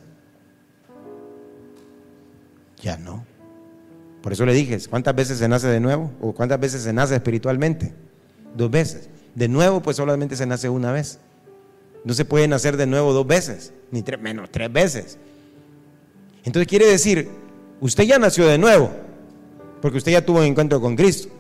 Ya 2.83 2.97
no. 2.97 3.25
Por 4.21 4.31
eso 4.31 4.45
le 4.45 4.53
dije, 4.53 4.77
¿cuántas 4.87 5.15
veces 5.15 5.39
se 5.39 5.47
nace 5.47 5.65
de 5.65 5.79
nuevo? 5.79 6.11
¿O 6.21 6.33
cuántas 6.33 6.59
veces 6.59 6.83
se 6.83 6.93
nace 6.93 7.15
espiritualmente? 7.15 7.95
Dos 8.55 8.69
veces. 8.69 9.09
De 9.33 9.47
nuevo, 9.47 9.81
pues 9.81 9.97
solamente 9.97 10.35
se 10.35 10.45
nace 10.45 10.69
una 10.69 10.91
vez. 10.91 11.17
No 12.03 12.13
se 12.13 12.25
puede 12.25 12.47
nacer 12.47 12.77
de 12.77 12.85
nuevo 12.85 13.11
dos 13.11 13.25
veces, 13.25 13.73
ni 13.89 14.03
menos 14.21 14.51
tres 14.51 14.71
veces. 14.71 15.17
Entonces 16.43 16.67
quiere 16.67 16.85
decir, 16.85 17.27
usted 17.81 18.03
ya 18.03 18.19
nació 18.19 18.45
de 18.45 18.59
nuevo, 18.59 18.91
porque 19.81 19.97
usted 19.97 20.11
ya 20.11 20.23
tuvo 20.23 20.41
un 20.41 20.45
encuentro 20.45 20.79
con 20.79 20.95
Cristo. 20.95 21.38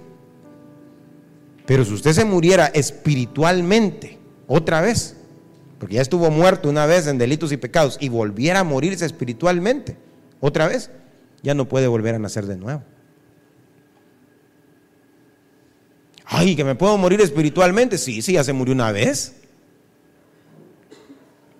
Pero 1.69 1.85
si 1.85 1.93
usted 1.93 2.13
se 2.13 2.25
muriera 2.25 2.65
espiritualmente 2.65 4.17
otra 4.47 4.81
vez, 4.81 5.15
porque 5.77 5.97
ya 5.97 6.01
estuvo 6.01 6.31
muerto 6.31 6.67
una 6.67 6.87
vez 6.87 7.05
en 7.05 7.19
delitos 7.19 7.51
y 7.51 7.57
pecados, 7.57 7.95
y 7.99 8.09
volviera 8.09 8.61
a 8.61 8.63
morirse 8.63 9.05
espiritualmente 9.05 9.95
otra 10.39 10.67
vez, 10.67 10.89
ya 11.43 11.53
no 11.53 11.69
puede 11.69 11.85
volver 11.85 12.15
a 12.15 12.17
nacer 12.17 12.47
de 12.47 12.57
nuevo. 12.57 12.81
Ay, 16.25 16.55
que 16.55 16.63
me 16.63 16.73
puedo 16.73 16.97
morir 16.97 17.21
espiritualmente. 17.21 17.99
Sí, 17.99 18.23
sí, 18.23 18.33
ya 18.33 18.43
se 18.43 18.51
murió 18.51 18.73
una 18.73 18.91
vez. 18.91 19.35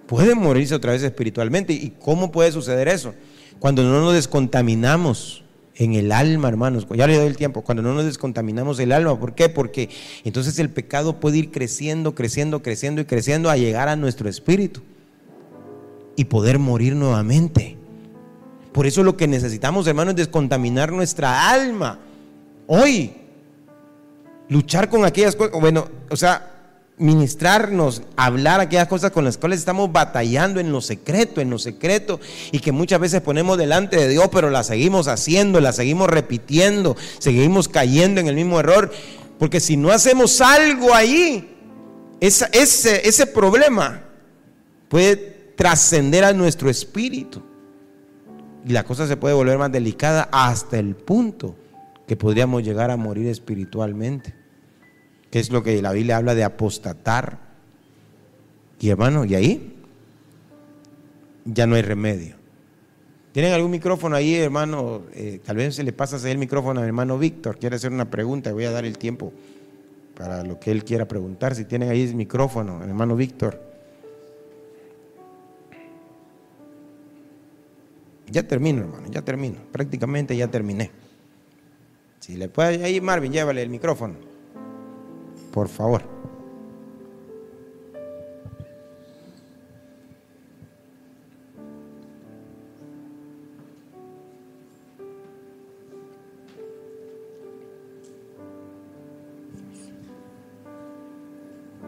Puede 0.07 0.33
morirse 0.33 0.73
otra 0.73 0.93
vez 0.93 1.03
espiritualmente. 1.03 1.71
¿Y 1.71 1.91
cómo 1.99 2.31
puede 2.31 2.51
suceder 2.51 2.87
eso? 2.87 3.13
Cuando 3.59 3.83
no 3.83 4.01
nos 4.01 4.15
descontaminamos 4.15 5.43
en 5.79 5.93
el 5.95 6.11
alma, 6.11 6.49
hermanos. 6.49 6.85
Ya 6.93 7.07
le 7.07 7.17
doy 7.17 7.25
el 7.25 7.37
tiempo. 7.37 7.61
Cuando 7.61 7.81
no 7.81 7.93
nos 7.93 8.05
descontaminamos 8.05 8.79
el 8.79 8.91
alma. 8.91 9.17
¿Por 9.17 9.33
qué? 9.33 9.47
Porque 9.47 9.89
entonces 10.25 10.59
el 10.59 10.69
pecado 10.69 11.19
puede 11.19 11.37
ir 11.37 11.51
creciendo, 11.51 12.13
creciendo, 12.13 12.61
creciendo 12.61 13.01
y 13.01 13.05
creciendo 13.05 13.49
a 13.49 13.55
llegar 13.55 13.87
a 13.87 13.95
nuestro 13.95 14.29
espíritu 14.29 14.81
y 16.17 16.25
poder 16.25 16.59
morir 16.59 16.95
nuevamente. 16.95 17.77
Por 18.73 18.87
eso 18.87 19.03
lo 19.03 19.15
que 19.15 19.27
necesitamos, 19.27 19.87
hermanos, 19.87 20.11
es 20.11 20.17
descontaminar 20.17 20.91
nuestra 20.91 21.49
alma. 21.49 21.97
Hoy, 22.67 23.13
luchar 24.49 24.89
con 24.89 25.05
aquellas 25.05 25.37
cosas, 25.37 25.59
bueno, 25.59 25.87
o 26.09 26.17
sea, 26.17 26.58
ministrarnos, 26.99 28.03
hablar 28.17 28.59
aquellas 28.59 28.87
cosas 28.87 29.11
con 29.11 29.23
las 29.23 29.37
cuales 29.37 29.59
estamos 29.59 29.91
batallando 29.91 30.59
en 30.59 30.71
lo 30.71 30.81
secreto, 30.81 31.41
en 31.41 31.49
lo 31.49 31.57
secreto, 31.57 32.19
y 32.51 32.59
que 32.59 32.71
muchas 32.71 32.99
veces 32.99 33.21
ponemos 33.21 33.57
delante 33.57 33.97
de 33.97 34.09
Dios, 34.09 34.29
pero 34.31 34.49
la 34.49 34.63
seguimos 34.63 35.07
haciendo, 35.07 35.61
la 35.61 35.71
seguimos 35.71 36.09
repitiendo, 36.09 36.95
seguimos 37.17 37.67
cayendo 37.67 38.21
en 38.21 38.27
el 38.27 38.35
mismo 38.35 38.59
error, 38.59 38.91
porque 39.39 39.59
si 39.59 39.77
no 39.77 39.91
hacemos 39.91 40.41
algo 40.41 40.93
ahí, 40.93 41.55
ese, 42.19 42.47
ese 42.53 43.25
problema 43.27 44.03
puede 44.89 45.15
trascender 45.55 46.25
a 46.25 46.33
nuestro 46.33 46.69
espíritu. 46.69 47.41
Y 48.65 48.73
la 48.73 48.83
cosa 48.83 49.07
se 49.07 49.15
puede 49.15 49.33
volver 49.35 49.57
más 49.57 49.71
delicada 49.71 50.27
hasta 50.31 50.77
el 50.77 50.95
punto 50.95 51.55
que 52.07 52.17
podríamos 52.17 52.63
llegar 52.63 52.91
a 52.91 52.97
morir 52.97 53.27
espiritualmente, 53.27 54.33
que 55.31 55.39
es 55.39 55.51
lo 55.51 55.63
que 55.63 55.81
la 55.81 55.91
Biblia 55.91 56.17
habla 56.17 56.35
de 56.35 56.43
apostatar. 56.43 57.39
Y 58.79 58.89
hermano, 58.89 59.25
y 59.25 59.35
ahí 59.35 59.75
ya 61.45 61.67
no 61.67 61.75
hay 61.75 61.81
remedio. 61.81 62.35
¿Tienen 63.31 63.53
algún 63.53 63.71
micrófono 63.71 64.15
ahí, 64.15 64.35
hermano? 64.35 65.03
Eh, 65.13 65.39
tal 65.45 65.57
vez 65.57 65.75
se 65.75 65.83
le 65.83 65.93
pasa 65.93 66.17
el 66.29 66.37
micrófono 66.37 66.81
al 66.81 66.87
hermano 66.87 67.17
Víctor. 67.17 67.57
Quiere 67.57 67.75
hacer 67.75 67.91
una 67.91 68.09
pregunta. 68.09 68.51
Voy 68.51 68.65
a 68.65 68.71
dar 68.71 68.85
el 68.85 68.97
tiempo 68.97 69.31
para 70.15 70.43
lo 70.43 70.59
que 70.59 70.71
él 70.71 70.83
quiera 70.83 71.07
preguntar. 71.07 71.55
Si 71.55 71.65
tienen 71.65 71.89
ahí 71.89 72.01
el 72.01 72.15
micrófono, 72.15 72.83
hermano 72.83 73.15
Víctor. 73.15 73.61
Ya 78.31 78.43
termino, 78.47 78.81
hermano, 78.81 79.07
ya 79.09 79.21
termino. 79.21 79.59
Prácticamente 79.71 80.35
ya 80.35 80.47
terminé. 80.47 80.91
Si 82.19 82.35
le 82.35 82.49
puede 82.49 82.83
ahí, 82.83 82.99
Marvin, 82.99 83.31
llévale 83.31 83.61
el 83.61 83.69
micrófono. 83.69 84.28
Por 85.51 85.67
favor. 85.67 86.03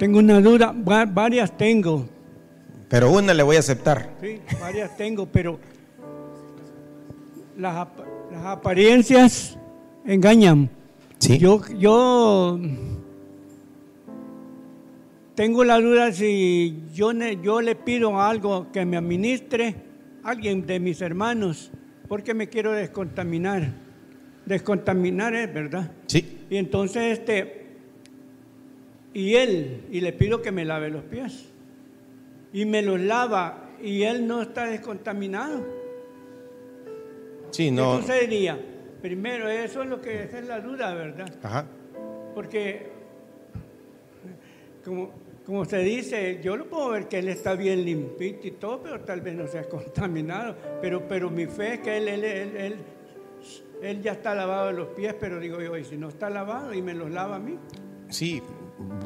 Tengo 0.01 0.17
una 0.17 0.41
duda, 0.41 0.73
varias 0.73 1.55
tengo. 1.55 2.07
Pero 2.89 3.11
una 3.11 3.35
le 3.35 3.43
voy 3.43 3.57
a 3.57 3.59
aceptar. 3.59 4.09
Sí, 4.19 4.41
varias 4.59 4.97
tengo, 4.97 5.27
pero 5.27 5.59
las, 7.55 7.87
apariencias 8.43 9.59
engañan. 10.03 10.71
Yo, 11.19 11.61
yo 11.77 12.59
tengo 15.35 15.63
la 15.63 15.79
duda 15.79 16.11
si 16.11 16.83
yo, 16.93 17.11
yo 17.41 17.61
le 17.61 17.75
pido 17.75 18.21
algo 18.21 18.71
que 18.71 18.85
me 18.85 18.97
administre 18.97 19.75
alguien 20.23 20.65
de 20.65 20.79
mis 20.79 21.01
hermanos, 21.01 21.71
porque 22.07 22.33
me 22.33 22.49
quiero 22.49 22.71
descontaminar. 22.73 23.73
Descontaminar 24.45 25.33
es 25.35 25.53
verdad. 25.53 25.91
Sí. 26.07 26.45
Y 26.49 26.57
entonces 26.57 27.19
este, 27.19 27.61
y 29.13 29.35
él, 29.35 29.85
y 29.91 30.01
le 30.01 30.13
pido 30.13 30.41
que 30.41 30.51
me 30.51 30.65
lave 30.65 30.89
los 30.89 31.03
pies. 31.03 31.51
Y 32.53 32.65
me 32.65 32.81
los 32.81 32.99
lava, 32.99 33.69
y 33.81 34.03
él 34.03 34.27
no 34.27 34.41
está 34.41 34.65
descontaminado. 34.65 35.65
Sí, 37.51 37.71
no. 37.71 37.97
¿Qué 37.97 38.01
sucedería? 38.01 38.59
Primero, 39.01 39.49
eso 39.49 39.83
es 39.83 39.89
lo 39.89 40.01
que 40.01 40.23
es 40.23 40.47
la 40.47 40.59
duda, 40.59 40.93
¿verdad? 40.93 41.33
Ajá. 41.43 41.65
Porque, 42.35 42.91
como, 44.83 45.11
como 45.51 45.65
se 45.65 45.79
dice, 45.79 46.39
yo 46.41 46.55
lo 46.55 46.69
puedo 46.69 46.91
ver 46.91 47.09
que 47.09 47.19
él 47.19 47.27
está 47.27 47.55
bien 47.55 47.83
limpito 47.83 48.47
y 48.47 48.51
todo, 48.51 48.81
pero 48.81 49.01
tal 49.01 49.19
vez 49.19 49.35
no 49.35 49.47
sea 49.47 49.63
contaminado. 49.69 50.55
Pero, 50.81 51.05
pero 51.09 51.29
mi 51.29 51.45
fe 51.45 51.73
es 51.73 51.79
que 51.81 51.97
él, 51.97 52.07
él, 52.07 52.23
él, 52.23 52.75
él, 53.81 54.01
ya 54.01 54.13
está 54.13 54.33
lavado 54.33 54.67
de 54.67 54.73
los 54.73 54.87
pies, 54.95 55.13
pero 55.19 55.41
digo 55.41 55.59
yo, 55.59 55.75
y 55.75 55.83
si 55.83 55.97
no 55.97 56.07
está 56.07 56.29
lavado 56.29 56.73
y 56.73 56.81
me 56.81 56.93
los 56.93 57.11
lava 57.11 57.35
a 57.35 57.39
mí. 57.39 57.59
Sí, 58.07 58.41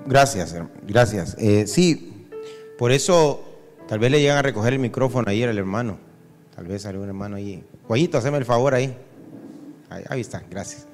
gracias, 0.06 0.56
gracias. 0.84 1.36
Eh, 1.40 1.66
sí, 1.66 2.28
por 2.78 2.92
eso 2.92 3.44
tal 3.88 3.98
vez 3.98 4.12
le 4.12 4.22
llegan 4.22 4.38
a 4.38 4.44
recoger 4.44 4.74
el 4.74 4.80
micrófono 4.80 5.28
ayer 5.28 5.50
al 5.50 5.58
hermano. 5.58 5.98
Tal 6.56 6.68
vez 6.68 6.86
algún 6.86 7.08
hermano 7.08 7.38
ahí. 7.38 7.64
Guayito, 7.88 8.20
haceme 8.20 8.38
el 8.38 8.46
favor 8.46 8.76
ahí. 8.76 8.96
ahí. 9.90 10.22
está, 10.22 10.44
gracias. 10.48 10.86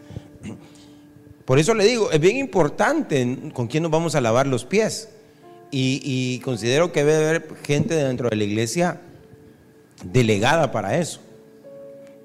Por 1.43 1.60
eso 1.60 1.74
le 1.74 1.84
digo, 1.84 2.10
es 2.10 2.22
bien 2.22 2.38
importante 2.38 3.52
con 3.54 3.68
quién 3.68 3.84
nos 3.84 3.91
vamos 3.91 4.16
a 4.16 4.22
lavar 4.22 4.47
los 4.47 4.64
pies. 4.64 5.10
Y, 5.72 6.39
considero 6.43 6.91
que 6.91 7.03
debe 7.03 7.28
haber 7.28 7.47
gente 7.63 7.95
dentro 7.95 8.30
de 8.30 8.36
la 8.36 8.43
iglesia 8.43 8.99
delegada 10.03 10.72
para 10.72 10.97
eso. 10.97 11.22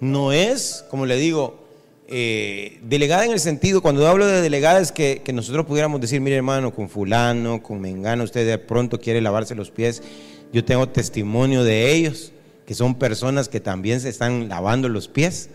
No 0.00 0.32
es, 0.32 0.84
como 0.90 1.06
le 1.06 1.16
digo, 1.16 1.64
eh, 2.08 2.78
delegada 2.82 3.24
en 3.24 3.32
el 3.32 3.40
sentido, 3.40 3.82
cuando 3.82 4.06
hablo 4.06 4.26
de 4.26 4.40
delegada 4.40 4.80
es 4.80 4.90
que, 4.92 5.22
nosotros 5.32 5.64
pudiéramos 5.66 6.00
decir, 6.00 6.20
mire 6.20 6.36
hermano, 6.36 6.74
con 6.74 6.88
fulano, 6.88 7.62
con 7.62 7.80
mengano, 7.80 8.24
usted 8.24 8.46
de 8.46 8.58
pronto 8.58 9.00
quiere 9.00 9.20
lavarse 9.20 9.54
los 9.54 9.70
pies, 9.70 10.02
yo 10.52 10.64
tengo 10.64 10.88
testimonio 10.88 11.62
de 11.62 11.92
ellos, 11.92 12.32
que 12.66 12.74
son 12.74 12.96
personas 12.96 13.48
que 13.48 13.60
también 13.60 14.00
se 14.00 14.08
están 14.08 14.48
lavando 14.48 14.88
los 14.88 15.06
pies 15.06 15.50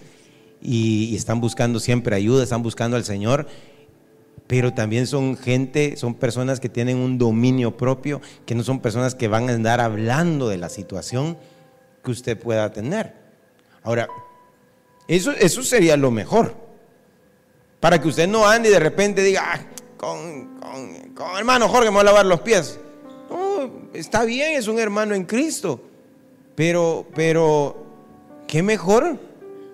y 0.61 1.15
están 1.15 1.41
buscando 1.41 1.79
siempre 1.79 2.15
ayuda, 2.15 2.43
están 2.43 2.63
buscando 2.63 2.95
al 2.95 3.03
Señor 3.03 3.47
pero 4.52 4.74
también 4.74 5.08
son 5.08 5.38
gente, 5.38 5.95
son 5.95 6.14
personas 6.14 6.60
que 6.60 6.68
tienen 6.68 6.97
un 6.97 7.18
dominio 7.18 7.78
propio, 7.78 8.20
que 8.45 8.54
no 8.54 8.66
son 8.66 8.82
personas 8.82 9.16
que 9.16 9.30
van 9.30 9.49
a 9.49 9.54
andar 9.54 9.80
hablando 9.80 10.49
de 10.49 10.58
la 10.58 10.68
situación 10.68 11.38
que 12.04 12.12
usted 12.12 12.38
pueda 12.38 12.70
tener. 12.74 13.14
Ahora, 13.82 14.10
eso, 15.08 15.32
eso 15.32 15.64
sería 15.64 15.95
lo 15.95 16.12
mejor. 16.12 16.54
Para 17.80 18.02
que 18.02 18.10
usted 18.10 18.28
no 18.28 18.45
ande 18.45 18.68
y 18.68 18.74
de 18.74 18.82
repente 18.82 19.24
diga, 19.24 19.54
ah, 19.54 19.62
con, 19.95 20.60
con, 21.16 21.38
hermano 21.38 21.70
Jorge 21.70 21.86
me 21.86 21.91
voy 21.91 22.02
a 22.02 22.04
lavar 22.04 22.26
los 22.26 22.41
pies. 22.41 22.78
No, 23.30 23.72
está 23.93 24.26
bien, 24.26 24.58
es 24.58 24.68
un 24.68 24.80
hermano 24.80 25.16
en 25.16 25.24
Cristo. 25.24 25.80
Pero, 26.56 27.08
pero, 27.16 27.86
¿qué 28.47 28.62
mejor? 28.62 29.18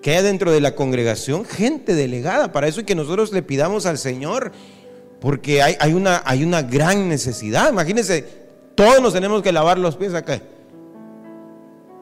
Que 0.02 0.12
haya 0.12 0.22
dentro 0.22 0.52
de 0.52 0.60
la 0.60 0.74
congregación 0.74 1.44
gente 1.44 1.94
delegada. 1.94 2.52
Para 2.52 2.68
eso 2.68 2.80
y 2.80 2.84
que 2.84 2.94
nosotros 2.94 3.32
le 3.32 3.42
pidamos 3.42 3.86
al 3.86 3.98
Señor, 3.98 4.52
porque 5.20 5.62
hay, 5.62 5.76
hay, 5.80 5.92
una, 5.92 6.22
hay 6.24 6.44
una 6.44 6.62
gran 6.62 7.08
necesidad. 7.08 7.72
Imagínense, 7.72 8.24
todos 8.74 9.00
nos 9.02 9.12
tenemos 9.12 9.42
que 9.42 9.52
lavar 9.52 9.78
los 9.78 9.96
pies 9.96 10.14
acá. 10.14 10.40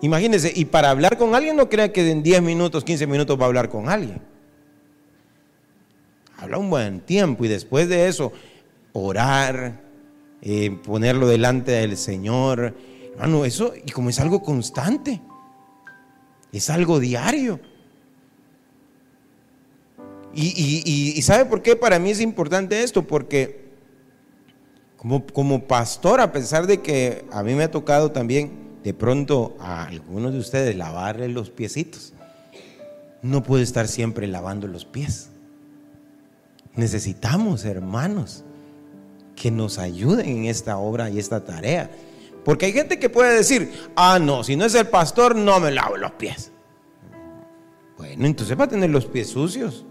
Imagínense, 0.03 0.53
y 0.55 0.67
para 0.67 0.91
hablar 0.91 1.17
con 1.17 1.35
alguien 1.35 1.57
no 1.57 1.69
crea 1.69 1.93
que 1.93 2.11
en 2.11 2.23
10 2.23 2.43
minutos, 2.43 2.85
15 2.85 3.07
minutos 3.07 3.39
va 3.41 3.45
a 3.45 3.47
hablar 3.47 3.71
con 3.71 3.89
alguien. 3.89 4.21
Habla 6.37 6.59
un 6.59 6.69
buen 6.69 7.01
tiempo 7.01 7.47
y 7.47 7.49
después 7.49 7.89
de 7.89 8.09
eso, 8.09 8.31
orar, 8.93 9.81
eh, 10.43 10.79
ponerlo 10.85 11.27
delante 11.27 11.73
del 11.73 11.97
Señor. 11.97 12.75
Hermano, 13.15 13.47
eso, 13.47 13.73
y 13.75 13.91
como 13.91 14.11
es 14.11 14.21
algo 14.21 14.43
constante, 14.43 15.23
es 16.53 16.69
algo 16.69 17.01
diario. 17.01 17.59
Y, 20.39 21.23
¿sabe 21.23 21.47
por 21.47 21.63
qué 21.63 21.77
para 21.77 21.99
mí 21.99 22.11
es 22.11 22.21
importante 22.21 22.83
esto? 22.83 23.03
Porque 23.03 23.65
como, 24.99 25.25
como 25.27 25.65
pastor, 25.65 26.21
a 26.21 26.31
pesar 26.31 26.67
de 26.67 26.83
que 26.83 27.25
a 27.33 27.43
mí 27.43 27.55
me 27.55 27.65
ha 27.65 27.71
tocado 27.71 28.13
también 28.13 28.53
de 28.85 28.93
pronto 28.93 29.57
a 29.59 29.85
algunos 29.85 30.35
de 30.35 30.39
ustedes 30.39 30.77
lavarle 30.77 31.29
los 31.29 31.49
piecitos, 31.49 32.13
no 33.23 33.43
puedo 33.43 33.63
estar 33.63 33.89
siempre 33.89 34.27
lavando 34.27 34.69
los 34.69 34.85
pies. 34.85 35.31
Necesitamos, 36.75 37.65
hermanos, 37.65 38.45
que 39.35 39.51
nos 39.51 39.79
ayuden 39.79 40.29
en 40.29 40.45
esta 40.45 40.77
obra 40.77 41.09
y 41.09 41.19
esta 41.19 41.45
tarea. 41.45 41.91
Porque 42.45 42.67
hay 42.67 42.73
gente 42.73 42.99
que 42.99 43.09
puede 43.09 43.35
decir, 43.35 43.73
ah, 43.97 44.19
no, 44.19 44.45
si 44.45 44.55
no 44.55 44.67
es 44.67 44.75
el 44.75 44.87
pastor, 44.87 45.35
no 45.35 45.59
me 45.61 45.71
lavo 45.71 45.97
los 45.97 46.13
pies. 46.13 46.53
Bueno, 47.97 48.27
entonces 48.27 48.59
va 48.61 48.65
a 48.65 48.69
tener 48.69 48.91
los 48.91 49.07
pies 49.07 49.31
sucios 49.31 49.87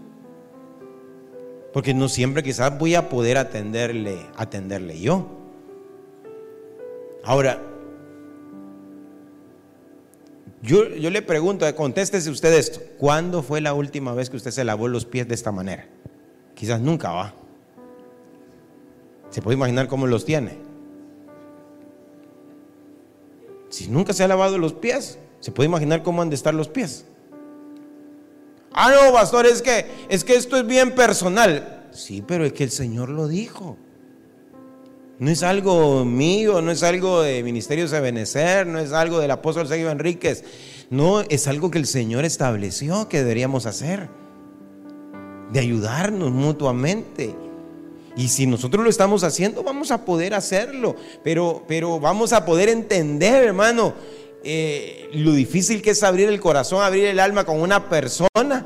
porque 1.76 1.92
no 1.92 2.08
siempre 2.08 2.42
quizás 2.42 2.78
voy 2.78 2.94
a 2.94 3.10
poder 3.10 3.36
atenderle, 3.36 4.16
atenderle 4.34 4.98
yo. 4.98 5.26
Ahora, 7.22 7.60
yo, 10.62 10.88
yo 10.88 11.10
le 11.10 11.20
pregunto, 11.20 11.66
contéstese 11.74 12.30
usted 12.30 12.54
esto, 12.54 12.80
¿cuándo 12.96 13.42
fue 13.42 13.60
la 13.60 13.74
última 13.74 14.14
vez 14.14 14.30
que 14.30 14.38
usted 14.38 14.52
se 14.52 14.64
lavó 14.64 14.88
los 14.88 15.04
pies 15.04 15.28
de 15.28 15.34
esta 15.34 15.52
manera? 15.52 15.86
Quizás 16.54 16.80
nunca 16.80 17.10
va. 17.12 17.34
¿Se 19.28 19.42
puede 19.42 19.58
imaginar 19.58 19.86
cómo 19.86 20.06
los 20.06 20.24
tiene? 20.24 20.56
Si 23.68 23.88
nunca 23.88 24.14
se 24.14 24.24
ha 24.24 24.28
lavado 24.28 24.56
los 24.56 24.72
pies, 24.72 25.18
¿se 25.40 25.52
puede 25.52 25.68
imaginar 25.68 26.02
cómo 26.02 26.22
han 26.22 26.30
de 26.30 26.36
estar 26.36 26.54
los 26.54 26.68
pies? 26.68 27.04
Ah, 28.78 28.92
no, 28.92 29.10
pastor, 29.10 29.46
es 29.46 29.62
que, 29.62 29.86
es 30.10 30.22
que 30.22 30.34
esto 30.34 30.58
es 30.58 30.66
bien 30.66 30.94
personal. 30.94 31.88
Sí, 31.92 32.22
pero 32.24 32.44
es 32.44 32.52
que 32.52 32.62
el 32.62 32.70
Señor 32.70 33.08
lo 33.08 33.26
dijo. 33.26 33.78
No 35.18 35.30
es 35.30 35.42
algo 35.42 36.04
mío, 36.04 36.60
no 36.60 36.70
es 36.70 36.82
algo 36.82 37.22
de 37.22 37.42
Ministerio 37.42 37.88
de 37.88 38.00
Benecer, 38.00 38.66
no 38.66 38.78
es 38.78 38.92
algo 38.92 39.18
del 39.18 39.30
apóstol 39.30 39.66
Sergio 39.66 39.90
Enríquez. 39.90 40.44
No, 40.90 41.22
es 41.22 41.48
algo 41.48 41.70
que 41.70 41.78
el 41.78 41.86
Señor 41.86 42.26
estableció 42.26 43.08
que 43.08 43.20
deberíamos 43.20 43.64
hacer. 43.64 44.10
De 45.50 45.60
ayudarnos 45.60 46.30
mutuamente. 46.30 47.34
Y 48.14 48.28
si 48.28 48.46
nosotros 48.46 48.84
lo 48.84 48.90
estamos 48.90 49.24
haciendo, 49.24 49.62
vamos 49.62 49.90
a 49.90 50.04
poder 50.04 50.34
hacerlo. 50.34 50.96
Pero, 51.24 51.64
pero 51.66 51.98
vamos 51.98 52.34
a 52.34 52.44
poder 52.44 52.68
entender, 52.68 53.42
hermano, 53.42 53.94
eh, 54.48 55.10
lo 55.12 55.32
difícil 55.32 55.82
que 55.82 55.90
es 55.90 56.04
abrir 56.04 56.28
el 56.28 56.38
corazón, 56.38 56.80
abrir 56.80 57.06
el 57.06 57.18
alma 57.18 57.44
con 57.44 57.60
una 57.60 57.88
persona, 57.88 58.64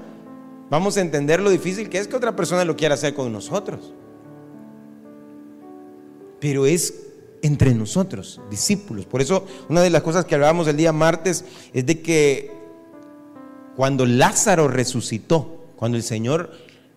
vamos 0.68 0.98
a 0.98 1.00
entender 1.00 1.40
lo 1.40 1.48
difícil 1.48 1.88
que 1.88 1.96
es 1.96 2.06
que 2.06 2.16
otra 2.16 2.36
persona 2.36 2.66
lo 2.66 2.76
quiera 2.76 2.96
hacer 2.96 3.14
con 3.14 3.32
nosotros. 3.32 3.94
Pero 6.38 6.66
es 6.66 6.92
entre 7.40 7.72
nosotros, 7.72 8.42
discípulos. 8.50 9.06
Por 9.06 9.22
eso 9.22 9.46
una 9.70 9.80
de 9.80 9.88
las 9.88 10.02
cosas 10.02 10.26
que 10.26 10.34
hablábamos 10.34 10.68
el 10.68 10.76
día 10.76 10.92
martes 10.92 11.46
es 11.72 11.86
de 11.86 12.02
que 12.02 12.52
cuando 13.74 14.04
Lázaro 14.04 14.68
resucitó, 14.68 15.64
cuando 15.76 15.96
el 15.96 16.02
Señor 16.02 16.50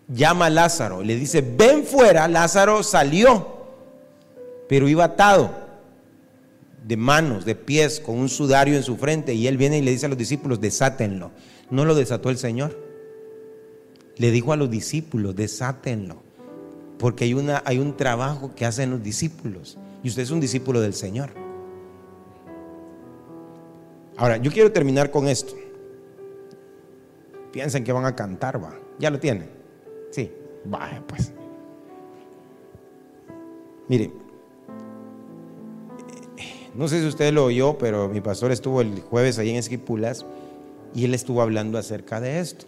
llama 0.10 0.48
a 0.48 0.50
Lázaro, 0.50 1.04
le 1.04 1.16
dice, 1.16 1.40
ven 1.40 1.86
fuera, 1.86 2.28
Lázaro 2.28 2.84
salió, 2.84 3.48
pero 4.68 4.90
iba 4.90 5.06
atado 5.06 5.63
de 6.84 6.98
manos, 6.98 7.46
de 7.46 7.56
pies, 7.56 8.00
con 8.00 8.18
un 8.18 8.30
sudario 8.30 8.76
en 8.76 8.84
su 8.84 8.98
frente, 8.98 9.34
y 9.34 9.48
él 9.48 9.58
viene 9.58 9.78
y 9.78 9.82
le 9.82 9.92
dice 9.92 10.06
a 10.06 10.10
los 10.10 10.18
discípulos, 10.18 10.60
desátenlo. 10.60 11.32
No 11.70 11.86
lo 11.86 11.96
desató 11.96 12.30
el 12.30 12.38
Señor. 12.38 12.78
Le 14.18 14.32
dijo 14.32 14.54
a 14.54 14.58
los 14.58 14.70
discípulos, 14.70 15.36
desátenlo. 15.36 16.22
Porque 17.00 17.24
hay, 17.24 17.34
una, 17.34 17.64
hay 17.66 17.80
un 17.80 17.98
trabajo 17.98 18.54
que 18.56 18.66
hacen 18.66 18.92
los 18.92 19.02
discípulos. 19.02 19.78
Y 20.04 20.10
usted 20.10 20.24
es 20.24 20.32
un 20.32 20.40
discípulo 20.40 20.82
del 20.82 20.94
Señor. 20.94 21.32
Ahora, 24.18 24.38
yo 24.38 24.52
quiero 24.52 24.72
terminar 24.72 25.10
con 25.10 25.28
esto. 25.28 25.56
Piensen 27.52 27.84
que 27.84 27.92
van 27.92 28.06
a 28.06 28.16
cantar, 28.16 28.64
va. 28.64 28.74
¿Ya 29.00 29.10
lo 29.10 29.20
tienen? 29.20 29.50
Sí, 30.12 30.32
vaya 30.66 31.02
pues. 31.08 31.32
Mire, 33.88 34.12
no 36.76 36.88
sé 36.88 37.02
si 37.02 37.08
usted 37.08 37.32
lo 37.32 37.46
oyó, 37.46 37.78
pero 37.78 38.10
mi 38.10 38.22
pastor 38.22 38.52
estuvo 38.52 38.82
el 38.82 39.02
jueves 39.02 39.38
ahí 39.38 39.52
en 39.52 39.58
Esquipulas 39.58 40.26
y 40.94 41.06
él 41.06 41.14
estuvo 41.14 41.42
hablando 41.42 41.78
acerca 41.78 42.20
de 42.20 42.40
esto. 42.40 42.66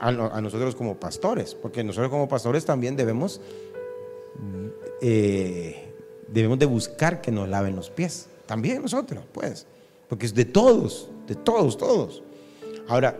A, 0.00 0.10
nosotros 0.12 0.74
como 0.74 0.96
pastores, 0.96 1.54
porque 1.54 1.84
nosotros 1.84 2.10
como 2.10 2.28
pastores 2.28 2.64
también 2.64 2.96
debemos, 2.96 3.40
eh, 5.00 5.94
debemos 6.28 6.58
de 6.58 6.66
buscar 6.66 7.20
que 7.20 7.30
nos 7.30 7.48
laven 7.48 7.76
los 7.76 7.90
pies. 7.90 8.28
También 8.44 8.82
nosotros, 8.82 9.24
pues, 9.32 9.66
porque 10.08 10.26
es 10.26 10.34
de 10.34 10.44
todos, 10.44 11.08
de 11.26 11.36
todos, 11.36 11.78
todos. 11.78 12.22
Ahora, 12.88 13.16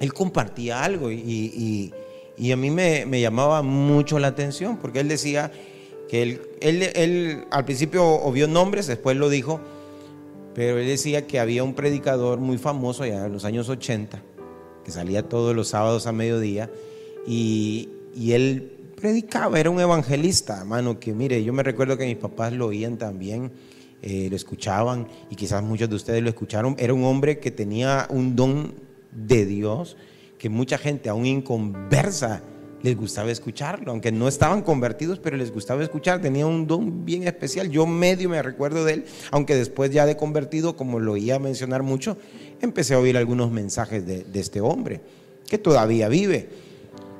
él 0.00 0.12
compartía 0.12 0.82
algo 0.82 1.12
y, 1.12 1.92
a 2.50 2.56
mí 2.56 2.70
me 2.70 3.20
llamaba 3.20 3.62
mucho 3.62 4.18
la 4.18 4.28
atención, 4.28 4.78
porque 4.78 5.00
él 5.00 5.08
decía 5.08 5.52
que 6.08 6.22
él, 6.22 6.40
él, 6.60 7.44
al 7.50 7.64
principio 7.64 8.04
obvió 8.06 8.46
nombres, 8.46 8.86
después 8.86 9.16
lo 9.16 9.28
dijo, 9.28 9.60
pero 10.54 10.78
él 10.78 10.86
decía 10.86 11.26
que 11.26 11.40
había 11.40 11.64
un 11.64 11.74
predicador 11.74 12.38
muy 12.38 12.58
famoso 12.58 13.02
allá 13.02 13.26
en 13.26 13.32
los 13.32 13.44
años 13.44 13.68
80, 13.68 14.22
que 14.84 14.90
salía 14.90 15.28
todos 15.28 15.54
los 15.54 15.68
sábados 15.68 16.06
a 16.06 16.12
mediodía, 16.12 16.70
y, 17.26 17.88
él 18.30 18.70
predicaba, 18.96 19.58
era 19.58 19.70
un 19.70 19.80
evangelista, 19.80 20.58
hermano, 20.58 21.00
que 21.00 21.12
mire, 21.12 21.42
yo 21.42 21.52
me 21.52 21.62
recuerdo 21.62 21.98
que 21.98 22.06
mis 22.06 22.16
papás 22.16 22.52
lo 22.52 22.66
oían 22.66 22.96
también, 22.96 23.50
eh, 24.02 24.28
lo 24.30 24.36
escuchaban, 24.36 25.08
y 25.30 25.34
quizás 25.34 25.62
muchos 25.62 25.88
de 25.88 25.96
ustedes 25.96 26.22
lo 26.22 26.28
escucharon, 26.28 26.76
era 26.78 26.94
un 26.94 27.04
hombre 27.04 27.38
que 27.38 27.50
tenía 27.50 28.06
un 28.10 28.36
don 28.36 28.74
de 29.10 29.46
Dios, 29.46 29.96
que 30.38 30.48
mucha 30.48 30.78
gente 30.78 31.08
aún 31.08 31.26
inconversa 31.26 32.42
les 32.84 32.98
gustaba 32.98 33.30
escucharlo, 33.30 33.92
aunque 33.92 34.12
no 34.12 34.28
estaban 34.28 34.60
convertidos, 34.60 35.18
pero 35.18 35.38
les 35.38 35.50
gustaba 35.50 35.82
escuchar, 35.82 36.20
tenía 36.20 36.46
un 36.46 36.66
don 36.66 37.06
bien 37.06 37.26
especial. 37.26 37.70
Yo 37.70 37.86
medio 37.86 38.28
me 38.28 38.42
recuerdo 38.42 38.84
de 38.84 38.92
él, 38.92 39.04
aunque 39.30 39.54
después 39.54 39.90
ya 39.90 40.04
de 40.04 40.18
convertido, 40.18 40.76
como 40.76 41.00
lo 41.00 41.12
oía 41.12 41.38
mencionar 41.38 41.82
mucho, 41.82 42.18
empecé 42.60 42.92
a 42.92 42.98
oír 42.98 43.16
algunos 43.16 43.50
mensajes 43.50 44.06
de, 44.06 44.26
este 44.34 44.60
hombre, 44.60 45.00
que 45.48 45.56
todavía 45.56 46.08
vive. 46.10 46.50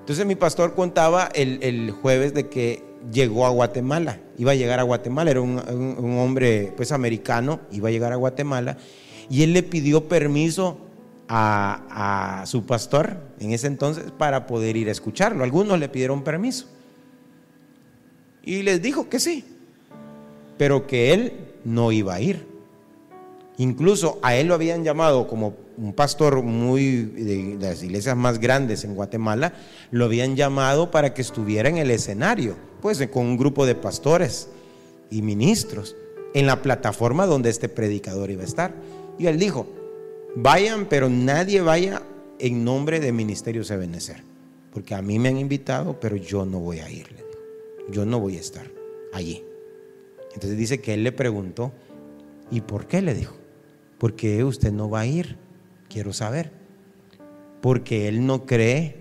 Entonces 0.01 0.27
mi 0.27 0.35
pastor 0.35 0.75
contaba 0.75 1.31
el, 1.35 1.91
jueves 1.93 2.35
de 2.35 2.51
que 2.51 2.83
llegó 3.11 3.47
a 3.47 3.49
Guatemala, 3.49 4.21
iba 4.37 4.53
a 4.53 4.57
llegar 4.57 4.81
a 4.81 4.83
Guatemala, 4.83 5.31
era 5.31 5.41
un, 5.41 5.59
un, 5.59 6.19
hombre 6.19 6.75
pues 6.77 6.93
americano, 6.93 7.61
iba 7.73 7.89
a 7.89 7.93
llegar 7.93 8.13
a 8.13 8.17
Guatemala, 8.17 8.77
Y 9.31 9.45
él 9.45 9.55
le 9.55 9.63
pidió 9.63 10.09
permiso 10.09 10.84
a, 11.37 12.45
su 12.47 12.65
pastor 12.65 13.17
en 13.41 13.53
ese 13.53 13.67
entonces 13.67 14.13
para 14.17 14.47
poder 14.47 14.77
ir 14.77 14.89
a 14.89 14.93
escucharlo. 14.93 15.43
Algunos 15.43 15.79
le 15.79 15.89
pidieron 15.89 16.23
permiso. 16.23 16.67
Y 18.43 18.63
les 18.63 18.81
dijo 18.81 19.09
que 19.09 19.19
sí, 19.19 19.45
pero 20.59 20.87
que 20.87 21.13
él 21.13 21.33
no 21.65 21.91
iba 21.93 22.15
a 22.15 22.21
ir. 22.21 22.47
Incluso 23.57 24.19
a 24.23 24.37
él 24.37 24.49
lo 24.49 24.55
habían 24.55 24.85
llamado 24.85 25.27
como 25.27 25.55
un 25.77 25.93
pastor 25.93 26.43
muy 26.43 27.03
de, 27.03 27.57
las 27.61 27.83
iglesias 27.83 28.17
más 28.17 28.39
grandes 28.39 28.85
en 28.85 28.95
Guatemala, 28.95 29.55
lo 29.91 30.05
habían 30.05 30.37
llamado 30.37 30.91
para 30.91 31.15
que 31.15 31.23
estuviera 31.23 31.69
en 31.69 31.79
el 31.79 31.91
escenario, 31.91 32.57
pues 32.81 33.05
con 33.09 33.27
un 33.27 33.37
grupo 33.37 33.67
de 33.67 33.75
pastores 33.75 34.49
y 35.11 35.23
ministros 35.23 35.97
en 36.35 36.47
la 36.47 36.63
plataforma 36.63 37.27
donde 37.27 37.51
este 37.51 37.69
predicador 37.69 38.31
iba 38.31 38.43
a 38.43 38.47
estar. 38.47 38.75
Y 39.19 39.27
él 39.27 39.39
dijo, 39.39 39.67
vayan, 40.37 40.87
pero 40.87 41.09
nadie 41.09 41.61
vaya 41.61 42.03
en 42.39 42.65
nombre 42.65 43.01
de 43.01 43.13
Ministerio 43.13 43.65
Sebenecer, 43.65 44.23
porque 44.73 44.95
a 44.95 45.03
mí 45.03 45.19
me 45.19 45.29
han 45.29 45.39
invitado, 45.39 45.99
pero 46.01 46.17
yo 46.17 46.45
no 46.45 46.61
voy 46.61 46.81
a 46.81 46.91
ir, 46.91 47.07
yo 47.91 48.05
no 48.05 48.21
voy 48.21 48.37
a 48.37 48.41
estar 48.41 48.71
allí. 49.13 49.45
Entonces 50.35 50.59
dice 50.59 50.81
que 50.81 50.95
él 50.95 51.05
le 51.05 51.13
preguntó, 51.13 51.73
¿y 52.51 52.61
por 52.61 52.87
qué? 52.87 53.03
Le 53.03 53.15
dijo, 53.15 53.37
porque 53.99 54.43
usted 54.45 54.73
no 54.73 54.91
va 54.91 55.01
a 55.01 55.07
ir 55.07 55.45
quiero 55.95 56.13
saber. 56.13 56.51
Porque 57.61 58.09
él 58.09 58.27
no 58.27 58.45
cree 58.47 58.97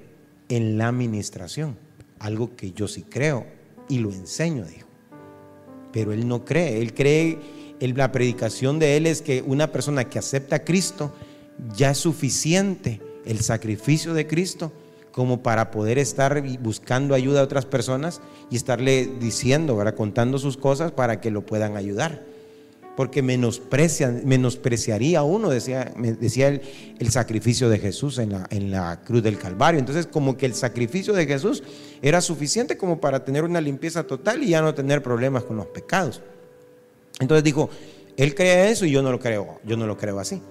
en 0.48 0.78
la 0.78 0.90
administración, 0.90 1.76
algo 2.20 2.56
que 2.56 2.72
yo 2.72 2.88
sí 2.88 3.02
creo 3.02 3.48
y 3.90 3.98
lo 3.98 4.12
enseño, 4.12 4.64
dijo. 4.66 4.88
Pero 5.92 6.14
él 6.14 6.28
no 6.28 6.46
cree, 6.46 6.80
él 6.82 6.94
cree, 6.94 7.40
la 7.88 8.12
predicación 8.12 8.80
de 8.80 8.98
él 8.98 9.06
es 9.06 9.22
que 9.22 9.44
una 9.46 9.72
persona 9.72 10.06
que 10.06 10.20
acepta 10.20 10.58
a 10.58 10.64
Cristo 10.64 11.14
ya 11.76 11.92
es 11.92 11.98
suficiente 11.98 13.02
el 13.26 13.40
sacrificio 13.40 14.14
de 14.14 14.28
Cristo 14.28 14.72
como 15.12 15.44
para 15.44 15.70
poder 15.70 16.00
estar 16.00 16.42
buscando 16.60 17.14
ayuda 17.14 17.42
a 17.42 17.44
otras 17.44 17.66
personas 17.66 18.22
y 18.50 18.56
estarle 18.56 19.10
diciendo, 19.20 19.80
contando 19.96 20.40
sus 20.40 20.58
cosas 20.58 20.92
para 20.92 21.22
que 21.22 21.30
lo 21.30 21.46
puedan 21.46 21.78
ayudar 21.78 22.34
porque 22.96 23.22
menosprecian, 23.22 24.22
menospreciaría 24.26 25.24
uno, 25.24 25.50
decía, 25.50 25.92
decía 25.98 26.48
el, 26.48 27.10
sacrificio 27.10 27.70
de 27.70 27.80
Jesús 27.80 28.20
en 28.20 28.72
la 28.72 29.02
cruz 29.02 29.24
del 29.24 29.38
Calvario. 29.38 29.80
Entonces, 29.80 30.06
como 30.06 30.38
que 30.38 30.46
el 30.46 30.54
sacrificio 30.54 31.14
de 31.14 31.26
Jesús 31.26 31.64
era 32.02 32.22
suficiente 32.22 32.78
como 32.78 33.00
para 33.00 33.26
tener 33.26 33.44
una 33.44 33.62
limpieza 33.62 34.04
total 34.04 34.44
y 34.44 34.50
ya 34.50 34.62
no 34.62 34.74
tener 34.74 35.02
problemas 35.02 35.44
con 35.44 35.58
los 35.58 35.68
pecados. 35.68 36.22
Entonces 37.20 37.44
dijo, 37.44 37.70
él 38.18 38.36
cree 38.36 38.70
eso 38.70 38.86
y 38.86 38.92
yo 38.92 39.02
no 39.02 39.12
lo 39.12 39.20
creo, 39.20 39.60
yo 39.64 39.78
no 39.78 39.88
lo 39.88 39.98
creo 39.98 40.20
así. 40.20 40.42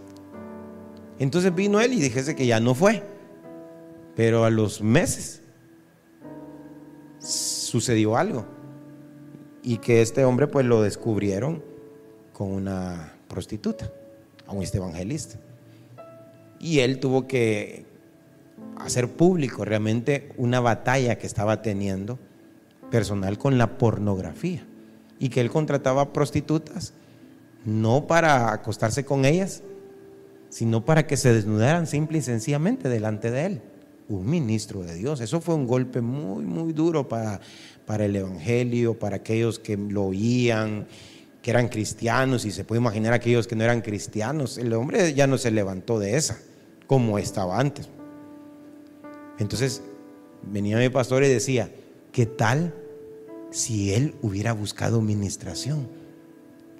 Entonces 1.19 1.55
vino 1.55 1.81
él 1.81 1.93
y 1.93 2.01
dijese 2.01 2.35
que 2.35 2.47
ya 2.47 2.61
no 2.61 2.75
fue. 2.75 3.03
Pero 4.17 4.45
a 4.45 4.51
los 4.51 4.83
meses 4.83 5.43
sucedió 7.19 8.17
algo. 8.17 8.47
Y 9.63 9.79
que 9.79 10.03
este 10.03 10.25
hombre 10.25 10.49
pues 10.49 10.67
lo 10.67 10.83
descubrieron 10.83 11.63
con 12.33 12.49
una 12.49 13.15
prostituta, 13.29 13.91
a 14.47 14.53
un 14.53 14.63
este 14.63 14.79
evangelista. 14.79 15.39
Y 16.59 16.81
él 16.81 16.99
tuvo 16.99 17.27
que 17.27 17.87
hacer 18.77 19.09
público 19.09 19.65
realmente 19.65 20.33
una 20.37 20.61
batalla 20.61 21.17
que 21.17 21.27
estaba 21.27 21.63
teniendo 21.63 22.19
personal 22.91 23.39
con 23.39 23.57
la 23.57 23.79
pornografía 23.79 24.67
y 25.23 25.29
que 25.29 25.41
él 25.41 25.51
contrataba 25.51 26.13
prostitutas 26.13 26.95
no 27.65 28.09
para 28.09 28.53
acostarse 28.53 29.05
con 29.05 29.25
ellas, 29.25 29.63
sino 30.49 30.85
para 30.85 31.07
que 31.07 31.17
se 31.17 31.33
desnudaran 31.33 31.87
simple 31.87 32.19
y 32.19 32.23
sencillamente 32.23 32.89
delante 32.89 33.31
de 33.31 33.47
él. 33.47 33.63
Un 34.09 34.29
ministro 34.29 34.83
de 34.83 34.97
Dios. 34.97 35.21
Eso 35.21 35.41
fue 35.41 35.55
un 35.55 35.69
golpe 35.69 36.01
muy, 36.01 36.45
muy 36.45 36.73
duro 36.73 37.07
para, 37.07 37.41
para 37.87 38.05
el 38.05 38.17
Evangelio, 38.17 38.99
para 38.99 39.17
aquellos 39.17 39.61
que 39.61 39.77
lo 39.77 40.07
oían 40.07 40.89
que 41.41 41.53
eran 41.53 41.69
cristianos 41.69 42.45
y 42.45 42.51
se 42.51 42.65
puede 42.65 42.81
imaginar 42.81 43.13
aquellos 43.13 43.47
que 43.47 43.55
no 43.55 43.63
eran 43.63 43.81
cristianos. 43.81 44.59
El 44.59 44.73
hombre 44.73 45.15
ya 45.15 45.29
no 45.29 45.39
se 45.39 45.53
levantó 45.53 46.01
de 46.01 46.17
esa 46.17 46.37
como 46.89 47.17
estaba 47.17 47.61
antes. 47.61 47.89
Entonces 49.39 49.83
venía 50.43 50.79
mi 50.79 50.89
pastor 50.89 51.23
y 51.23 51.29
decía, 51.29 51.71
¿qué 52.11 52.27
tal 52.27 52.75
si 53.53 53.95
él 53.95 54.17
hubiera 54.23 54.53
buscado 54.53 55.01
ministración 55.01 55.89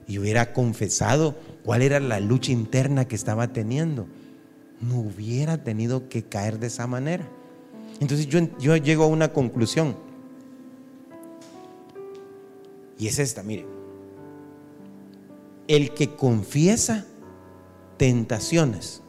y 0.09 0.19
hubiera 0.19 0.53
confesado 0.53 1.37
cuál 1.65 1.83
era 1.83 2.01
la 2.01 2.19
lucha 2.19 2.51
interna 2.51 3.07
que 3.07 3.15
estaba 3.15 3.53
teniendo? 3.53 4.09
No 4.81 4.99
hubiera 4.99 5.63
tenido 5.63 6.09
que 6.09 6.25
caer 6.25 6.59
de 6.59 6.67
esa 6.67 6.89
manera. 6.89 7.29
Entonces 8.01 8.27
yo, 8.27 8.41
yo 8.59 8.77
llego 8.77 9.05
a 9.05 9.07
una 9.07 9.33
conclusión. 9.33 9.97
Y 12.99 13.07
es 13.07 13.21
esta, 13.21 13.45
mire 13.45 13.67
el 15.69 15.95
que 15.95 16.15
confiesa 16.15 17.07
tentaciones 17.97 19.03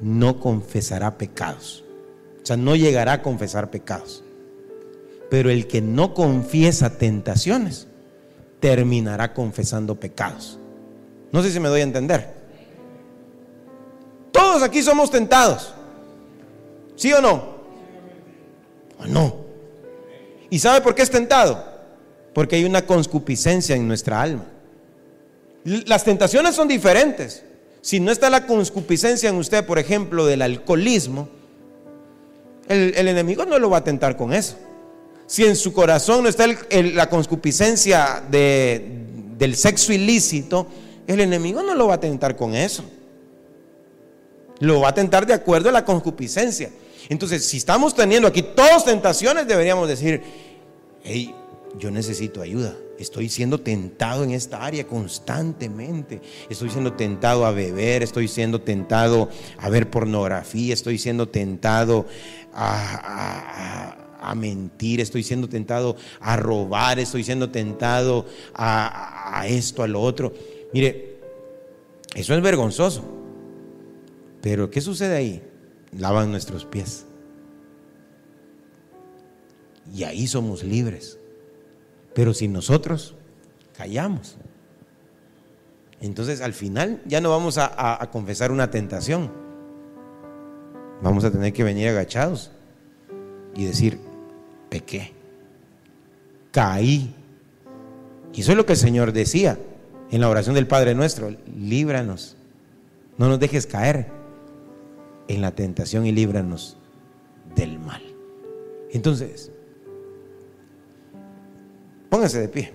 no 0.00 0.40
confesará 0.40 1.16
pecados. 1.16 1.84
O 2.42 2.46
sea, 2.46 2.56
no 2.56 2.76
llegará 2.76 3.14
a 3.14 3.22
confesar 3.22 3.70
pecados. 3.70 4.22
Pero 5.30 5.50
el 5.50 5.66
que 5.66 5.80
no 5.80 6.14
confiesa 6.14 6.98
tentaciones 6.98 7.88
terminará 8.60 9.34
confesando 9.34 9.98
pecados. 9.98 10.58
No 11.32 11.42
sé 11.42 11.50
si 11.50 11.60
me 11.60 11.68
doy 11.68 11.80
a 11.80 11.84
entender. 11.84 12.34
Todos 14.32 14.62
aquí 14.62 14.82
somos 14.82 15.10
tentados. 15.10 15.74
¿Sí 16.94 17.12
o 17.12 17.20
no? 17.20 17.56
¿O 18.98 19.06
no? 19.06 19.46
¿Y 20.50 20.58
sabe 20.58 20.80
por 20.80 20.94
qué 20.94 21.02
es 21.02 21.10
tentado? 21.10 21.64
Porque 22.32 22.56
hay 22.56 22.64
una 22.64 22.86
conscupiscencia 22.86 23.74
en 23.74 23.88
nuestra 23.88 24.22
alma. 24.22 24.46
Las 25.64 26.04
tentaciones 26.04 26.54
son 26.54 26.68
diferentes. 26.68 27.42
Si 27.80 28.00
no 28.00 28.10
está 28.10 28.30
la 28.30 28.46
conscupiscencia 28.46 29.28
en 29.28 29.36
usted, 29.36 29.64
por 29.64 29.78
ejemplo, 29.78 30.26
del 30.26 30.42
alcoholismo, 30.42 31.28
el, 32.68 33.08
enemigo 33.08 33.44
no 33.44 33.58
lo 33.58 33.70
va 33.70 33.78
a 33.78 33.84
tentar 33.84 34.16
con 34.16 34.32
eso. 34.32 34.56
Si 35.26 35.44
en 35.44 35.56
su 35.56 35.72
corazón 35.72 36.22
no 36.22 36.28
está 36.28 36.46
la 36.70 37.08
conscupiscencia 37.08 38.22
del 38.30 39.56
sexo 39.56 39.92
ilícito, 39.92 40.66
el 41.06 41.20
enemigo 41.20 41.62
no 41.62 41.74
lo 41.74 41.88
va 41.88 41.94
a 41.94 42.00
tentar 42.00 42.36
con 42.36 42.54
eso. 42.54 42.84
Lo 44.60 44.80
va 44.80 44.88
a 44.88 44.94
tentar 44.94 45.26
de 45.26 45.34
acuerdo 45.34 45.68
a 45.68 45.72
la 45.72 45.84
concupiscencia. 45.84 46.70
Entonces, 47.08 47.44
si 47.44 47.58
estamos 47.58 47.94
teniendo 47.94 48.26
aquí 48.26 48.42
todas 48.42 48.84
tentaciones, 48.84 49.46
deberíamos 49.46 49.88
decir, 49.88 50.22
hey, 51.04 51.34
yo 51.78 51.90
necesito 51.90 52.40
ayuda. 52.40 52.74
Estoy 52.98 53.28
siendo 53.28 53.60
tentado 53.60 54.24
en 54.24 54.30
esta 54.30 54.64
área 54.64 54.86
constantemente. 54.86 56.20
Estoy 56.48 56.70
siendo 56.70 56.94
tentado 56.94 57.44
a 57.44 57.50
beber, 57.50 58.02
estoy 58.02 58.28
siendo 58.28 58.60
tentado 58.60 59.28
a 59.58 59.68
ver 59.68 59.90
pornografía, 59.90 60.72
estoy 60.72 60.98
siendo 60.98 61.28
tentado 61.28 62.06
a, 62.54 63.96
mentir, 64.34 65.00
estoy 65.00 65.22
siendo 65.22 65.48
tentado 65.48 65.96
a 66.20 66.36
robar, 66.36 66.98
estoy 66.98 67.24
siendo 67.24 67.50
tentado 67.50 68.26
a, 68.54 69.40
a 69.40 69.46
esto, 69.46 69.82
a 69.82 69.88
lo 69.88 70.00
otro. 70.02 70.32
Mire, 70.72 71.18
eso 72.14 72.34
es 72.34 72.42
vergonzoso. 72.42 73.04
Pero 74.42 74.70
¿qué 74.70 74.80
sucede 74.80 75.16
ahí? 75.16 75.42
Lavan 75.92 76.30
nuestros 76.30 76.64
pies. 76.64 77.06
Y 79.94 80.04
ahí 80.04 80.26
somos 80.26 80.62
libres. 80.62 81.18
Pero 82.14 82.32
si 82.32 82.48
nosotros 82.48 83.14
callamos, 83.76 84.36
entonces 86.00 86.40
al 86.40 86.52
final 86.52 87.02
ya 87.06 87.20
no 87.20 87.30
vamos 87.30 87.58
a, 87.58 88.08
confesar 88.12 88.52
una 88.52 88.70
tentación. 88.70 89.30
Vamos 91.02 91.24
a 91.24 91.30
tener 91.30 91.52
que 91.52 91.64
venir 91.64 91.88
agachados 91.88 92.52
y 93.54 93.64
decir, 93.64 93.98
pequé, 94.78 95.12
caí. 96.50 97.14
Y 98.32 98.40
eso 98.40 98.52
es 98.52 98.56
lo 98.56 98.66
que 98.66 98.74
el 98.74 98.78
Señor 98.78 99.12
decía 99.12 99.58
en 100.10 100.20
la 100.20 100.28
oración 100.28 100.54
del 100.54 100.66
Padre 100.66 100.94
nuestro, 100.94 101.34
líbranos, 101.58 102.36
no 103.18 103.28
nos 103.28 103.40
dejes 103.40 103.66
caer 103.66 104.08
en 105.28 105.40
la 105.40 105.52
tentación 105.52 106.06
y 106.06 106.12
líbranos 106.12 106.76
del 107.54 107.78
mal. 107.78 108.02
Entonces, 108.92 109.50
Póngase 112.08 112.40
de 112.40 112.48
pie. 112.48 112.72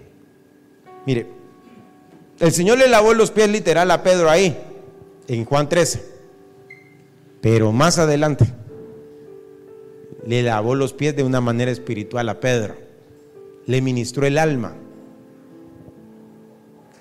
Mire, 1.06 1.28
el 2.40 2.52
Señor 2.52 2.78
le 2.78 2.88
lavó 2.88 3.14
los 3.14 3.32
pies 3.32 3.50
literal 3.50 3.90
a 3.92 4.04
Pedro 4.04 4.30
ahí, 4.30 4.58
en 5.28 5.46
Juan 5.46 5.70
13. 5.70 6.06
Pero 7.42 7.72
más 7.72 7.98
adelante, 7.98 8.46
le 10.26 10.44
lavó 10.44 10.76
los 10.76 10.94
pies 10.94 11.16
de 11.16 11.24
una 11.24 11.42
manera 11.42 11.72
espiritual 11.72 12.30
a 12.30 12.40
Pedro. 12.40 12.76
Le 13.66 13.82
ministró 13.82 14.26
el 14.26 14.38
alma. 14.38 14.76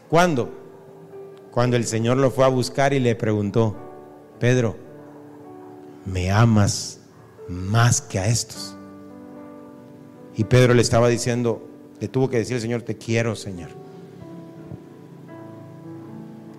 ¿Cuándo? 0.09 0.61
cuando 1.51 1.77
el 1.77 1.87
Señor 1.87 2.17
lo 2.17 2.31
fue 2.31 2.45
a 2.45 2.49
buscar 2.49 2.93
y 2.93 3.01
le 3.01 3.15
preguntó, 3.15 3.77
Pedro, 4.39 4.77
¿me 6.07 6.31
amas 6.31 7.01
más 7.49 8.01
que 8.01 8.19
a 8.19 8.27
estos? 8.27 8.77
Y 10.37 10.45
Pedro 10.45 10.75
le 10.75 10.83
estaba 10.83 11.09
diciendo, 11.09 11.63
le 11.99 12.09
tuvo 12.09 12.31
que 12.31 12.39
decir 12.39 12.55
al 12.55 12.63
Señor, 12.63 12.83
te 12.83 12.97
quiero, 12.97 13.35
Señor. 13.35 13.71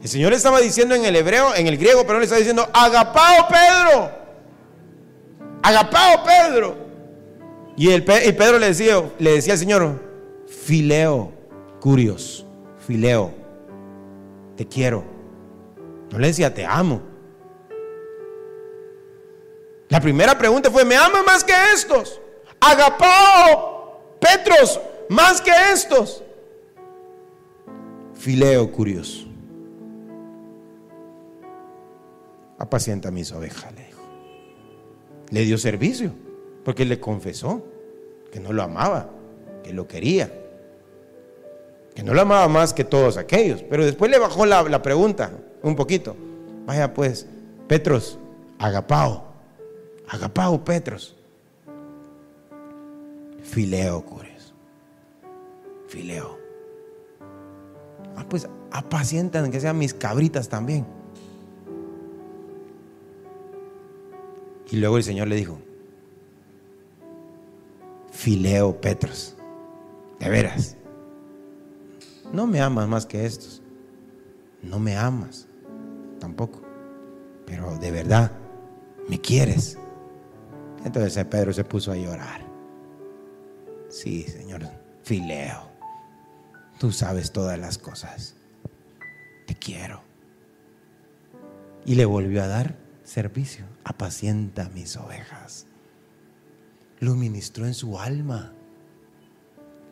El 0.03 0.09
Señor 0.09 0.31
le 0.31 0.37
estaba 0.37 0.59
diciendo 0.59 0.95
en 0.95 1.05
el 1.05 1.15
hebreo, 1.15 1.55
en 1.55 1.67
el 1.67 1.77
griego, 1.77 2.05
pero 2.05 2.19
le 2.19 2.25
estaba 2.25 2.39
diciendo, 2.39 2.67
agapao 2.73 3.47
Pedro, 3.47 4.11
agapao 5.61 6.23
Pedro. 6.23 6.75
Y, 7.77 7.89
el, 7.91 8.01
y 8.01 8.31
Pedro 8.33 8.59
le 8.59 8.67
decía, 8.67 9.01
le 9.17 9.31
decía 9.33 9.53
al 9.53 9.59
Señor, 9.59 9.99
fileo, 10.47 11.31
curios, 11.79 12.45
fileo, 12.85 13.33
te 14.55 14.67
quiero. 14.67 15.03
No 16.11 16.19
le 16.19 16.27
decía, 16.27 16.53
te 16.53 16.65
amo. 16.65 17.01
La 19.87 19.99
primera 19.99 20.37
pregunta 20.37 20.69
fue, 20.69 20.85
¿me 20.85 20.95
ama 20.95 21.23
más 21.23 21.43
que 21.43 21.53
estos? 21.73 22.21
Agapao, 22.59 24.17
Petros, 24.19 24.79
más 25.09 25.41
que 25.41 25.51
estos. 25.73 26.23
Fileo, 28.13 28.71
curioso. 28.71 29.27
Apacienta 32.59 33.09
mis 33.09 33.31
ovejas, 33.31 33.73
le 33.73 33.85
dijo. 33.85 34.00
Le 35.31 35.41
dio 35.41 35.57
servicio, 35.57 36.11
porque 36.63 36.85
le 36.85 36.99
confesó 36.99 37.65
que 38.31 38.39
no 38.39 38.53
lo 38.53 38.61
amaba, 38.61 39.09
que 39.63 39.73
lo 39.73 39.87
quería 39.87 40.31
que 41.95 42.03
no 42.03 42.13
lo 42.13 42.21
amaba 42.21 42.47
más 42.47 42.73
que 42.73 42.83
todos 42.83 43.17
aquellos, 43.17 43.63
pero 43.63 43.85
después 43.85 44.09
le 44.09 44.19
bajó 44.19 44.45
la, 44.45 44.81
pregunta 44.81 45.31
un 45.61 45.75
poquito. 45.75 46.15
Vaya 46.65 46.93
pues, 46.93 47.27
Petros, 47.67 48.17
agapao, 48.59 49.25
agapao 50.07 50.63
Petros. 50.63 51.15
Fileo, 53.43 54.05
cures. 54.05 54.53
Fileo. 55.87 56.39
Ah, 58.15 58.25
pues 58.29 58.47
apacientan 58.71 59.51
que 59.51 59.59
sean 59.59 59.77
mis 59.77 59.93
cabritas 59.93 60.47
también. 60.47 60.85
Y 64.71 64.77
luego 64.77 64.97
el 64.97 65.03
Señor 65.03 65.27
le 65.27 65.35
dijo, 65.35 65.59
Fileo 68.11 68.79
Petros, 68.79 69.35
de 70.19 70.29
veras 70.29 70.77
no 72.33 72.47
me 72.47 72.61
amas 72.61 72.87
más 72.87 73.05
que 73.05 73.25
estos. 73.25 73.61
No 74.61 74.79
me 74.79 74.95
amas 74.95 75.47
tampoco. 76.19 76.61
Pero 77.45 77.77
de 77.77 77.91
verdad, 77.91 78.31
me 79.09 79.19
quieres. 79.19 79.77
Entonces 80.85 81.25
Pedro 81.25 81.51
se 81.51 81.63
puso 81.63 81.91
a 81.91 81.97
llorar. 81.97 82.41
Sí, 83.89 84.23
Señor, 84.23 84.61
fileo. 85.03 85.69
Tú 86.79 86.91
sabes 86.91 87.31
todas 87.31 87.59
las 87.59 87.77
cosas. 87.77 88.35
Te 89.45 89.55
quiero. 89.55 90.01
Y 91.85 91.95
le 91.95 92.05
volvió 92.05 92.43
a 92.43 92.47
dar 92.47 92.77
servicio. 93.11 93.65
Apacienta 93.83 94.69
mis 94.73 94.95
ovejas. 94.97 95.65
Lo 96.99 97.15
ministró 97.15 97.65
en 97.65 97.73
su 97.73 97.99
alma. 97.99 98.53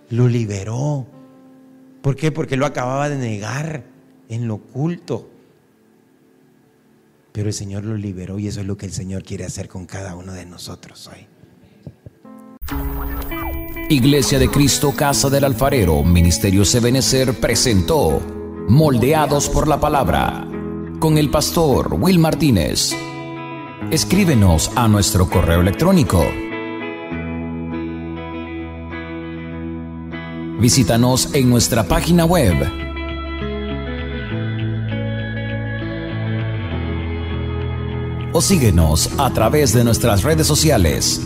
Lo 0.10 0.28
liberó 0.28 1.08
¿Por 2.02 2.16
qué? 2.16 2.32
Porque 2.32 2.58
lo 2.58 2.66
acababa 2.66 3.10
de 3.10 3.18
negar 3.18 3.84
en 4.30 4.48
lo 4.48 4.56
oculto. 4.56 5.30
Pero 7.32 7.48
el 7.48 7.54
Señor 7.54 7.84
lo 7.84 7.96
liberó 7.96 8.40
y 8.40 8.48
eso 8.48 8.62
es 8.62 8.66
lo 8.66 8.78
que 8.78 8.86
el 8.86 8.92
Señor 8.92 9.24
quiere 9.24 9.46
hacer 9.46 9.68
con 9.68 9.86
cada 9.86 10.16
uno 10.16 10.34
de 10.34 10.46
nosotros 10.46 11.08
hoy. 11.08 11.28
Iglesia 13.90 14.40
de 14.40 14.50
Cristo, 14.50 14.94
Casa 14.96 15.30
del 15.30 15.44
Alfarero, 15.44 16.04
Ministerio 16.04 16.64
Sebenecer 16.64 17.34
presentó 17.40 18.20
Moldeados 18.68 19.50
por 19.50 19.68
la 19.68 19.80
Palabra 19.80 20.48
con 21.00 21.18
el 21.18 21.32
pastor 21.32 21.94
Will 21.94 22.20
Martínez. 22.20 22.94
Escríbenos 23.92 24.72
a 24.76 24.88
nuestro 24.88 25.28
correo 25.28 25.62
electrónico 25.62 26.24
Visítanos 30.60 31.34
en 31.34 31.50
nuestra 31.50 31.84
página 31.84 32.26
web 32.26 32.56
o 38.32 38.42
síguenos 38.42 39.10
a 39.18 39.34
través 39.34 39.74
de 39.74 39.84
nuestras 39.84 40.22
redes 40.22 40.46
sociales. 40.46 41.22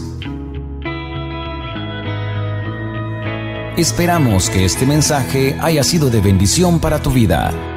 Esperamos 3.75 4.49
que 4.49 4.63
este 4.63 4.85
mensaje 4.85 5.57
haya 5.59 5.83
sido 5.83 6.09
de 6.09 6.21
bendición 6.21 6.79
para 6.79 7.01
tu 7.01 7.11
vida. 7.11 7.72